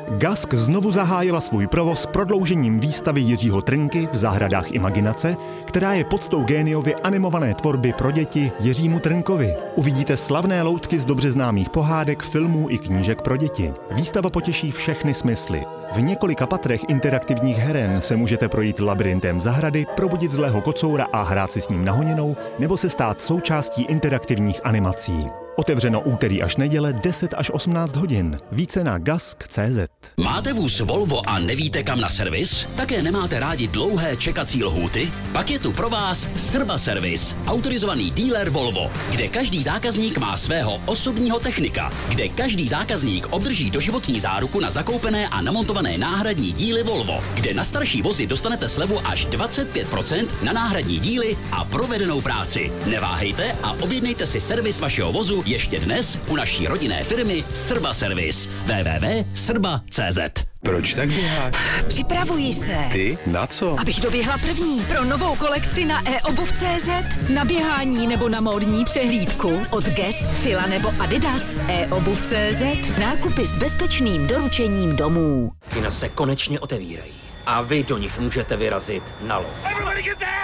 Gask 0.08 0.54
znovu 0.54 0.92
zahájila 0.92 1.40
svůj 1.40 1.66
provoz 1.66 2.06
prodloužením 2.06 2.80
výstavy 2.80 3.20
Jiřího 3.20 3.62
Trnky 3.62 4.08
v 4.12 4.16
zahradách 4.16 4.72
Imaginace, 4.72 5.36
která 5.64 5.92
je 5.92 6.04
podstou 6.04 6.44
géniově 6.44 6.94
animované 6.94 7.54
tvorby 7.54 7.92
pro 7.92 8.10
děti 8.10 8.52
Jiřímu 8.60 8.98
Trnkovi. 8.98 9.54
Uvidíte 9.76 10.16
slavné 10.16 10.62
loutky 10.62 10.98
z 10.98 11.04
dobře 11.04 11.32
známých 11.32 11.70
pohádek, 11.70 12.22
filmů 12.22 12.70
i 12.70 12.78
knížek 12.78 13.22
pro 13.22 13.36
děti. 13.36 13.72
Výstava 13.90 14.30
potěší 14.30 14.72
všechny 14.72 15.14
smysly. 15.14 15.64
V 15.92 16.00
několika 16.00 16.46
patrech 16.46 16.80
interaktivních 16.88 17.56
heren 17.56 18.00
se 18.00 18.16
můžete 18.16 18.48
projít 18.48 18.80
labirintem 18.80 19.40
zahrady, 19.40 19.86
probudit 19.96 20.32
zlého 20.32 20.60
kocoura 20.60 21.06
a 21.12 21.22
hrát 21.22 21.52
si 21.52 21.60
s 21.60 21.68
ním 21.68 21.84
nahoněnou, 21.84 22.36
nebo 22.58 22.76
se 22.76 22.88
stát 22.88 23.22
součástí 23.22 23.82
interaktivních 23.82 24.60
animací. 24.64 25.26
Otevřeno 25.56 26.00
úterý 26.00 26.42
až 26.42 26.56
neděle 26.56 26.92
10 26.92 27.34
až 27.36 27.50
18 27.50 27.96
hodin. 27.96 28.38
Více 28.52 28.84
na 28.84 28.98
gask.cz. 28.98 29.78
Máte 30.16 30.52
vůz 30.52 30.80
Volvo 30.80 31.28
a 31.28 31.38
nevíte 31.38 31.82
kam 31.82 32.00
na 32.00 32.08
servis? 32.08 32.66
Také 32.76 33.02
nemáte 33.02 33.40
rádi 33.40 33.68
dlouhé 33.68 34.16
čekací 34.16 34.64
lhůty? 34.64 35.12
Pak 35.32 35.50
je 35.50 35.58
tu 35.58 35.72
pro 35.72 35.90
vás 35.90 36.28
Srba 36.36 36.78
Servis, 36.78 37.36
autorizovaný 37.46 38.10
dealer 38.10 38.50
Volvo, 38.50 38.90
kde 39.10 39.28
každý 39.28 39.62
zákazník 39.62 40.18
má 40.18 40.36
svého 40.36 40.80
osobního 40.86 41.40
technika, 41.40 41.90
kde 42.08 42.28
každý 42.28 42.68
zákazník 42.68 43.26
obdrží 43.30 43.70
doživotní 43.70 44.20
záruku 44.20 44.60
na 44.60 44.70
zakoupené 44.70 45.28
a 45.28 45.42
namontované 45.42 45.98
náhradní 45.98 46.52
díly 46.52 46.82
Volvo, 46.82 47.24
kde 47.34 47.54
na 47.54 47.64
starší 47.64 48.02
vozy 48.02 48.26
dostanete 48.26 48.68
slevu 48.68 48.98
až 49.04 49.26
25% 49.26 50.26
na 50.42 50.52
náhradní 50.52 50.98
díly 50.98 51.36
a 51.52 51.64
provedenou 51.64 52.20
práci. 52.20 52.72
Neváhejte 52.86 53.56
a 53.62 53.72
objednejte 53.72 54.26
si 54.26 54.40
servis 54.40 54.80
vašeho 54.80 55.12
vozu 55.12 55.39
ještě 55.46 55.78
dnes 55.78 56.18
u 56.26 56.36
naší 56.36 56.66
rodinné 56.66 57.04
firmy 57.04 57.44
Srba 57.54 57.94
Service 57.94 58.48
www.srba.cz 58.66 60.44
Proč 60.62 60.94
tak 60.94 61.08
běháš? 61.08 61.54
Připravuji 61.88 62.52
se. 62.52 62.76
Ty? 62.92 63.18
Na 63.26 63.46
co? 63.46 63.76
Abych 63.80 64.00
doběhla 64.00 64.38
první 64.38 64.80
pro 64.84 65.04
novou 65.04 65.36
kolekci 65.36 65.84
na 65.84 66.02
e-obuv.cz. 66.10 66.88
Na 67.28 67.44
běhání 67.44 68.06
nebo 68.06 68.28
na 68.28 68.40
módní 68.40 68.84
přehlídku 68.84 69.62
od 69.70 69.84
Guess, 69.84 70.26
Fila 70.42 70.66
nebo 70.66 70.92
Adidas. 70.98 71.58
e-obuv.cz. 71.68 72.98
Nákupy 72.98 73.46
s 73.46 73.56
bezpečným 73.56 74.26
doručením 74.26 74.96
domů. 74.96 75.50
Kina 75.74 75.90
se 75.90 76.08
konečně 76.08 76.60
otevírají 76.60 77.12
a 77.46 77.62
vy 77.62 77.84
do 77.84 77.98
nich 77.98 78.18
můžete 78.18 78.56
vyrazit 78.56 79.14
na 79.20 79.38
lov. 79.38 79.64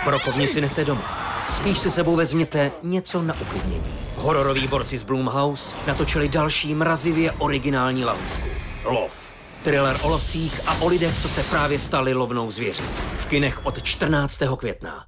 Brokovnici 0.05 0.61
nechte 0.61 0.85
doma. 0.85 1.43
Spíš 1.47 1.79
si 1.79 1.91
sebou 1.91 2.17
vezměte 2.17 2.71
něco 2.83 3.23
na 3.23 3.41
uklidnění. 3.41 4.06
Hororoví 4.17 4.69
borci 4.69 4.99
z 4.99 5.03
Blumhouse 5.03 5.77
natočili 5.87 6.29
další 6.29 6.75
mrazivě 6.75 7.33
originální 7.33 8.05
lahůdku. 8.05 8.49
Lov. 8.85 9.27
Thriller 9.63 9.97
o 10.03 10.09
lovcích 10.09 10.61
a 10.67 10.75
o 10.81 10.89
lidech, 10.89 11.19
co 11.19 11.29
se 11.29 11.43
právě 11.43 11.79
stali 11.79 12.15
lovnou 12.15 12.51
zvěří. 12.51 12.85
V 13.19 13.27
kinech 13.27 13.67
od 13.67 13.83
14. 13.83 14.43
května. 14.59 15.05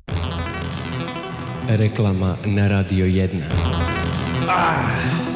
Reklama 1.68 2.38
na 2.46 2.68
Radio 2.68 3.06
1. 3.06 3.46
Ah. 4.48 5.27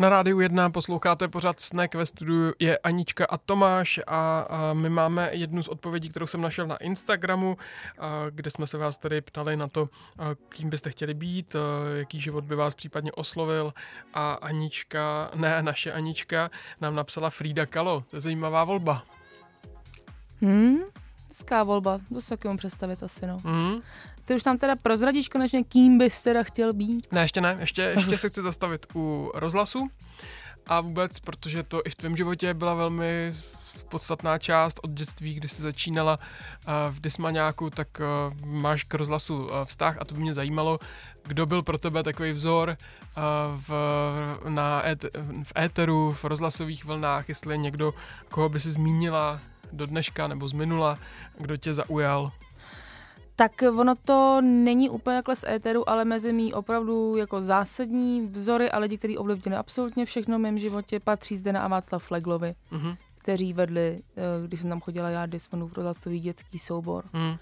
Na 0.00 0.08
rádiu 0.08 0.40
1 0.40 0.70
posloucháte 0.70 1.28
pořád 1.28 1.60
Snack 1.60 1.94
ve 1.94 2.06
studiu 2.06 2.52
je 2.58 2.78
Anička 2.78 3.26
a 3.26 3.38
Tomáš 3.38 4.00
a, 4.06 4.40
a 4.40 4.72
my 4.72 4.90
máme 4.90 5.28
jednu 5.32 5.62
z 5.62 5.68
odpovědí, 5.68 6.08
kterou 6.08 6.26
jsem 6.26 6.40
našel 6.40 6.66
na 6.66 6.76
Instagramu, 6.76 7.56
a, 7.98 8.26
kde 8.30 8.50
jsme 8.50 8.66
se 8.66 8.78
vás 8.78 8.96
tady 8.96 9.20
ptali 9.20 9.56
na 9.56 9.68
to, 9.68 9.88
a, 10.18 10.34
kým 10.48 10.70
byste 10.70 10.90
chtěli 10.90 11.14
být, 11.14 11.56
a, 11.56 11.58
jaký 11.98 12.20
život 12.20 12.44
by 12.44 12.54
vás 12.54 12.74
případně 12.74 13.12
oslovil 13.12 13.74
a 14.14 14.32
Anička, 14.32 15.30
ne 15.34 15.62
naše 15.62 15.92
Anička, 15.92 16.50
nám 16.80 16.94
napsala 16.94 17.30
Frida 17.30 17.66
Kalo. 17.66 18.04
To 18.08 18.16
je 18.16 18.20
zajímavá 18.20 18.64
volba. 18.64 19.04
Hmm, 20.40 20.78
hezká 21.28 21.62
volba, 21.62 22.00
to 22.08 22.20
se 22.20 22.36
taky 22.36 22.56
představit 22.56 23.02
asi, 23.02 23.26
no. 23.26 23.40
Mm. 23.44 23.80
Ty 24.28 24.34
už 24.34 24.42
tam 24.42 24.58
teda 24.58 24.76
prozradíš 24.76 25.28
konečně, 25.28 25.64
kým 25.64 25.98
bys 25.98 26.22
teda 26.22 26.42
chtěl 26.42 26.72
být? 26.72 27.12
Ne, 27.12 27.20
ještě 27.20 27.40
ne, 27.40 27.56
ještě, 27.60 27.82
ještě 27.82 28.16
se 28.18 28.28
chci 28.28 28.42
zastavit 28.42 28.86
u 28.94 29.30
rozhlasu 29.34 29.88
a 30.66 30.80
vůbec, 30.80 31.20
protože 31.20 31.62
to 31.62 31.82
i 31.84 31.90
v 31.90 31.94
tvém 31.94 32.16
životě 32.16 32.54
byla 32.54 32.74
velmi 32.74 33.32
podstatná 33.88 34.38
část 34.38 34.80
od 34.82 34.90
dětství, 34.90 35.34
kdy 35.34 35.48
jsi 35.48 35.62
začínala 35.62 36.18
v 36.90 37.00
Dismaňáku, 37.00 37.70
tak 37.70 38.00
máš 38.44 38.84
k 38.84 38.94
rozhlasu 38.94 39.48
vztah 39.64 39.96
a 40.00 40.04
to 40.04 40.14
by 40.14 40.20
mě 40.20 40.34
zajímalo, 40.34 40.78
kdo 41.24 41.46
byl 41.46 41.62
pro 41.62 41.78
tebe 41.78 42.02
takový 42.02 42.30
vzor 42.32 42.76
v, 43.56 43.70
na 44.48 44.88
et, 44.88 45.04
v 45.42 45.52
éteru, 45.58 46.12
v 46.12 46.24
rozhlasových 46.24 46.84
vlnách, 46.84 47.28
jestli 47.28 47.54
je 47.54 47.58
někdo, 47.58 47.94
koho 48.30 48.48
by 48.48 48.60
si 48.60 48.72
zmínila 48.72 49.40
do 49.72 49.86
dneška 49.86 50.26
nebo 50.26 50.48
z 50.48 50.52
minula, 50.52 50.98
kdo 51.38 51.56
tě 51.56 51.74
zaujal? 51.74 52.32
Tak 53.38 53.62
ono 53.78 53.94
to 53.94 54.40
není 54.40 54.90
úplně 54.90 55.16
takhle 55.16 55.36
z 55.36 55.44
éteru, 55.44 55.88
ale 55.88 56.04
mezi 56.04 56.32
mý 56.32 56.54
opravdu 56.54 57.16
jako 57.16 57.40
zásadní 57.40 58.26
vzory 58.26 58.70
a 58.70 58.78
lidi, 58.78 58.98
kteří 58.98 59.18
ovlivnili 59.18 59.56
absolutně 59.56 60.04
všechno 60.04 60.38
v 60.38 60.40
mém 60.40 60.58
životě, 60.58 61.00
patří 61.00 61.36
Zdena 61.36 61.60
a 61.60 61.68
Václav 61.68 62.04
Fleglovi, 62.04 62.54
mm-hmm. 62.72 62.96
kteří 63.18 63.52
vedli, 63.52 64.02
eh, 64.16 64.46
když 64.46 64.60
jsem 64.60 64.70
tam 64.70 64.80
chodila 64.80 65.10
já, 65.10 65.26
Dismanův 65.26 65.72
rozhlasový 65.72 66.20
dětský 66.20 66.58
soubor. 66.58 67.04
Mm. 67.12 67.36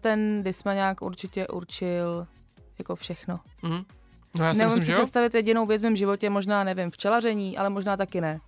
Ten 0.00 0.42
Dismaňák 0.42 1.02
určitě 1.02 1.46
určil 1.46 2.26
jako 2.78 2.96
všechno. 2.96 3.40
Mm. 3.62 3.82
No 4.38 4.44
já 4.44 4.54
si 4.54 4.60
Nemůžu 4.60 4.82
si 4.82 4.92
představit 4.92 5.34
jedinou 5.34 5.66
věc 5.66 5.80
v 5.80 5.84
mém 5.84 5.96
životě, 5.96 6.30
možná 6.30 6.64
nevím, 6.64 6.90
včelaření, 6.90 7.58
ale 7.58 7.70
možná 7.70 7.96
taky 7.96 8.20
ne 8.20 8.40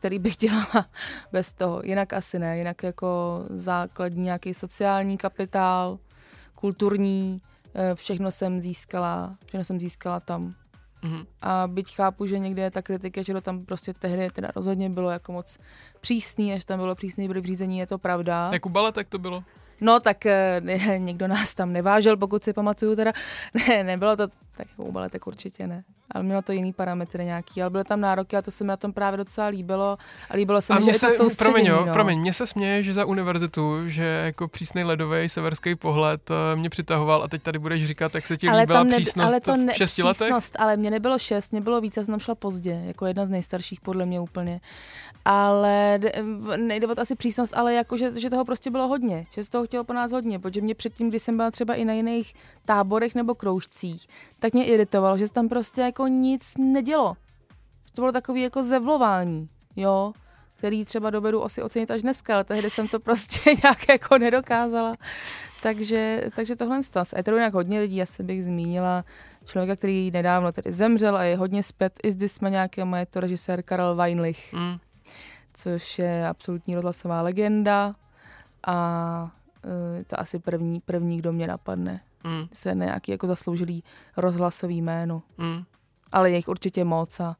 který 0.00 0.18
bych 0.18 0.36
dělala 0.36 0.86
bez 1.32 1.52
toho. 1.52 1.80
Jinak 1.84 2.12
asi 2.12 2.38
ne, 2.38 2.58
jinak 2.58 2.82
jako 2.82 3.42
základní 3.50 4.24
nějaký 4.24 4.54
sociální 4.54 5.16
kapitál, 5.16 5.98
kulturní, 6.54 7.38
eh, 7.74 7.94
všechno 7.94 8.30
jsem 8.30 8.60
získala, 8.60 9.36
všechno 9.46 9.64
jsem 9.64 9.80
získala 9.80 10.20
tam. 10.20 10.54
Mm-hmm. 11.02 11.26
A 11.42 11.66
byť 11.66 11.94
chápu, 11.94 12.26
že 12.26 12.38
někde 12.38 12.62
je 12.62 12.70
ta 12.70 12.82
kritika, 12.82 13.22
že 13.22 13.32
to 13.32 13.40
tam 13.40 13.64
prostě 13.64 13.94
tehdy 13.94 14.28
teda 14.30 14.48
rozhodně 14.56 14.90
bylo 14.90 15.10
jako 15.10 15.32
moc 15.32 15.58
přísný, 16.00 16.52
až 16.52 16.64
tam 16.64 16.80
bylo 16.80 16.94
přísný 16.94 17.28
v 17.28 17.42
řízení, 17.42 17.78
je 17.78 17.86
to 17.86 17.98
pravda. 17.98 18.50
Jak 18.52 18.66
u 18.66 18.68
baletek 18.68 19.08
to 19.08 19.18
bylo? 19.18 19.44
No 19.80 20.00
tak 20.00 20.24
ne, 20.60 20.80
eh, 20.88 20.98
někdo 21.08 21.28
nás 21.28 21.54
tam 21.54 21.72
nevážel, 21.72 22.16
pokud 22.16 22.44
si 22.44 22.52
pamatuju 22.52 22.96
teda. 22.96 23.12
Ne, 23.68 23.82
nebylo 23.84 24.16
to 24.16 24.28
tak 24.60 24.70
jako 24.70 24.84
u 24.84 24.92
baletek 24.92 25.26
určitě 25.26 25.66
ne 25.66 25.84
ale 26.14 26.24
mělo 26.24 26.42
to 26.42 26.52
jiný 26.52 26.72
parametry 26.72 27.24
nějaký, 27.24 27.62
ale 27.62 27.70
byly 27.70 27.84
tam 27.84 28.00
nároky 28.00 28.36
a 28.36 28.42
to 28.42 28.50
se 28.50 28.64
mi 28.64 28.68
na 28.68 28.76
tom 28.76 28.92
právě 28.92 29.16
docela 29.16 29.46
líbilo 29.46 29.98
a 30.30 30.36
líbilo 30.36 30.60
se 30.60 30.74
mi, 30.74 30.82
že 30.82 30.92
se, 30.92 31.06
to 31.16 31.28
promiň, 31.38 31.66
jo, 31.66 31.84
no. 31.86 31.92
promiň, 31.92 32.20
mně 32.20 32.32
se 32.32 32.46
směje, 32.46 32.82
že 32.82 32.94
za 32.94 33.04
univerzitu, 33.04 33.88
že 33.88 34.04
jako 34.04 34.48
přísný 34.48 34.84
ledový 34.84 35.28
severský 35.28 35.74
pohled 35.74 36.30
eh, 36.30 36.56
mě 36.56 36.70
přitahoval 36.70 37.22
a 37.22 37.28
teď 37.28 37.42
tady 37.42 37.58
budeš 37.58 37.86
říkat, 37.86 38.14
jak 38.14 38.26
se 38.26 38.36
ti 38.36 38.48
ale 38.48 38.60
líbila 38.60 38.82
nebyl, 38.82 38.98
přísnost 38.98 39.30
ale 39.30 39.40
to 39.40 39.56
ne, 39.56 39.72
v 39.72 39.76
šesti 39.76 40.02
přísnost, 40.02 40.20
letech? 40.20 40.50
ale 40.58 40.76
mě 40.76 40.90
nebylo 40.90 41.18
šest, 41.18 41.52
mě 41.52 41.60
bylo 41.60 41.80
víc, 41.80 41.96
já 41.96 42.04
jsem 42.04 42.20
šla 42.20 42.34
pozdě, 42.34 42.82
jako 42.84 43.06
jedna 43.06 43.26
z 43.26 43.28
nejstarších 43.28 43.80
podle 43.80 44.06
mě 44.06 44.20
úplně. 44.20 44.60
Ale 45.24 46.00
nejde 46.56 46.86
o 46.86 46.94
to 46.94 47.00
asi 47.00 47.16
přísnost, 47.16 47.56
ale 47.56 47.74
jako, 47.74 47.96
že, 47.96 48.20
že 48.20 48.30
toho 48.30 48.44
prostě 48.44 48.70
bylo 48.70 48.88
hodně, 48.88 49.26
že 49.30 49.44
z 49.44 49.48
toho 49.48 49.66
chtělo 49.66 49.84
po 49.84 49.92
nás 49.92 50.12
hodně, 50.12 50.38
protože 50.38 50.60
mě 50.60 50.74
předtím, 50.74 51.10
když 51.10 51.22
jsem 51.22 51.36
byla 51.36 51.50
třeba 51.50 51.74
i 51.74 51.84
na 51.84 51.92
jiných 51.92 52.34
táborech 52.64 53.14
nebo 53.14 53.34
kroužcích, 53.34 54.06
tak 54.38 54.49
mě 54.54 54.64
iritovalo, 54.64 55.16
že 55.16 55.32
tam 55.32 55.48
prostě 55.48 55.80
jako 55.80 56.06
nic 56.06 56.54
nedělo. 56.58 57.16
To 57.94 58.02
bylo 58.02 58.12
takový 58.12 58.42
jako 58.42 58.62
zevlování, 58.62 59.48
jo, 59.76 60.12
který 60.56 60.84
třeba 60.84 61.10
dovedu 61.10 61.44
asi 61.44 61.62
ocenit 61.62 61.90
až 61.90 62.02
dneska, 62.02 62.34
ale 62.34 62.44
tehdy 62.44 62.70
jsem 62.70 62.88
to 62.88 63.00
prostě 63.00 63.50
nějak 63.64 63.88
jako 63.88 64.18
nedokázala. 64.18 64.96
Takže, 65.62 66.24
takže 66.36 66.56
tohle 66.56 66.82
z 66.82 66.90
S 66.96 67.16
Eteru 67.16 67.36
jinak 67.36 67.54
hodně 67.54 67.80
lidí, 67.80 68.02
asi 68.02 68.22
bych 68.22 68.44
zmínila 68.44 69.04
člověka, 69.44 69.76
který 69.76 70.10
nedávno 70.10 70.52
tedy 70.52 70.72
zemřel 70.72 71.16
a 71.16 71.24
je 71.24 71.36
hodně 71.36 71.62
zpět 71.62 72.00
i 72.02 72.12
s 72.12 72.14
Dismaňákem, 72.14 72.94
je 72.94 73.06
to 73.06 73.20
režisér 73.20 73.62
Karel 73.62 73.96
Weinlich, 73.96 74.52
mm. 74.52 74.76
což 75.54 75.98
je 75.98 76.28
absolutní 76.28 76.74
rozhlasová 76.74 77.22
legenda 77.22 77.94
a 78.66 79.30
uh, 79.64 79.96
je 79.96 80.04
to 80.04 80.20
asi 80.20 80.38
první, 80.38 80.80
první, 80.80 81.16
kdo 81.16 81.32
mě 81.32 81.46
napadne 81.46 82.00
mm. 82.24 82.48
se 82.52 82.74
nějaký 82.74 83.12
jako 83.12 83.26
zasloužilý 83.26 83.84
rozhlasový 84.16 84.82
jméno. 84.82 85.22
Mm. 85.38 85.64
Ale 86.12 86.30
je 86.30 86.36
jich 86.36 86.48
určitě 86.48 86.84
moc 86.84 87.20
a 87.20 87.36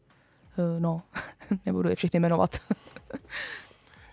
uh, 0.56 0.80
no, 0.80 1.02
nebudu 1.66 1.88
je 1.88 1.96
všechny 1.96 2.20
jmenovat. 2.20 2.56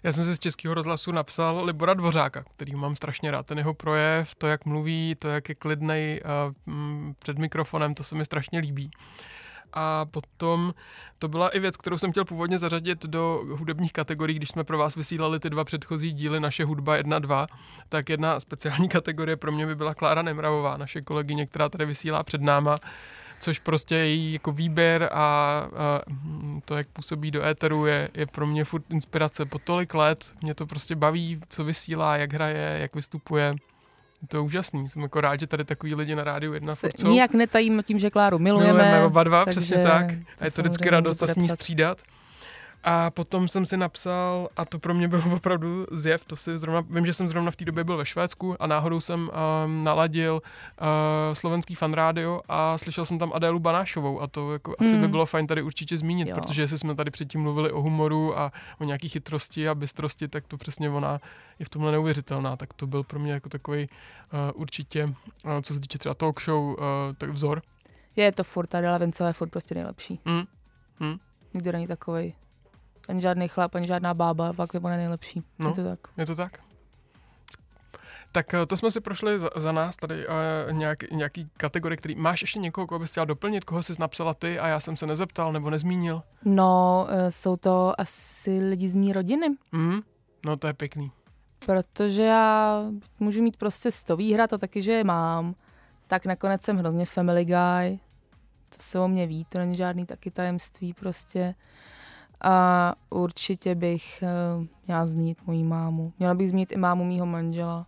Já 0.04 0.12
jsem 0.12 0.24
si 0.24 0.34
z 0.34 0.40
Českého 0.40 0.74
rozhlasu 0.74 1.12
napsal 1.12 1.64
Libora 1.66 1.94
Dvořáka, 1.94 2.44
který 2.56 2.76
mám 2.76 2.96
strašně 2.96 3.32
rád. 3.32 3.46
Ten 3.46 3.58
jeho 3.58 3.74
projev, 3.74 4.36
to, 4.36 4.48
jak 4.48 4.66
mluví, 4.66 5.16
to, 5.20 5.28
jak 5.28 5.50
je 5.50 5.56
klidnej 5.56 6.22
uh, 6.26 6.74
před 7.20 7.38
mikrofonem, 7.38 7.94
to 7.94 8.04
se 8.04 8.16
mi 8.16 8.26
strašně 8.26 8.60
líbí. 8.60 8.92
A 9.74 10.06
potom 10.06 10.74
to 11.20 11.28
byla 11.28 11.50
i 11.50 11.60
věc, 11.60 11.78
kterou 11.78 11.98
jsem 11.98 12.12
chtěl 12.12 12.26
původně 12.26 12.58
zařadit 12.58 13.06
do 13.06 13.44
hudebních 13.50 13.94
kategorií, 13.94 14.38
když 14.38 14.50
jsme 14.50 14.64
pro 14.64 14.78
vás 14.78 14.96
vysílali 14.96 15.40
ty 15.40 15.50
dva 15.50 15.64
předchozí 15.64 16.12
díly 16.12 16.40
naše 16.40 16.66
hudba 16.66 16.98
1-2, 16.98 17.48
tak 17.90 18.10
jedna 18.10 18.40
speciální 18.40 18.90
kategorie 18.90 19.38
pro 19.38 19.52
mě 19.52 19.66
by 19.66 19.76
byla 19.76 19.94
Klára 19.94 20.22
Nemravová, 20.22 20.78
naše 20.78 21.02
kolegyně, 21.02 21.46
která 21.46 21.70
tady 21.70 21.86
vysílá 21.86 22.24
před 22.24 22.42
náma 22.42 22.78
což 23.40 23.60
prostě 23.60 23.96
její 23.96 24.34
jako 24.34 24.52
výběr 24.52 25.04
a, 25.04 25.10
a 25.14 25.68
to, 26.66 26.78
jak 26.78 26.88
působí 26.88 27.32
do 27.32 27.46
éteru, 27.46 27.86
je, 27.86 28.10
je 28.14 28.26
pro 28.26 28.48
mě 28.48 28.64
furt 28.64 28.92
inspirace. 28.92 29.46
Po 29.46 29.60
tolik 29.60 29.96
let 29.96 30.34
mě 30.42 30.56
to 30.56 30.66
prostě 30.66 30.96
baví, 30.96 31.42
co 31.50 31.64
vysílá, 31.64 32.18
jak 32.18 32.34
hraje, 32.34 32.78
jak 32.82 32.96
vystupuje. 32.96 33.56
Je 34.22 34.28
to 34.28 34.44
úžasný. 34.44 34.90
Jsem 34.90 35.02
jako 35.02 35.22
rád, 35.22 35.40
že 35.40 35.48
tady 35.48 35.66
takový 35.66 35.96
lidi 35.96 36.16
na 36.16 36.24
rádiu 36.24 36.54
jedna 36.54 36.76
Se 36.76 36.90
jsou. 36.98 37.08
Nijak 37.08 37.34
netajím 37.34 37.84
tím, 37.86 38.00
že 38.00 38.10
Kláru 38.10 38.40
milujeme. 38.40 38.74
Milujeme 38.74 39.06
oba 39.06 39.24
dva, 39.24 39.46
přesně 39.46 39.78
tak. 39.78 40.06
A 40.42 40.46
je 40.46 40.52
to 40.52 40.62
vždycky 40.62 40.90
radost 40.90 41.20
se 41.20 41.28
s 41.28 41.36
ní 41.36 41.50
střídat. 41.50 42.02
A 42.84 43.10
potom 43.10 43.48
jsem 43.48 43.66
si 43.66 43.78
napsal, 43.78 44.50
a 44.58 44.66
to 44.66 44.80
pro 44.80 44.94
mě 44.94 45.08
bylo 45.08 45.24
opravdu 45.36 45.86
zjev, 45.92 46.26
to 46.26 46.36
si 46.36 46.58
zrovna, 46.58 46.82
vím, 46.82 47.06
že 47.06 47.14
jsem 47.14 47.28
zrovna 47.28 47.52
v 47.52 47.56
té 47.56 47.66
době 47.66 47.84
byl 47.84 47.98
ve 47.98 48.06
Švédsku 48.06 48.62
a 48.62 48.68
náhodou 48.68 49.00
jsem 49.00 49.20
um, 49.66 49.84
naladil 49.84 50.42
uh, 50.42 50.88
slovenský 51.34 51.76
fan 51.76 51.94
rádio 51.94 52.42
a 52.50 52.78
slyšel 52.78 53.06
jsem 53.06 53.20
tam 53.20 53.34
Adélu 53.34 53.60
Banášovou 53.60 54.22
a 54.22 54.28
to 54.28 54.54
jako 54.54 54.76
hmm. 54.80 54.88
asi 54.88 54.96
by 54.96 55.02
hmm. 55.02 55.12
bylo 55.12 55.26
fajn 55.26 55.48
tady 55.48 55.62
určitě 55.62 55.98
zmínit, 55.98 56.28
jo. 56.28 56.36
protože 56.36 56.62
jestli 56.62 56.78
jsme 56.78 56.96
tady 56.96 57.12
předtím 57.12 57.42
mluvili 57.42 57.72
o 57.72 57.82
humoru 57.82 58.40
a 58.40 58.52
o 58.80 58.84
nějaký 58.84 59.10
chytrosti 59.10 59.70
a 59.70 59.76
bystrosti, 59.76 60.28
tak 60.28 60.48
to 60.48 60.58
přesně 60.58 60.90
ona 60.90 61.20
je 61.60 61.66
v 61.66 61.70
tomhle 61.70 61.92
neuvěřitelná, 61.92 62.56
tak 62.56 62.74
to 62.74 62.88
byl 62.88 63.04
pro 63.04 63.20
mě 63.20 63.32
jako 63.32 63.50
takový 63.50 63.88
uh, 64.34 64.62
určitě, 64.62 65.06
uh, 65.06 65.62
co 65.62 65.74
se 65.74 65.80
týče 65.80 65.98
třeba 65.98 66.16
talk 66.16 66.42
show, 66.42 66.64
uh, 66.64 66.76
tak 67.18 67.30
vzor. 67.30 67.62
Je 68.16 68.32
to 68.32 68.44
furt, 68.44 68.76
Adela 68.76 68.98
Vincová 68.98 69.28
je 69.28 69.34
furt 69.34 69.50
prostě 69.50 69.76
nejlepší. 69.76 70.20
Hmm. 70.26 70.44
Hmm. 71.00 71.18
Nikdo 71.54 71.72
není 71.72 71.88
takový 71.88 72.34
ani 73.08 73.22
žádný 73.22 73.48
chlap, 73.48 73.76
ani 73.76 73.88
žádná 73.88 74.14
bába, 74.14 74.54
pak 74.54 74.74
je 74.74 74.80
ona 74.80 74.98
nejlepší. 74.98 75.44
No, 75.60 75.70
je 75.70 75.76
to 75.76 75.84
tak. 75.84 76.00
Je 76.18 76.26
to 76.26 76.36
tak. 76.36 76.60
Tak 78.32 78.54
eh, 78.54 78.66
to 78.66 78.78
jsme 78.78 78.92
si 78.92 79.02
prošli 79.02 79.40
za, 79.40 79.50
za 79.56 79.72
nás 79.72 79.96
tady 79.96 80.28
uh, 80.28 80.34
nějak, 80.74 81.12
nějaký 81.12 81.50
kategorie, 81.58 81.98
který 81.98 82.16
máš 82.16 82.42
ještě 82.42 82.60
někoho, 82.60 82.88
koho 82.88 83.00
bys 83.00 83.12
chtěla 83.12 83.26
doplnit, 83.26 83.64
koho 83.64 83.84
jsi 83.84 83.94
napsala 84.00 84.34
ty 84.34 84.60
a 84.60 84.68
já 84.68 84.80
jsem 84.80 84.98
se 84.98 85.06
nezeptal 85.06 85.54
nebo 85.54 85.70
nezmínil? 85.70 86.24
No, 86.46 87.08
uh, 87.10 87.30
jsou 87.30 87.56
to 87.58 87.94
asi 87.98 88.60
lidi 88.60 88.90
z 88.90 88.96
mý 88.96 89.14
rodiny. 89.14 89.48
Mm, 89.72 90.00
no 90.46 90.58
to 90.58 90.68
je 90.68 90.74
pěkný. 90.74 91.12
Protože 91.66 92.24
já 92.24 92.84
můžu 93.20 93.44
mít 93.44 93.58
prostě 93.58 93.92
sto 93.92 94.18
výhrad 94.18 94.54
a 94.54 94.58
taky, 94.58 94.82
že 94.82 94.92
je 94.92 95.04
mám, 95.04 95.56
tak 96.08 96.26
nakonec 96.26 96.64
jsem 96.64 96.78
hrozně 96.78 97.06
family 97.06 97.46
guy. 97.46 98.00
To 98.70 98.78
se 98.80 99.00
o 99.00 99.08
mě 99.08 99.28
ví, 99.28 99.46
to 99.46 99.60
není 99.60 99.76
žádný 99.76 100.06
taky 100.06 100.32
tajemství 100.32 100.94
prostě. 100.94 101.56
A 102.42 102.96
určitě 103.10 103.76
bych 103.76 104.24
uh, 104.58 104.66
měla 104.88 105.08
zmínit 105.08 105.38
moji 105.46 105.64
mámu. 105.64 106.14
Měla 106.20 106.34
bych 106.34 106.50
zmínit 106.50 106.72
i 106.72 106.78
mámu 106.78 107.04
mýho 107.06 107.26
manžela. 107.26 107.88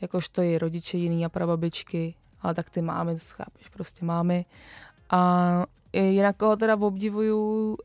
Jakož 0.00 0.28
to 0.28 0.42
je 0.42 0.58
rodiče 0.58 0.98
jiný 0.98 1.24
a 1.24 1.28
prababičky, 1.28 2.14
ale 2.42 2.54
tak 2.54 2.70
ty 2.70 2.82
máme, 2.82 3.12
to 3.12 3.18
schápeš, 3.18 3.68
prostě 3.68 4.04
máme. 4.04 4.44
A 5.10 5.64
jinak 5.92 6.36
koho 6.36 6.56
teda 6.56 6.76
obdivuju 6.76 7.68
uh, 7.68 7.76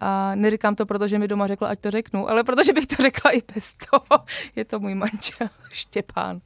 a 0.00 0.34
neříkám 0.34 0.74
to, 0.74 0.86
protože 0.86 1.18
mi 1.18 1.28
doma 1.28 1.46
řekla, 1.46 1.68
ať 1.68 1.80
to 1.80 1.90
řeknu, 1.90 2.28
ale 2.30 2.44
protože 2.44 2.72
bych 2.72 2.86
to 2.86 3.02
řekla 3.02 3.30
i 3.30 3.42
bez 3.54 3.74
toho. 3.74 4.24
Je 4.56 4.64
to 4.64 4.80
můj 4.80 4.94
manžel 4.94 5.48
Štěpán. 5.70 6.40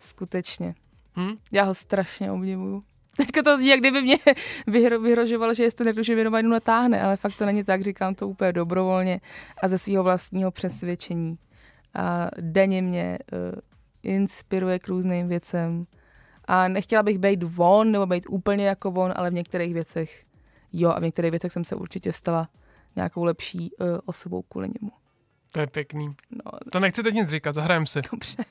Skutečně. 0.00 0.74
Hmm? 1.14 1.36
Já 1.52 1.64
ho 1.64 1.74
strašně 1.74 2.32
obdivuju. 2.32 2.82
Teďka 3.16 3.42
to 3.42 3.56
zní, 3.58 3.68
jak 3.68 3.80
kdyby 3.80 4.02
mě 4.02 4.16
vyhro, 4.66 5.00
vyhrožoval, 5.00 5.54
že 5.54 5.62
jestli 5.62 5.84
neduže 5.84 6.14
věnování 6.14 6.48
natáhne, 6.48 7.02
ale 7.02 7.16
fakt 7.16 7.36
to 7.36 7.46
není 7.46 7.64
tak, 7.64 7.82
říkám 7.82 8.14
to 8.14 8.28
úplně 8.28 8.52
dobrovolně 8.52 9.20
a 9.62 9.68
ze 9.68 9.78
svého 9.78 10.04
vlastního 10.04 10.50
přesvědčení. 10.50 11.38
A 11.94 12.30
denně 12.40 12.82
mě 12.82 13.18
uh, 13.32 13.60
inspiruje 14.02 14.78
k 14.78 14.88
různým 14.88 15.28
věcem. 15.28 15.86
A 16.44 16.68
nechtěla 16.68 17.02
bych 17.02 17.18
být 17.18 17.42
von 17.42 17.92
nebo 17.92 18.06
být 18.06 18.26
úplně 18.28 18.66
jako 18.66 18.90
von, 18.90 19.12
ale 19.16 19.30
v 19.30 19.34
některých 19.34 19.74
věcech 19.74 20.24
jo 20.72 20.90
a 20.90 21.00
v 21.00 21.02
některých 21.02 21.30
věcech 21.30 21.52
jsem 21.52 21.64
se 21.64 21.74
určitě 21.74 22.12
stala 22.12 22.48
nějakou 22.96 23.24
lepší 23.24 23.70
uh, 23.72 23.86
osobou 24.04 24.42
kvůli 24.42 24.68
němu. 24.80 24.92
To 25.52 25.60
je 25.60 25.66
pěkný. 25.66 26.06
No, 26.30 26.42
to 26.72 26.80
nechci 26.80 27.02
teď 27.02 27.14
nic 27.14 27.28
říkat, 27.28 27.54
zahrajem 27.54 27.86
si. 27.86 28.00
Dobře. 28.12 28.44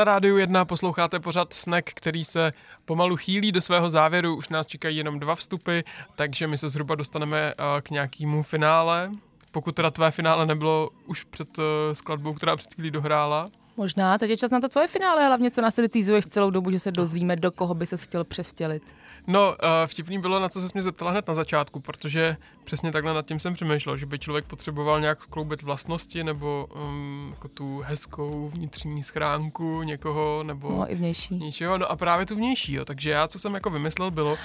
Na 0.00 0.04
rádiu 0.04 0.36
1 0.36 0.64
posloucháte 0.64 1.20
pořad 1.20 1.52
Snack, 1.52 1.90
který 1.94 2.24
se 2.24 2.52
pomalu 2.84 3.16
chýlí 3.16 3.52
do 3.52 3.60
svého 3.60 3.90
závěru. 3.90 4.36
Už 4.36 4.48
nás 4.48 4.66
čekají 4.66 4.96
jenom 4.96 5.20
dva 5.20 5.34
vstupy, 5.34 5.80
takže 6.16 6.46
my 6.46 6.58
se 6.58 6.68
zhruba 6.68 6.94
dostaneme 6.94 7.38
eh, 7.38 7.80
k 7.82 7.90
nějakému 7.90 8.42
finále. 8.42 9.10
Pokud 9.50 9.74
teda 9.74 9.90
tvé 9.90 10.10
finále 10.10 10.46
nebylo 10.46 10.90
už 11.06 11.24
před 11.24 11.58
eh, 11.58 11.94
skladbou, 11.94 12.34
která 12.34 12.56
před 12.56 12.74
chvílí 12.74 12.90
dohrála. 12.90 13.50
Možná, 13.76 14.18
teď 14.18 14.30
je 14.30 14.36
čas 14.36 14.50
na 14.50 14.60
to 14.60 14.68
tvoje 14.68 14.86
finále, 14.86 15.26
hlavně 15.26 15.50
co 15.50 15.62
nás 15.62 15.74
tedy 15.74 15.88
týzuješ 15.88 16.26
celou 16.26 16.50
dobu, 16.50 16.70
že 16.70 16.78
se 16.78 16.92
dozvíme, 16.92 17.36
do 17.36 17.50
koho 17.50 17.74
by 17.74 17.86
se 17.86 17.96
chtěl 17.96 18.24
převtělit. 18.24 18.82
No, 19.26 19.48
uh, 19.48 19.56
vtipný 19.86 20.18
bylo, 20.18 20.40
na 20.40 20.48
co 20.48 20.60
se 20.60 20.68
mě 20.74 20.82
zeptala 20.82 21.10
hned 21.10 21.28
na 21.28 21.34
začátku, 21.34 21.80
protože 21.80 22.36
přesně 22.64 22.92
takhle 22.92 23.14
nad 23.14 23.26
tím 23.26 23.40
jsem 23.40 23.54
přemýšlel, 23.54 23.96
že 23.96 24.06
by 24.06 24.18
člověk 24.18 24.44
potřeboval 24.44 25.00
nějak 25.00 25.22
skloubit 25.22 25.62
vlastnosti 25.62 26.24
nebo 26.24 26.68
um, 26.74 27.28
jako 27.30 27.48
tu 27.48 27.82
hezkou 27.84 28.48
vnitřní 28.48 29.02
schránku 29.02 29.82
někoho 29.82 30.42
nebo 30.42 30.70
no, 30.70 30.92
i 30.92 30.94
vnější. 30.94 31.34
něčeho. 31.34 31.78
No 31.78 31.90
a 31.90 31.96
právě 31.96 32.26
tu 32.26 32.36
vnější, 32.36 32.72
jo. 32.72 32.84
takže 32.84 33.10
já, 33.10 33.28
co 33.28 33.38
jsem 33.38 33.54
jako 33.54 33.70
vymyslel, 33.70 34.10
bylo, 34.10 34.36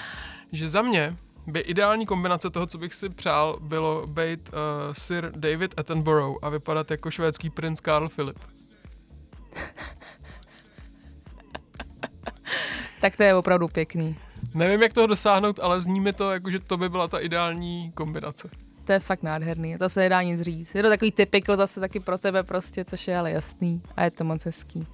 že 0.52 0.68
za 0.68 0.82
mě 0.82 1.16
by 1.46 1.60
ideální 1.60 2.06
kombinace 2.06 2.50
toho, 2.50 2.66
co 2.66 2.78
bych 2.78 2.94
si 2.94 3.08
přál, 3.08 3.58
bylo 3.60 4.06
být 4.06 4.50
uh, 4.52 4.58
Sir 4.92 5.32
David 5.36 5.74
Attenborough 5.78 6.38
a 6.42 6.48
vypadat 6.48 6.90
jako 6.90 7.10
švédský 7.10 7.50
princ 7.50 7.80
Karl 7.80 8.08
Philip. 8.08 8.38
tak 13.00 13.16
to 13.16 13.22
je 13.22 13.34
opravdu 13.34 13.68
pěkný. 13.68 14.16
Nevím, 14.56 14.82
jak 14.82 14.92
toho 14.92 15.06
dosáhnout, 15.06 15.60
ale 15.62 15.80
zní 15.80 16.00
mi 16.00 16.12
to, 16.12 16.30
jako, 16.30 16.50
že 16.50 16.58
to 16.58 16.76
by 16.76 16.88
byla 16.88 17.08
ta 17.08 17.18
ideální 17.18 17.92
kombinace. 17.94 18.48
To 18.84 18.92
je 18.92 19.00
fakt 19.00 19.22
nádherný, 19.22 19.78
to 19.78 19.88
se 19.88 20.00
nedá 20.00 20.22
nic 20.22 20.40
říct. 20.40 20.74
Je 20.74 20.82
to 20.82 20.88
takový 20.88 21.12
typikl 21.12 21.56
zase 21.56 21.80
taky 21.80 22.00
pro 22.00 22.18
tebe 22.18 22.42
prostě, 22.42 22.84
což 22.84 23.08
je 23.08 23.18
ale 23.18 23.30
jasný 23.30 23.82
a 23.96 24.04
je 24.04 24.10
to 24.10 24.24
moc 24.24 24.44
hezký. 24.44 24.86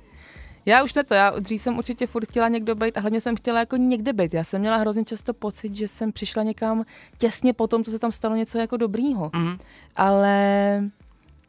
Já 0.66 0.82
už 0.82 0.94
ne 0.94 1.04
to, 1.04 1.14
já 1.14 1.30
dřív 1.30 1.62
jsem 1.62 1.78
určitě 1.78 2.06
furt 2.06 2.24
chtěla 2.24 2.48
někdo 2.48 2.74
být 2.74 2.96
a 2.96 3.00
hlavně 3.00 3.20
jsem 3.20 3.36
chtěla 3.36 3.58
jako 3.58 3.76
někde 3.76 4.12
být. 4.12 4.34
Já 4.34 4.44
jsem 4.44 4.60
měla 4.60 4.76
hrozně 4.76 5.04
často 5.04 5.34
pocit, 5.34 5.76
že 5.76 5.88
jsem 5.88 6.12
přišla 6.12 6.42
někam 6.42 6.84
těsně 7.18 7.52
po 7.52 7.66
tom, 7.66 7.84
co 7.84 7.90
se 7.90 7.98
tam 7.98 8.12
stalo 8.12 8.36
něco 8.36 8.58
jako 8.58 8.76
dobrýho. 8.76 9.30
Mm. 9.34 9.58
Ale 9.96 10.82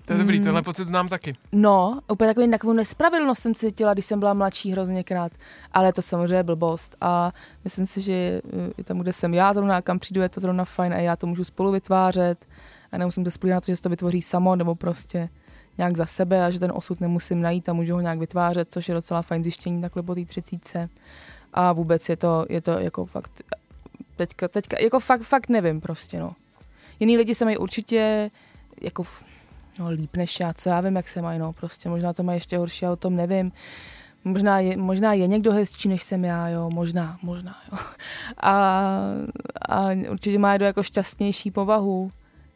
to 0.05 0.13
je 0.13 0.19
dobrý, 0.19 0.37
mm. 0.37 0.43
tenhle 0.43 0.61
pocit 0.61 0.85
znám 0.85 1.09
taky. 1.09 1.35
No, 1.51 1.99
úplně 2.11 2.29
takový, 2.29 2.51
takovou 2.51 2.73
nespravedlnost 2.73 3.41
jsem 3.41 3.55
cítila, 3.55 3.93
když 3.93 4.05
jsem 4.05 4.19
byla 4.19 4.33
mladší 4.33 4.71
hrozněkrát. 4.71 5.31
Ale 5.73 5.93
to 5.93 6.01
samozřejmě 6.01 6.35
je 6.35 6.43
blbost. 6.43 6.95
A 7.01 7.31
myslím 7.63 7.85
si, 7.85 8.01
že 8.01 8.41
i 8.77 8.83
tam, 8.83 8.99
kde 8.99 9.13
jsem 9.13 9.33
já 9.33 9.53
zrovna, 9.53 9.81
kam 9.81 9.99
přijdu, 9.99 10.21
je 10.21 10.29
to 10.29 10.39
zrovna 10.39 10.65
fajn 10.65 10.93
a 10.93 10.97
já 10.97 11.15
to 11.15 11.27
můžu 11.27 11.43
spolu 11.43 11.71
vytvářet. 11.71 12.45
A 12.91 12.97
nemusím 12.97 13.25
se 13.25 13.47
na 13.47 13.61
to, 13.61 13.65
že 13.65 13.75
se 13.75 13.81
to 13.81 13.89
vytvoří 13.89 14.21
samo, 14.21 14.55
nebo 14.55 14.75
prostě 14.75 15.29
nějak 15.77 15.97
za 15.97 16.05
sebe 16.05 16.45
a 16.45 16.49
že 16.49 16.59
ten 16.59 16.71
osud 16.75 17.01
nemusím 17.01 17.41
najít 17.41 17.69
a 17.69 17.73
můžu 17.73 17.93
ho 17.93 18.01
nějak 18.01 18.19
vytvářet, 18.19 18.71
což 18.71 18.89
je 18.89 18.95
docela 18.95 19.21
fajn 19.21 19.43
zjištění 19.43 19.81
takhle 19.81 20.03
po 20.03 20.15
té 20.15 20.25
třicíce. 20.25 20.89
A 21.53 21.73
vůbec 21.73 22.09
je 22.09 22.17
to, 22.17 22.45
je 22.49 22.61
to 22.61 22.71
jako 22.71 23.05
fakt, 23.05 23.41
teďka, 24.15 24.47
teďka, 24.47 24.77
jako 24.81 24.99
fakt, 24.99 25.21
fakt 25.21 25.49
nevím 25.49 25.81
prostě, 25.81 26.19
no. 26.19 26.35
Jiný 26.99 27.17
lidi 27.17 27.35
se 27.35 27.45
mají 27.45 27.57
určitě 27.57 28.31
jako 28.81 29.03
no, 29.79 29.89
líp 29.89 30.15
než 30.15 30.39
já, 30.39 30.53
co 30.53 30.69
já 30.69 30.81
vím, 30.81 30.95
jak 30.95 31.07
se 31.07 31.21
mají, 31.21 31.39
no, 31.39 31.53
prostě 31.53 31.89
možná 31.89 32.13
to 32.13 32.23
mají 32.23 32.35
ještě 32.35 32.57
horší, 32.57 32.85
já 32.85 32.91
o 32.91 32.95
tom 32.95 33.15
nevím. 33.15 33.51
Možná 34.23 34.59
je, 34.59 34.77
možná 34.77 35.13
je 35.13 35.27
někdo 35.27 35.51
hezčí, 35.51 35.89
než 35.89 36.03
jsem 36.03 36.25
já, 36.25 36.47
jo, 36.47 36.69
možná, 36.73 37.17
možná, 37.21 37.55
jo. 37.71 37.77
A, 38.37 38.53
a 39.69 39.89
určitě 40.11 40.39
má 40.39 40.51
někdo 40.53 40.65
jako 40.65 40.83
šťastnější 40.83 41.51
povahu, 41.51 42.11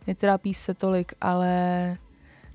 netrápí 0.08 0.54
se 0.54 0.74
tolik, 0.74 1.14
ale 1.22 1.98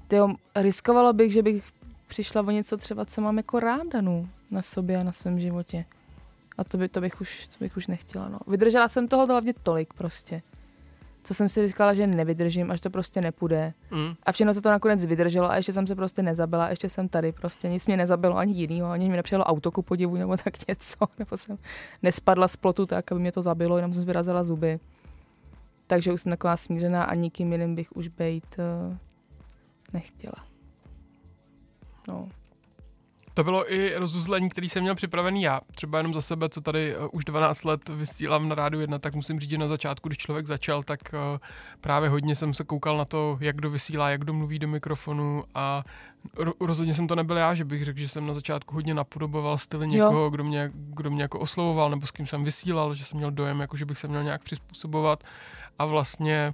tyjo, 0.08 0.28
riskovalo 0.56 1.12
bych, 1.12 1.32
že 1.32 1.42
bych 1.42 1.64
přišla 2.08 2.42
o 2.42 2.50
něco 2.50 2.76
třeba, 2.76 3.04
co 3.04 3.20
mám 3.20 3.36
jako 3.36 3.60
ráda, 3.60 4.00
no, 4.00 4.28
na 4.50 4.62
sobě 4.62 4.96
a 4.96 5.02
na 5.02 5.12
svém 5.12 5.40
životě. 5.40 5.84
A 6.58 6.64
to, 6.64 6.78
by, 6.78 6.88
to, 6.88 7.00
bych 7.00 7.20
už, 7.20 7.48
to 7.48 7.56
bych 7.60 7.76
už 7.76 7.86
nechtěla, 7.86 8.28
no. 8.28 8.38
Vydržela 8.46 8.88
jsem 8.88 9.08
toho 9.08 9.26
hlavně 9.26 9.54
tolik 9.62 9.94
prostě 9.94 10.42
co 11.24 11.34
jsem 11.34 11.48
si 11.48 11.66
říkala, 11.66 11.94
že 11.94 12.06
nevydržím, 12.06 12.70
až 12.70 12.80
to 12.80 12.90
prostě 12.90 13.20
nepůjde. 13.20 13.72
Mm. 13.90 14.14
A 14.22 14.32
všechno 14.32 14.54
se 14.54 14.60
to 14.60 14.70
nakonec 14.70 15.06
vydrželo 15.06 15.50
a 15.50 15.56
ještě 15.56 15.72
jsem 15.72 15.86
se 15.86 15.94
prostě 15.94 16.22
nezabila, 16.22 16.70
ještě 16.70 16.88
jsem 16.88 17.08
tady, 17.08 17.32
prostě 17.32 17.68
nic 17.68 17.86
mě 17.86 17.96
nezabilo 17.96 18.36
ani 18.36 18.52
jinýho, 18.52 18.90
ani 18.90 19.08
mi 19.08 19.16
nepřijelo 19.16 19.44
auto 19.44 19.70
ku 19.70 19.82
podivu 19.82 20.16
nebo 20.16 20.36
tak 20.44 20.68
něco, 20.68 20.96
nebo 21.18 21.36
jsem 21.36 21.56
nespadla 22.02 22.48
z 22.48 22.56
plotu 22.56 22.86
tak, 22.86 23.12
aby 23.12 23.20
mě 23.20 23.32
to 23.32 23.42
zabilo, 23.42 23.76
jenom 23.76 23.92
jsem 23.92 24.04
vyrazila 24.04 24.44
zuby. 24.44 24.78
Takže 25.86 26.12
už 26.12 26.20
jsem 26.20 26.30
taková 26.30 26.56
smířená 26.56 27.04
a 27.04 27.14
nikým 27.14 27.52
jiným 27.52 27.74
bych 27.74 27.96
už 27.96 28.08
být 28.08 28.56
uh, 28.58 28.96
nechtěla. 29.92 30.46
No. 32.08 32.28
To 33.34 33.44
bylo 33.44 33.72
i 33.72 33.94
rozuzlení, 33.96 34.48
který 34.48 34.68
jsem 34.68 34.82
měl 34.82 34.94
připravený 34.94 35.42
já. 35.42 35.60
Třeba 35.76 35.98
jenom 35.98 36.14
za 36.14 36.20
sebe, 36.20 36.48
co 36.48 36.60
tady 36.60 36.96
uh, 36.96 37.08
už 37.12 37.24
12 37.24 37.64
let 37.64 37.88
vysílám 37.88 38.48
na 38.48 38.54
rádu 38.54 38.80
1, 38.80 38.98
tak 38.98 39.14
musím 39.14 39.40
říct, 39.40 39.50
že 39.50 39.58
na 39.58 39.68
začátku, 39.68 40.08
když 40.08 40.18
člověk 40.18 40.46
začal, 40.46 40.82
tak 40.82 41.00
uh, 41.12 41.38
právě 41.80 42.08
hodně 42.08 42.36
jsem 42.36 42.54
se 42.54 42.64
koukal 42.64 42.96
na 42.96 43.04
to, 43.04 43.38
jak 43.40 43.56
kdo 43.56 43.70
vysílá, 43.70 44.10
jak 44.10 44.20
kdo 44.20 44.32
mluví 44.32 44.58
do 44.58 44.68
mikrofonu 44.68 45.44
a 45.54 45.84
ro- 46.36 46.52
rozhodně 46.60 46.94
jsem 46.94 47.08
to 47.08 47.14
nebyl 47.14 47.36
já, 47.36 47.54
že 47.54 47.64
bych 47.64 47.84
řekl, 47.84 47.98
že 47.98 48.08
jsem 48.08 48.26
na 48.26 48.34
začátku 48.34 48.74
hodně 48.74 48.94
napodoboval 48.94 49.58
styly 49.58 49.88
někoho, 49.88 50.30
kdo 50.30 50.44
mě, 50.44 50.70
kdo 50.74 51.10
mě 51.10 51.22
jako 51.22 51.40
oslovoval 51.40 51.90
nebo 51.90 52.06
s 52.06 52.10
kým 52.10 52.26
jsem 52.26 52.44
vysílal, 52.44 52.94
že 52.94 53.04
jsem 53.04 53.18
měl 53.18 53.30
dojem, 53.30 53.60
jako 53.60 53.76
že 53.76 53.84
bych 53.84 53.98
se 53.98 54.08
měl 54.08 54.22
nějak 54.22 54.42
přizpůsobovat 54.42 55.24
a 55.78 55.84
vlastně 55.84 56.52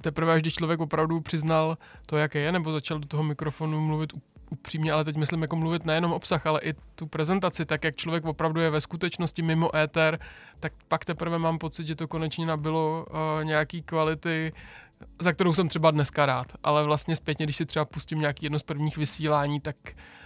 teprve, 0.00 0.32
až 0.32 0.42
když 0.42 0.54
člověk 0.54 0.80
opravdu 0.80 1.20
přiznal 1.20 1.78
to, 2.06 2.16
jaké 2.16 2.38
je, 2.38 2.52
nebo 2.52 2.72
začal 2.72 2.98
do 2.98 3.06
toho 3.06 3.22
mikrofonu 3.22 3.80
mluvit 3.80 4.12
upřímně, 4.50 4.92
ale 4.92 5.04
teď 5.04 5.16
myslím 5.16 5.42
jako 5.42 5.56
mluvit 5.56 5.84
nejenom 5.84 6.12
obsah, 6.12 6.46
ale 6.46 6.60
i 6.60 6.74
tu 6.94 7.06
prezentaci, 7.06 7.66
tak 7.66 7.84
jak 7.84 7.96
člověk 7.96 8.24
opravdu 8.24 8.60
je 8.60 8.70
ve 8.70 8.80
skutečnosti 8.80 9.42
mimo 9.42 9.76
éter, 9.76 10.18
tak 10.60 10.72
pak 10.88 11.04
teprve 11.04 11.38
mám 11.38 11.58
pocit, 11.58 11.86
že 11.86 11.96
to 11.96 12.08
konečně 12.08 12.46
nabilo 12.46 13.06
uh, 13.10 13.44
nějaký 13.44 13.82
kvality, 13.82 14.52
za 15.20 15.32
kterou 15.32 15.52
jsem 15.52 15.68
třeba 15.68 15.90
dneska 15.90 16.26
rád. 16.26 16.46
Ale 16.62 16.84
vlastně 16.84 17.16
zpětně, 17.16 17.46
když 17.46 17.56
si 17.56 17.66
třeba 17.66 17.84
pustím 17.84 18.20
nějaký 18.20 18.46
jedno 18.46 18.58
z 18.58 18.62
prvních 18.62 18.96
vysílání, 18.96 19.60
tak, 19.60 19.76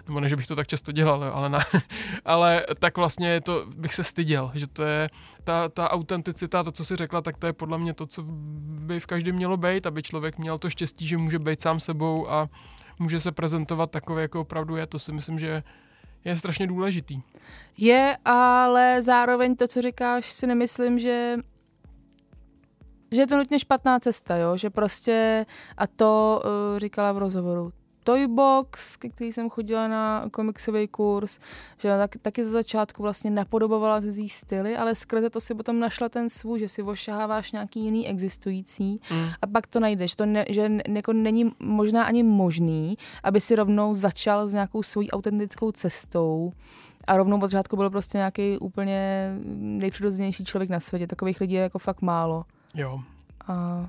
nebo 0.06 0.20
ne, 0.20 0.28
že 0.28 0.36
bych 0.36 0.46
to 0.46 0.56
tak 0.56 0.66
často 0.66 0.92
dělal, 0.92 1.24
ale, 1.24 1.48
ne, 1.48 1.58
ale 2.24 2.66
tak 2.78 2.96
vlastně 2.96 3.40
to 3.40 3.66
bych 3.76 3.94
se 3.94 4.04
styděl, 4.04 4.50
že 4.54 4.66
to 4.66 4.82
je 4.82 5.10
ta, 5.44 5.68
ta 5.68 5.90
autenticita, 5.90 6.62
to, 6.62 6.72
co 6.72 6.84
si 6.84 6.96
řekla, 6.96 7.20
tak 7.20 7.36
to 7.36 7.46
je 7.46 7.52
podle 7.52 7.78
mě 7.78 7.94
to, 7.94 8.06
co 8.06 8.22
by 8.62 9.00
v 9.00 9.06
každém 9.06 9.36
mělo 9.36 9.56
být, 9.56 9.86
aby 9.86 10.02
člověk 10.02 10.38
měl 10.38 10.58
to 10.58 10.70
štěstí, 10.70 11.06
že 11.06 11.18
může 11.18 11.38
být 11.38 11.60
sám 11.60 11.80
sebou 11.80 12.30
a 12.30 12.48
může 13.00 13.20
se 13.20 13.32
prezentovat 13.32 13.90
takové, 13.90 14.22
jako 14.22 14.40
opravdu 14.40 14.76
je. 14.76 14.86
To 14.86 14.98
si 14.98 15.12
myslím, 15.12 15.38
že 15.38 15.62
je 16.24 16.36
strašně 16.36 16.66
důležitý. 16.66 17.20
Je, 17.76 18.16
ale 18.24 19.02
zároveň 19.02 19.56
to, 19.56 19.68
co 19.68 19.82
říkáš, 19.82 20.32
si 20.32 20.46
nemyslím, 20.46 20.98
že 20.98 21.36
že 23.12 23.20
je 23.20 23.26
to 23.26 23.36
nutně 23.36 23.58
špatná 23.58 24.00
cesta, 24.00 24.36
jo? 24.36 24.56
že 24.56 24.70
prostě, 24.70 25.46
a 25.76 25.86
to 25.86 26.42
uh, 26.44 26.78
říkala 26.78 27.12
v 27.12 27.18
rozhovoru, 27.18 27.72
Toybox, 28.04 28.96
ke 28.96 29.08
který 29.08 29.32
jsem 29.32 29.50
chodila 29.50 29.88
na 29.88 30.24
komiksový 30.30 30.88
kurz, 30.88 31.38
že 31.78 31.88
tak, 31.88 32.10
taky 32.22 32.44
za 32.44 32.50
začátku 32.50 33.02
vlastně 33.02 33.30
napodobovala 33.30 34.00
ty 34.00 34.28
styly, 34.28 34.76
ale 34.76 34.94
skrze 34.94 35.30
to 35.30 35.40
si 35.40 35.54
potom 35.54 35.80
našla 35.80 36.08
ten 36.08 36.28
svůj, 36.28 36.60
že 36.60 36.68
si 36.68 36.82
ošaháváš 36.82 37.52
nějaký 37.52 37.84
jiný 37.84 38.08
existující 38.08 39.00
mm. 39.10 39.26
a 39.42 39.46
pak 39.46 39.66
to 39.66 39.80
najdeš. 39.80 40.14
To 40.16 40.26
ne, 40.26 40.44
že 40.48 40.70
jako 40.88 41.12
není 41.12 41.52
možná 41.58 42.04
ani 42.04 42.22
možný, 42.22 42.98
aby 43.22 43.40
si 43.40 43.56
rovnou 43.56 43.94
začal 43.94 44.46
s 44.46 44.52
nějakou 44.52 44.82
svojí 44.82 45.10
autentickou 45.10 45.72
cestou 45.72 46.52
a 47.06 47.16
rovnou 47.16 47.36
od 47.36 47.50
začátku 47.50 47.76
byl 47.76 47.90
prostě 47.90 48.18
nějaký 48.18 48.58
úplně 48.58 49.30
nejpřirozenější 49.56 50.44
člověk 50.44 50.70
na 50.70 50.80
světě. 50.80 51.06
Takových 51.06 51.40
lidí 51.40 51.54
je 51.54 51.62
jako 51.62 51.78
fakt 51.78 52.02
málo. 52.02 52.44
Jo. 52.74 53.00
A 53.48 53.88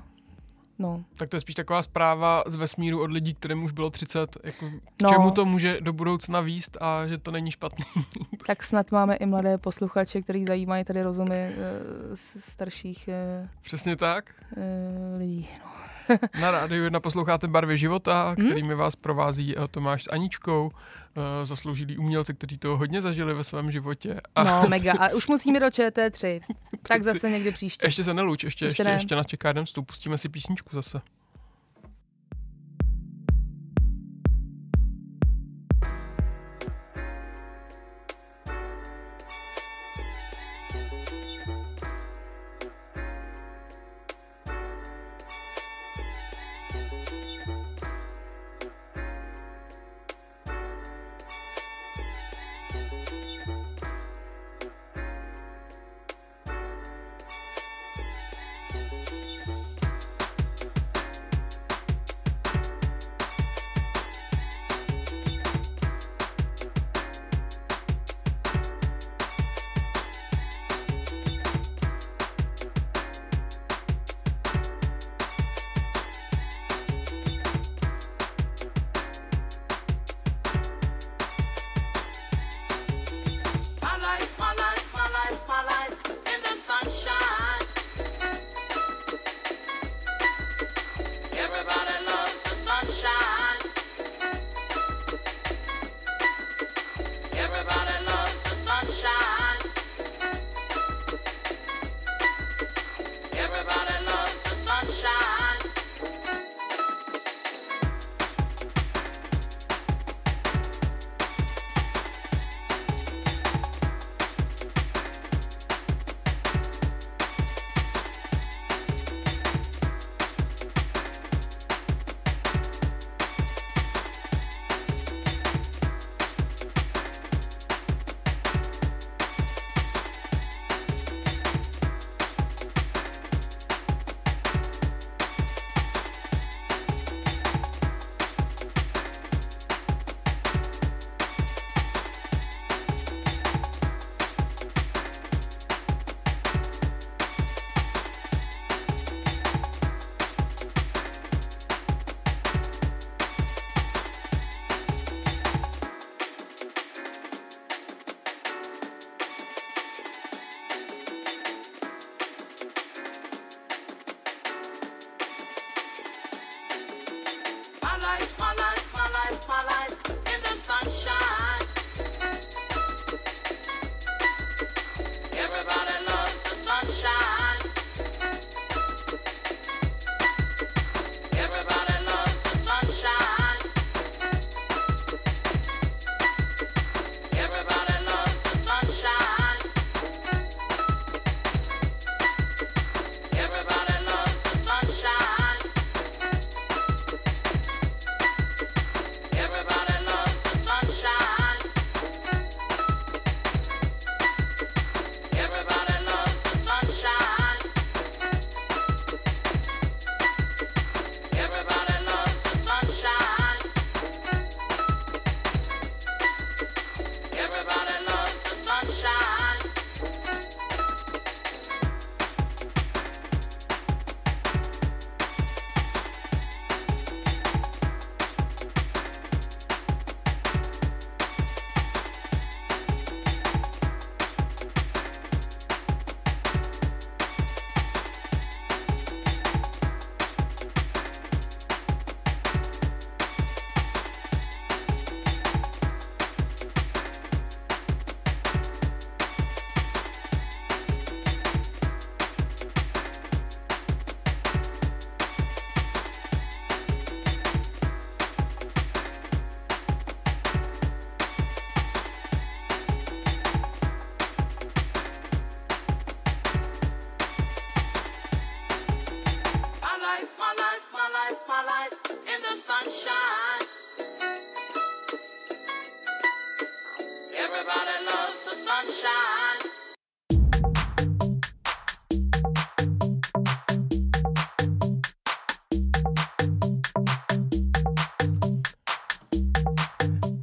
No. 0.82 1.04
Tak 1.16 1.28
to 1.28 1.36
je 1.36 1.40
spíš 1.40 1.54
taková 1.54 1.82
zpráva 1.82 2.42
z 2.46 2.54
vesmíru 2.54 3.02
od 3.02 3.10
lidí, 3.10 3.34
kterým 3.34 3.64
už 3.64 3.72
bylo 3.72 3.90
30, 3.90 4.36
jako 4.44 4.70
k 4.96 5.02
no. 5.02 5.08
čemu 5.08 5.30
to 5.30 5.44
může 5.44 5.80
do 5.80 5.92
budoucna 5.92 6.40
výst 6.40 6.76
a 6.80 7.06
že 7.06 7.18
to 7.18 7.30
není 7.30 7.50
špatný. 7.50 7.84
tak 8.46 8.62
snad 8.62 8.92
máme 8.92 9.16
i 9.16 9.26
mladé 9.26 9.58
posluchače, 9.58 10.22
který 10.22 10.44
zajímají 10.44 10.84
tady 10.84 11.02
rozumy 11.02 11.48
uh, 11.48 12.16
starších 12.38 13.08
uh, 13.42 13.48
Přesně 13.60 13.96
tak. 13.96 14.30
Uh, 14.56 15.18
lidí. 15.18 15.48
No. 15.64 15.91
Na 16.40 16.50
rádiu 16.50 16.84
jedna 16.84 17.00
posloucháte 17.00 17.48
Barvy 17.48 17.76
života, 17.76 18.34
hmm? 18.38 18.46
kterými 18.46 18.74
vás 18.74 18.96
provází 18.96 19.54
eh, 19.58 19.68
Tomáš 19.68 20.04
s 20.04 20.10
Aničkou, 20.12 20.70
eh, 21.16 21.46
zasloužilí 21.46 21.98
umělci, 21.98 22.34
kteří 22.34 22.58
to 22.58 22.76
hodně 22.76 23.02
zažili 23.02 23.34
ve 23.34 23.44
svém 23.44 23.70
životě. 23.70 24.20
A... 24.34 24.44
No, 24.44 24.64
mega. 24.68 24.92
A 24.92 25.08
už 25.08 25.28
musíme 25.28 25.60
do 25.60 25.66
ČT3. 25.66 26.40
tak 26.82 27.02
zase 27.02 27.30
někdy 27.30 27.52
příště. 27.52 27.86
Ještě 27.86 28.04
se 28.04 28.14
neluč, 28.14 28.44
ještě, 28.44 28.64
ještě, 28.64 28.82
ještě, 28.82 28.92
ještě 28.92 29.16
nás 29.16 29.26
čeká 29.26 29.48
jeden 29.48 29.64
vstup. 29.64 29.86
Pustíme 29.86 30.18
si 30.18 30.28
písničku 30.28 30.70
zase. 30.72 31.00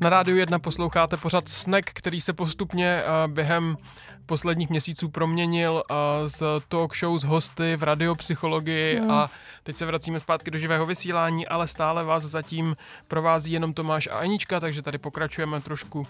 Na 0.01 0.09
rádiu 0.09 0.37
1 0.37 0.59
posloucháte 0.59 1.17
pořad 1.17 1.49
Snack, 1.49 1.85
který 1.93 2.21
se 2.21 2.33
postupně 2.33 3.03
uh, 3.03 3.31
během 3.31 3.77
posledních 4.25 4.69
měsíců 4.69 5.09
proměnil 5.09 5.83
uh, 5.91 5.95
z 6.25 6.43
talk 6.67 6.95
show 6.97 7.17
s 7.17 7.23
hosty 7.23 7.75
v 7.75 7.83
radiopsychologii 7.83 8.99
Hmm. 8.99 9.11
a 9.11 9.29
teď 9.69 9.77
se 9.77 9.85
vracíme 9.85 10.19
zpátky 10.19 10.51
do 10.51 10.57
živého 10.57 10.85
vysílání, 10.85 11.47
ale 11.47 11.67
stále 11.67 12.03
vás 12.03 12.23
zatím 12.23 12.75
provází 13.07 13.51
jenom 13.51 13.73
Tomáš 13.73 14.07
a 14.07 14.17
Anička, 14.17 14.59
takže 14.59 14.81
tady 14.81 14.97
pokračujeme 14.97 15.61
trošku 15.61 15.99
uh, 15.99 16.05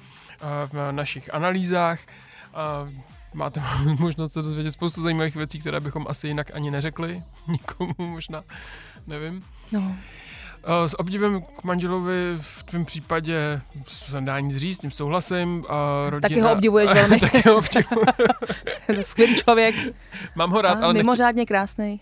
v 0.71 0.91
našich 0.91 1.33
analýzách. 1.33 1.99
Uh, 2.83 2.93
máte 3.33 3.61
možnost 3.99 4.33
se 4.33 4.41
dozvědět 4.41 4.71
spoustu 4.71 5.01
zajímavých 5.01 5.35
věcí, 5.35 5.59
které 5.59 5.79
bychom 5.79 6.05
asi 6.09 6.27
jinak 6.27 6.51
ani 6.53 6.71
neřekli 6.71 7.23
nikomu 7.47 7.93
možná, 7.97 8.43
nevím. 9.07 9.43
No. 9.71 9.79
Uh, 9.79 9.95
S 10.85 10.99
obdivem 10.99 11.41
k 11.41 11.63
manželovi 11.63 12.37
v 12.41 12.63
tvém 12.63 12.85
případě 12.85 13.61
se 13.87 14.21
dá 14.21 14.39
nic 14.39 14.57
říct, 14.57 14.77
s 14.77 14.79
tím 14.79 14.91
souhlasím. 14.91 15.59
Uh, 15.59 15.65
rodina, 16.09 16.29
Taky 16.29 16.41
ho 16.41 16.51
obdivuješ 16.51 16.89
velmi. 16.93 17.19
Taky 17.19 17.49
ho 17.49 17.61
to 18.95 19.03
skvělý 19.03 19.35
člověk. 19.35 19.75
Mám 20.35 20.51
ho 20.51 20.61
rád, 20.61 20.77
A 20.77 20.83
ale 20.83 20.93
nechci, 20.93 21.03
mimořádně 21.03 21.45
krásný. 21.45 21.99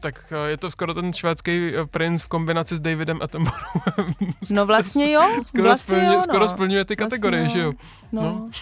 Tak 0.00 0.32
uh, 0.32 0.48
je 0.48 0.56
to 0.56 0.70
skoro 0.70 0.94
ten 0.94 1.12
švédský 1.12 1.76
uh, 1.76 1.86
princ 1.86 2.22
v 2.22 2.28
kombinaci 2.28 2.76
s 2.76 2.80
Davidem 2.80 3.22
Attenboroughom. 3.22 4.14
No 4.50 4.66
vlastně 4.66 5.12
jo. 5.12 5.22
skoro, 5.46 5.64
vlastně 5.64 5.82
splňuje, 5.82 6.06
jo, 6.06 6.14
no. 6.14 6.20
skoro 6.20 6.48
splňuje 6.48 6.84
ty 6.84 6.96
kategorie, 6.96 7.42
Vlastně 7.42 7.60
že 7.60 7.66
jo? 7.66 7.72
No. 8.12 8.48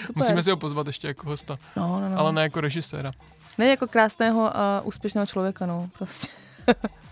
Super. 0.00 0.12
Musíme 0.16 0.42
si 0.42 0.50
ho 0.50 0.56
pozvat 0.56 0.86
ještě 0.86 1.06
jako 1.06 1.28
hosta. 1.28 1.58
No, 1.76 2.00
no, 2.00 2.08
no. 2.08 2.18
Ale 2.18 2.32
ne 2.32 2.42
jako 2.42 2.60
režiséra. 2.60 3.12
Ne 3.58 3.66
jako 3.66 3.86
krásného 3.86 4.56
a 4.56 4.80
úspěšného 4.84 5.26
člověka, 5.26 5.66
no, 5.66 5.88
prostě. 5.98 6.28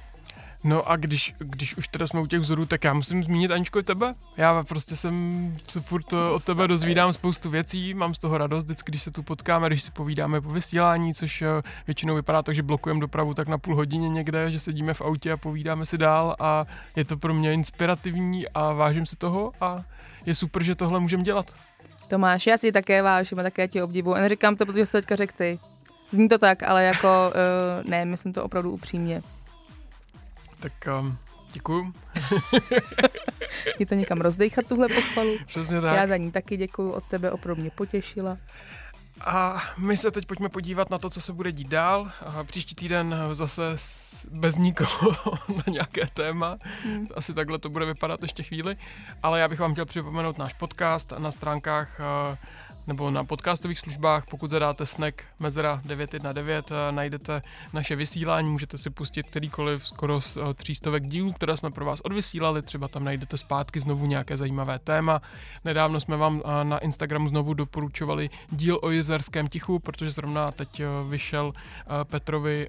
No 0.64 0.90
a 0.90 0.96
když, 0.96 1.34
když 1.38 1.76
už 1.76 1.88
teda 1.88 2.06
jsme 2.06 2.20
u 2.20 2.26
těch 2.26 2.40
vzorů, 2.40 2.66
tak 2.66 2.84
já 2.84 2.94
musím 2.94 3.24
zmínit 3.24 3.50
Aničko 3.50 3.78
i 3.78 3.82
tebe. 3.82 4.14
Já 4.36 4.64
prostě 4.64 4.96
jsem 4.96 5.52
se 5.68 5.80
furt 5.80 6.12
eh, 6.12 6.16
od 6.16 6.44
tebe 6.44 6.68
dozvídám 6.68 7.12
spoustu 7.12 7.50
věcí, 7.50 7.94
mám 7.94 8.14
z 8.14 8.18
toho 8.18 8.38
radost 8.38 8.64
vždycky, 8.64 8.92
když 8.92 9.02
se 9.02 9.10
tu 9.10 9.22
potkáme, 9.22 9.66
když 9.66 9.82
si 9.82 9.90
povídáme 9.90 10.40
po 10.40 10.50
vysílání, 10.50 11.14
což 11.14 11.42
eh, 11.42 11.48
většinou 11.86 12.14
vypadá 12.14 12.42
tak, 12.42 12.54
že 12.54 12.62
blokujeme 12.62 13.00
dopravu 13.00 13.34
tak 13.34 13.48
na 13.48 13.58
půl 13.58 13.76
hodině 13.76 14.08
někde, 14.08 14.50
že 14.50 14.60
sedíme 14.60 14.94
v 14.94 15.00
autě 15.00 15.32
a 15.32 15.36
povídáme 15.36 15.86
si 15.86 15.98
dál 15.98 16.36
a 16.40 16.66
je 16.96 17.04
to 17.04 17.16
pro 17.16 17.34
mě 17.34 17.52
inspirativní 17.52 18.48
a 18.48 18.72
vážím 18.72 19.06
si 19.06 19.16
toho 19.16 19.52
a 19.60 19.84
je 20.26 20.34
super, 20.34 20.62
že 20.62 20.74
tohle 20.74 21.00
můžeme 21.00 21.22
dělat. 21.22 21.54
Tomáš, 22.08 22.46
já 22.46 22.58
si 22.58 22.72
také 22.72 23.02
vážím 23.02 23.38
a 23.38 23.42
také 23.42 23.68
tě 23.68 23.82
obdivuju. 23.82 24.16
A 24.16 24.20
neříkám 24.20 24.56
to, 24.56 24.66
protože 24.66 24.86
to 24.86 24.92
teďka 24.92 25.16
řekl 25.16 25.32
ty. 25.36 25.58
Zní 26.10 26.28
to 26.28 26.38
tak, 26.38 26.62
ale 26.62 26.84
jako, 26.84 27.32
uh, 27.34 27.90
ne, 27.90 28.04
myslím 28.04 28.32
to 28.32 28.44
opravdu 28.44 28.70
upřímně. 28.70 29.22
Tak 30.62 30.88
um, 31.00 31.18
děkuju. 31.52 31.92
Je 33.78 33.86
to 33.86 33.94
někam 33.94 34.20
rozdejchat 34.20 34.66
tuhle 34.66 34.88
pochvalu. 34.88 35.36
Přesně 35.46 35.80
tak. 35.80 35.96
Já 35.96 36.06
za 36.06 36.16
ní 36.16 36.32
taky 36.32 36.56
děkuju, 36.56 36.90
od 36.90 37.04
tebe 37.04 37.30
opravdu 37.30 37.62
mě 37.62 37.70
potěšila. 37.70 38.38
A 39.20 39.62
my 39.78 39.96
se 39.96 40.10
teď 40.10 40.26
pojďme 40.26 40.48
podívat 40.48 40.90
na 40.90 40.98
to, 40.98 41.10
co 41.10 41.20
se 41.20 41.32
bude 41.32 41.52
dít 41.52 41.68
dál. 41.68 42.10
Příští 42.42 42.74
týden 42.74 43.16
zase 43.32 43.62
bez 44.30 44.56
nikoho 44.56 45.12
na 45.48 45.62
nějaké 45.70 46.06
téma. 46.14 46.58
Hmm. 46.84 47.06
Asi 47.14 47.34
takhle 47.34 47.58
to 47.58 47.70
bude 47.70 47.86
vypadat 47.86 48.22
ještě 48.22 48.42
chvíli. 48.42 48.76
Ale 49.22 49.40
já 49.40 49.48
bych 49.48 49.60
vám 49.60 49.72
chtěl 49.72 49.86
připomenout 49.86 50.38
náš 50.38 50.52
podcast 50.52 51.12
na 51.18 51.30
stránkách 51.30 52.00
eh, 52.00 52.36
nebo 52.86 53.10
na 53.10 53.24
podcastových 53.24 53.78
službách. 53.78 54.24
Pokud 54.30 54.50
zadáte 54.50 54.86
Snack 54.86 55.22
Mezera 55.38 55.80
919, 55.84 56.70
eh, 56.70 56.92
najdete 56.92 57.42
naše 57.72 57.96
vysílání, 57.96 58.50
můžete 58.50 58.78
si 58.78 58.90
pustit 58.90 59.26
kterýkoliv 59.26 59.86
skoro 59.86 60.20
z 60.20 60.36
eh, 60.36 60.54
třístovek 60.54 61.06
dílů, 61.06 61.32
které 61.32 61.56
jsme 61.56 61.70
pro 61.70 61.84
vás 61.84 62.00
odvysílali. 62.00 62.62
Třeba 62.62 62.88
tam 62.88 63.04
najdete 63.04 63.36
zpátky 63.36 63.80
znovu 63.80 64.06
nějaké 64.06 64.36
zajímavé 64.36 64.78
téma. 64.78 65.22
Nedávno 65.64 66.00
jsme 66.00 66.16
vám 66.16 66.42
eh, 66.44 66.64
na 66.64 66.78
Instagramu 66.78 67.28
znovu 67.28 67.54
doporučovali 67.54 68.30
díl 68.50 68.78
o 68.82 68.90
jezerském 68.90 69.48
tichu, 69.48 69.78
protože 69.78 70.10
zrovna 70.10 70.50
teď 70.50 70.82
vyšel 71.08 71.52
Petrovi, 72.04 72.68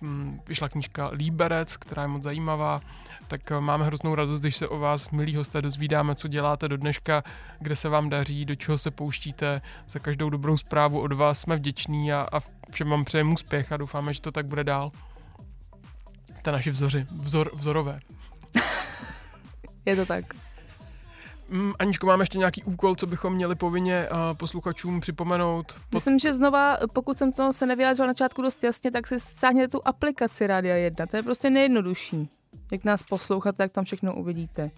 mm, 0.00 0.40
vyšla 0.48 0.68
knížka 0.68 1.10
Líberec, 1.12 1.76
která 1.76 2.02
je 2.02 2.08
moc 2.08 2.22
zajímavá, 2.22 2.80
tak 3.28 3.50
máme 3.60 3.84
hroznou 3.84 4.14
radost, 4.14 4.40
když 4.40 4.56
se 4.56 4.68
o 4.68 4.78
vás, 4.78 5.10
milí 5.10 5.36
hosté, 5.36 5.62
dozvídáme, 5.62 6.14
co 6.14 6.28
děláte 6.28 6.68
do 6.68 6.76
dneška, 6.76 7.22
kde 7.58 7.76
se 7.76 7.88
vám 7.88 8.08
daří, 8.08 8.44
do 8.44 8.54
čeho 8.54 8.78
se 8.78 8.90
pouštíte. 9.32 9.62
Za 9.88 9.98
každou 9.98 10.30
dobrou 10.30 10.56
zprávu 10.56 11.00
od 11.00 11.12
vás 11.12 11.40
jsme 11.40 11.56
vděční 11.56 12.12
a, 12.12 12.28
a 12.32 12.40
všem 12.70 12.90
vám 12.90 13.04
přejeme 13.04 13.32
úspěch 13.32 13.72
a 13.72 13.76
doufáme, 13.76 14.14
že 14.14 14.20
to 14.20 14.32
tak 14.32 14.46
bude 14.46 14.64
dál. 14.64 14.90
Jste 16.36 16.52
naši 16.52 16.70
vzory, 16.70 17.06
vzor, 17.10 17.50
vzorové. 17.54 18.00
Je 19.86 19.96
to 19.96 20.06
tak. 20.06 20.34
Mm, 21.48 21.72
Aničko, 21.78 22.06
máme 22.06 22.22
ještě 22.22 22.38
nějaký 22.38 22.64
úkol, 22.64 22.94
co 22.94 23.06
bychom 23.06 23.34
měli 23.34 23.54
povinně 23.54 24.08
uh, 24.10 24.36
posluchačům 24.36 25.00
připomenout? 25.00 25.66
Pod... 25.72 25.94
Myslím, 25.94 26.18
že 26.18 26.32
znova, 26.32 26.78
pokud 26.92 27.18
jsem 27.18 27.32
to 27.32 27.52
se 27.52 27.66
nevyjádřila 27.66 28.06
na 28.06 28.12
začátku 28.12 28.42
dost 28.42 28.64
jasně, 28.64 28.90
tak 28.90 29.06
si 29.06 29.20
stáhněte 29.20 29.68
tu 29.68 29.80
aplikaci 29.84 30.46
Rádia 30.46 30.76
1. 30.76 31.06
To 31.06 31.16
je 31.16 31.22
prostě 31.22 31.50
nejjednodušší. 31.50 32.28
Jak 32.72 32.84
nás 32.84 33.02
posloucháte, 33.02 33.56
tak 33.56 33.72
tam 33.72 33.84
všechno 33.84 34.14
uvidíte. 34.14 34.70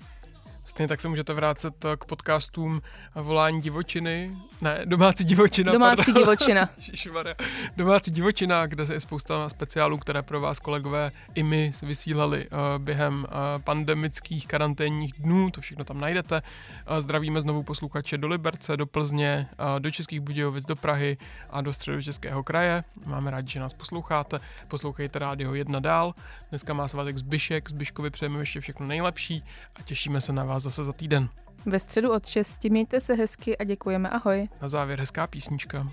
Stejně 0.65 0.89
tak 0.89 1.01
se 1.01 1.09
můžete 1.09 1.33
vrátit 1.33 1.85
eh, 1.85 1.97
k 1.97 2.05
podcastům 2.05 2.83
Volání 3.15 3.61
divočiny, 3.61 4.37
ne, 4.61 4.81
Domácí 4.85 5.25
divočina. 5.25 5.73
Domácí 5.73 5.97
pardon. 5.97 6.15
divočina. 6.15 6.71
Domácí 7.77 8.11
divočina, 8.11 8.67
kde 8.67 8.85
je 8.93 9.01
spousta 9.01 9.49
speciálů, 9.49 9.99
které 9.99 10.23
pro 10.23 10.41
vás 10.41 10.59
kolegové 10.59 11.13
i 11.35 11.43
my 11.43 11.73
vysílali 11.83 12.49
uh, 12.49 12.59
během 12.79 13.15
uh, 13.29 13.63
pandemických 13.63 14.47
karanténních 14.47 15.13
dnů, 15.13 15.51
to 15.51 15.61
všechno 15.61 15.85
tam 15.85 15.99
najdete. 15.99 16.43
Uh, 16.91 16.99
zdravíme 16.99 17.41
znovu 17.41 17.63
posluchače 17.63 18.19
do 18.19 18.29
Liberce, 18.29 18.77
do 18.77 18.87
Plzně, 18.87 19.49
do 19.79 19.91
Českých 19.91 20.21
Budějovic, 20.21 20.65
do 20.65 20.77
Prahy 20.77 21.17
a 21.51 21.61
do 21.61 21.73
středočeského 21.73 22.43
kraje. 22.43 22.85
Máme 23.07 23.31
rádi, 23.31 23.53
že 23.53 23.61
nás 23.61 23.75
posloucháte. 23.75 24.41
Poslouchejte 24.69 25.19
rádio 25.19 25.55
1 25.55 25.81
dál. 25.81 26.15
Dneska 26.55 26.75
má 26.75 26.89
svátek 26.89 27.19
Zbyšek, 27.19 27.71
Zbyškovi 27.71 28.11
přejeme 28.11 28.39
ještě 28.39 28.61
všechno 28.61 28.87
nejlepší 28.87 29.45
a 29.77 29.83
těšíme 29.83 30.21
se 30.21 30.33
na 30.33 30.45
vás 30.45 30.63
zase 30.63 30.85
za 30.85 30.93
týden. 30.93 31.29
Ve 31.67 31.79
středu 31.79 32.13
od 32.13 32.27
6 32.27 32.65
mějte 32.65 33.01
se 33.01 33.15
hezky 33.15 33.59
a 33.59 33.65
děkujeme. 33.65 34.11
Ahoj. 34.11 34.49
Na 34.63 34.69
závěr 34.69 35.01
hezká 35.01 35.27
písnička. 35.27 35.93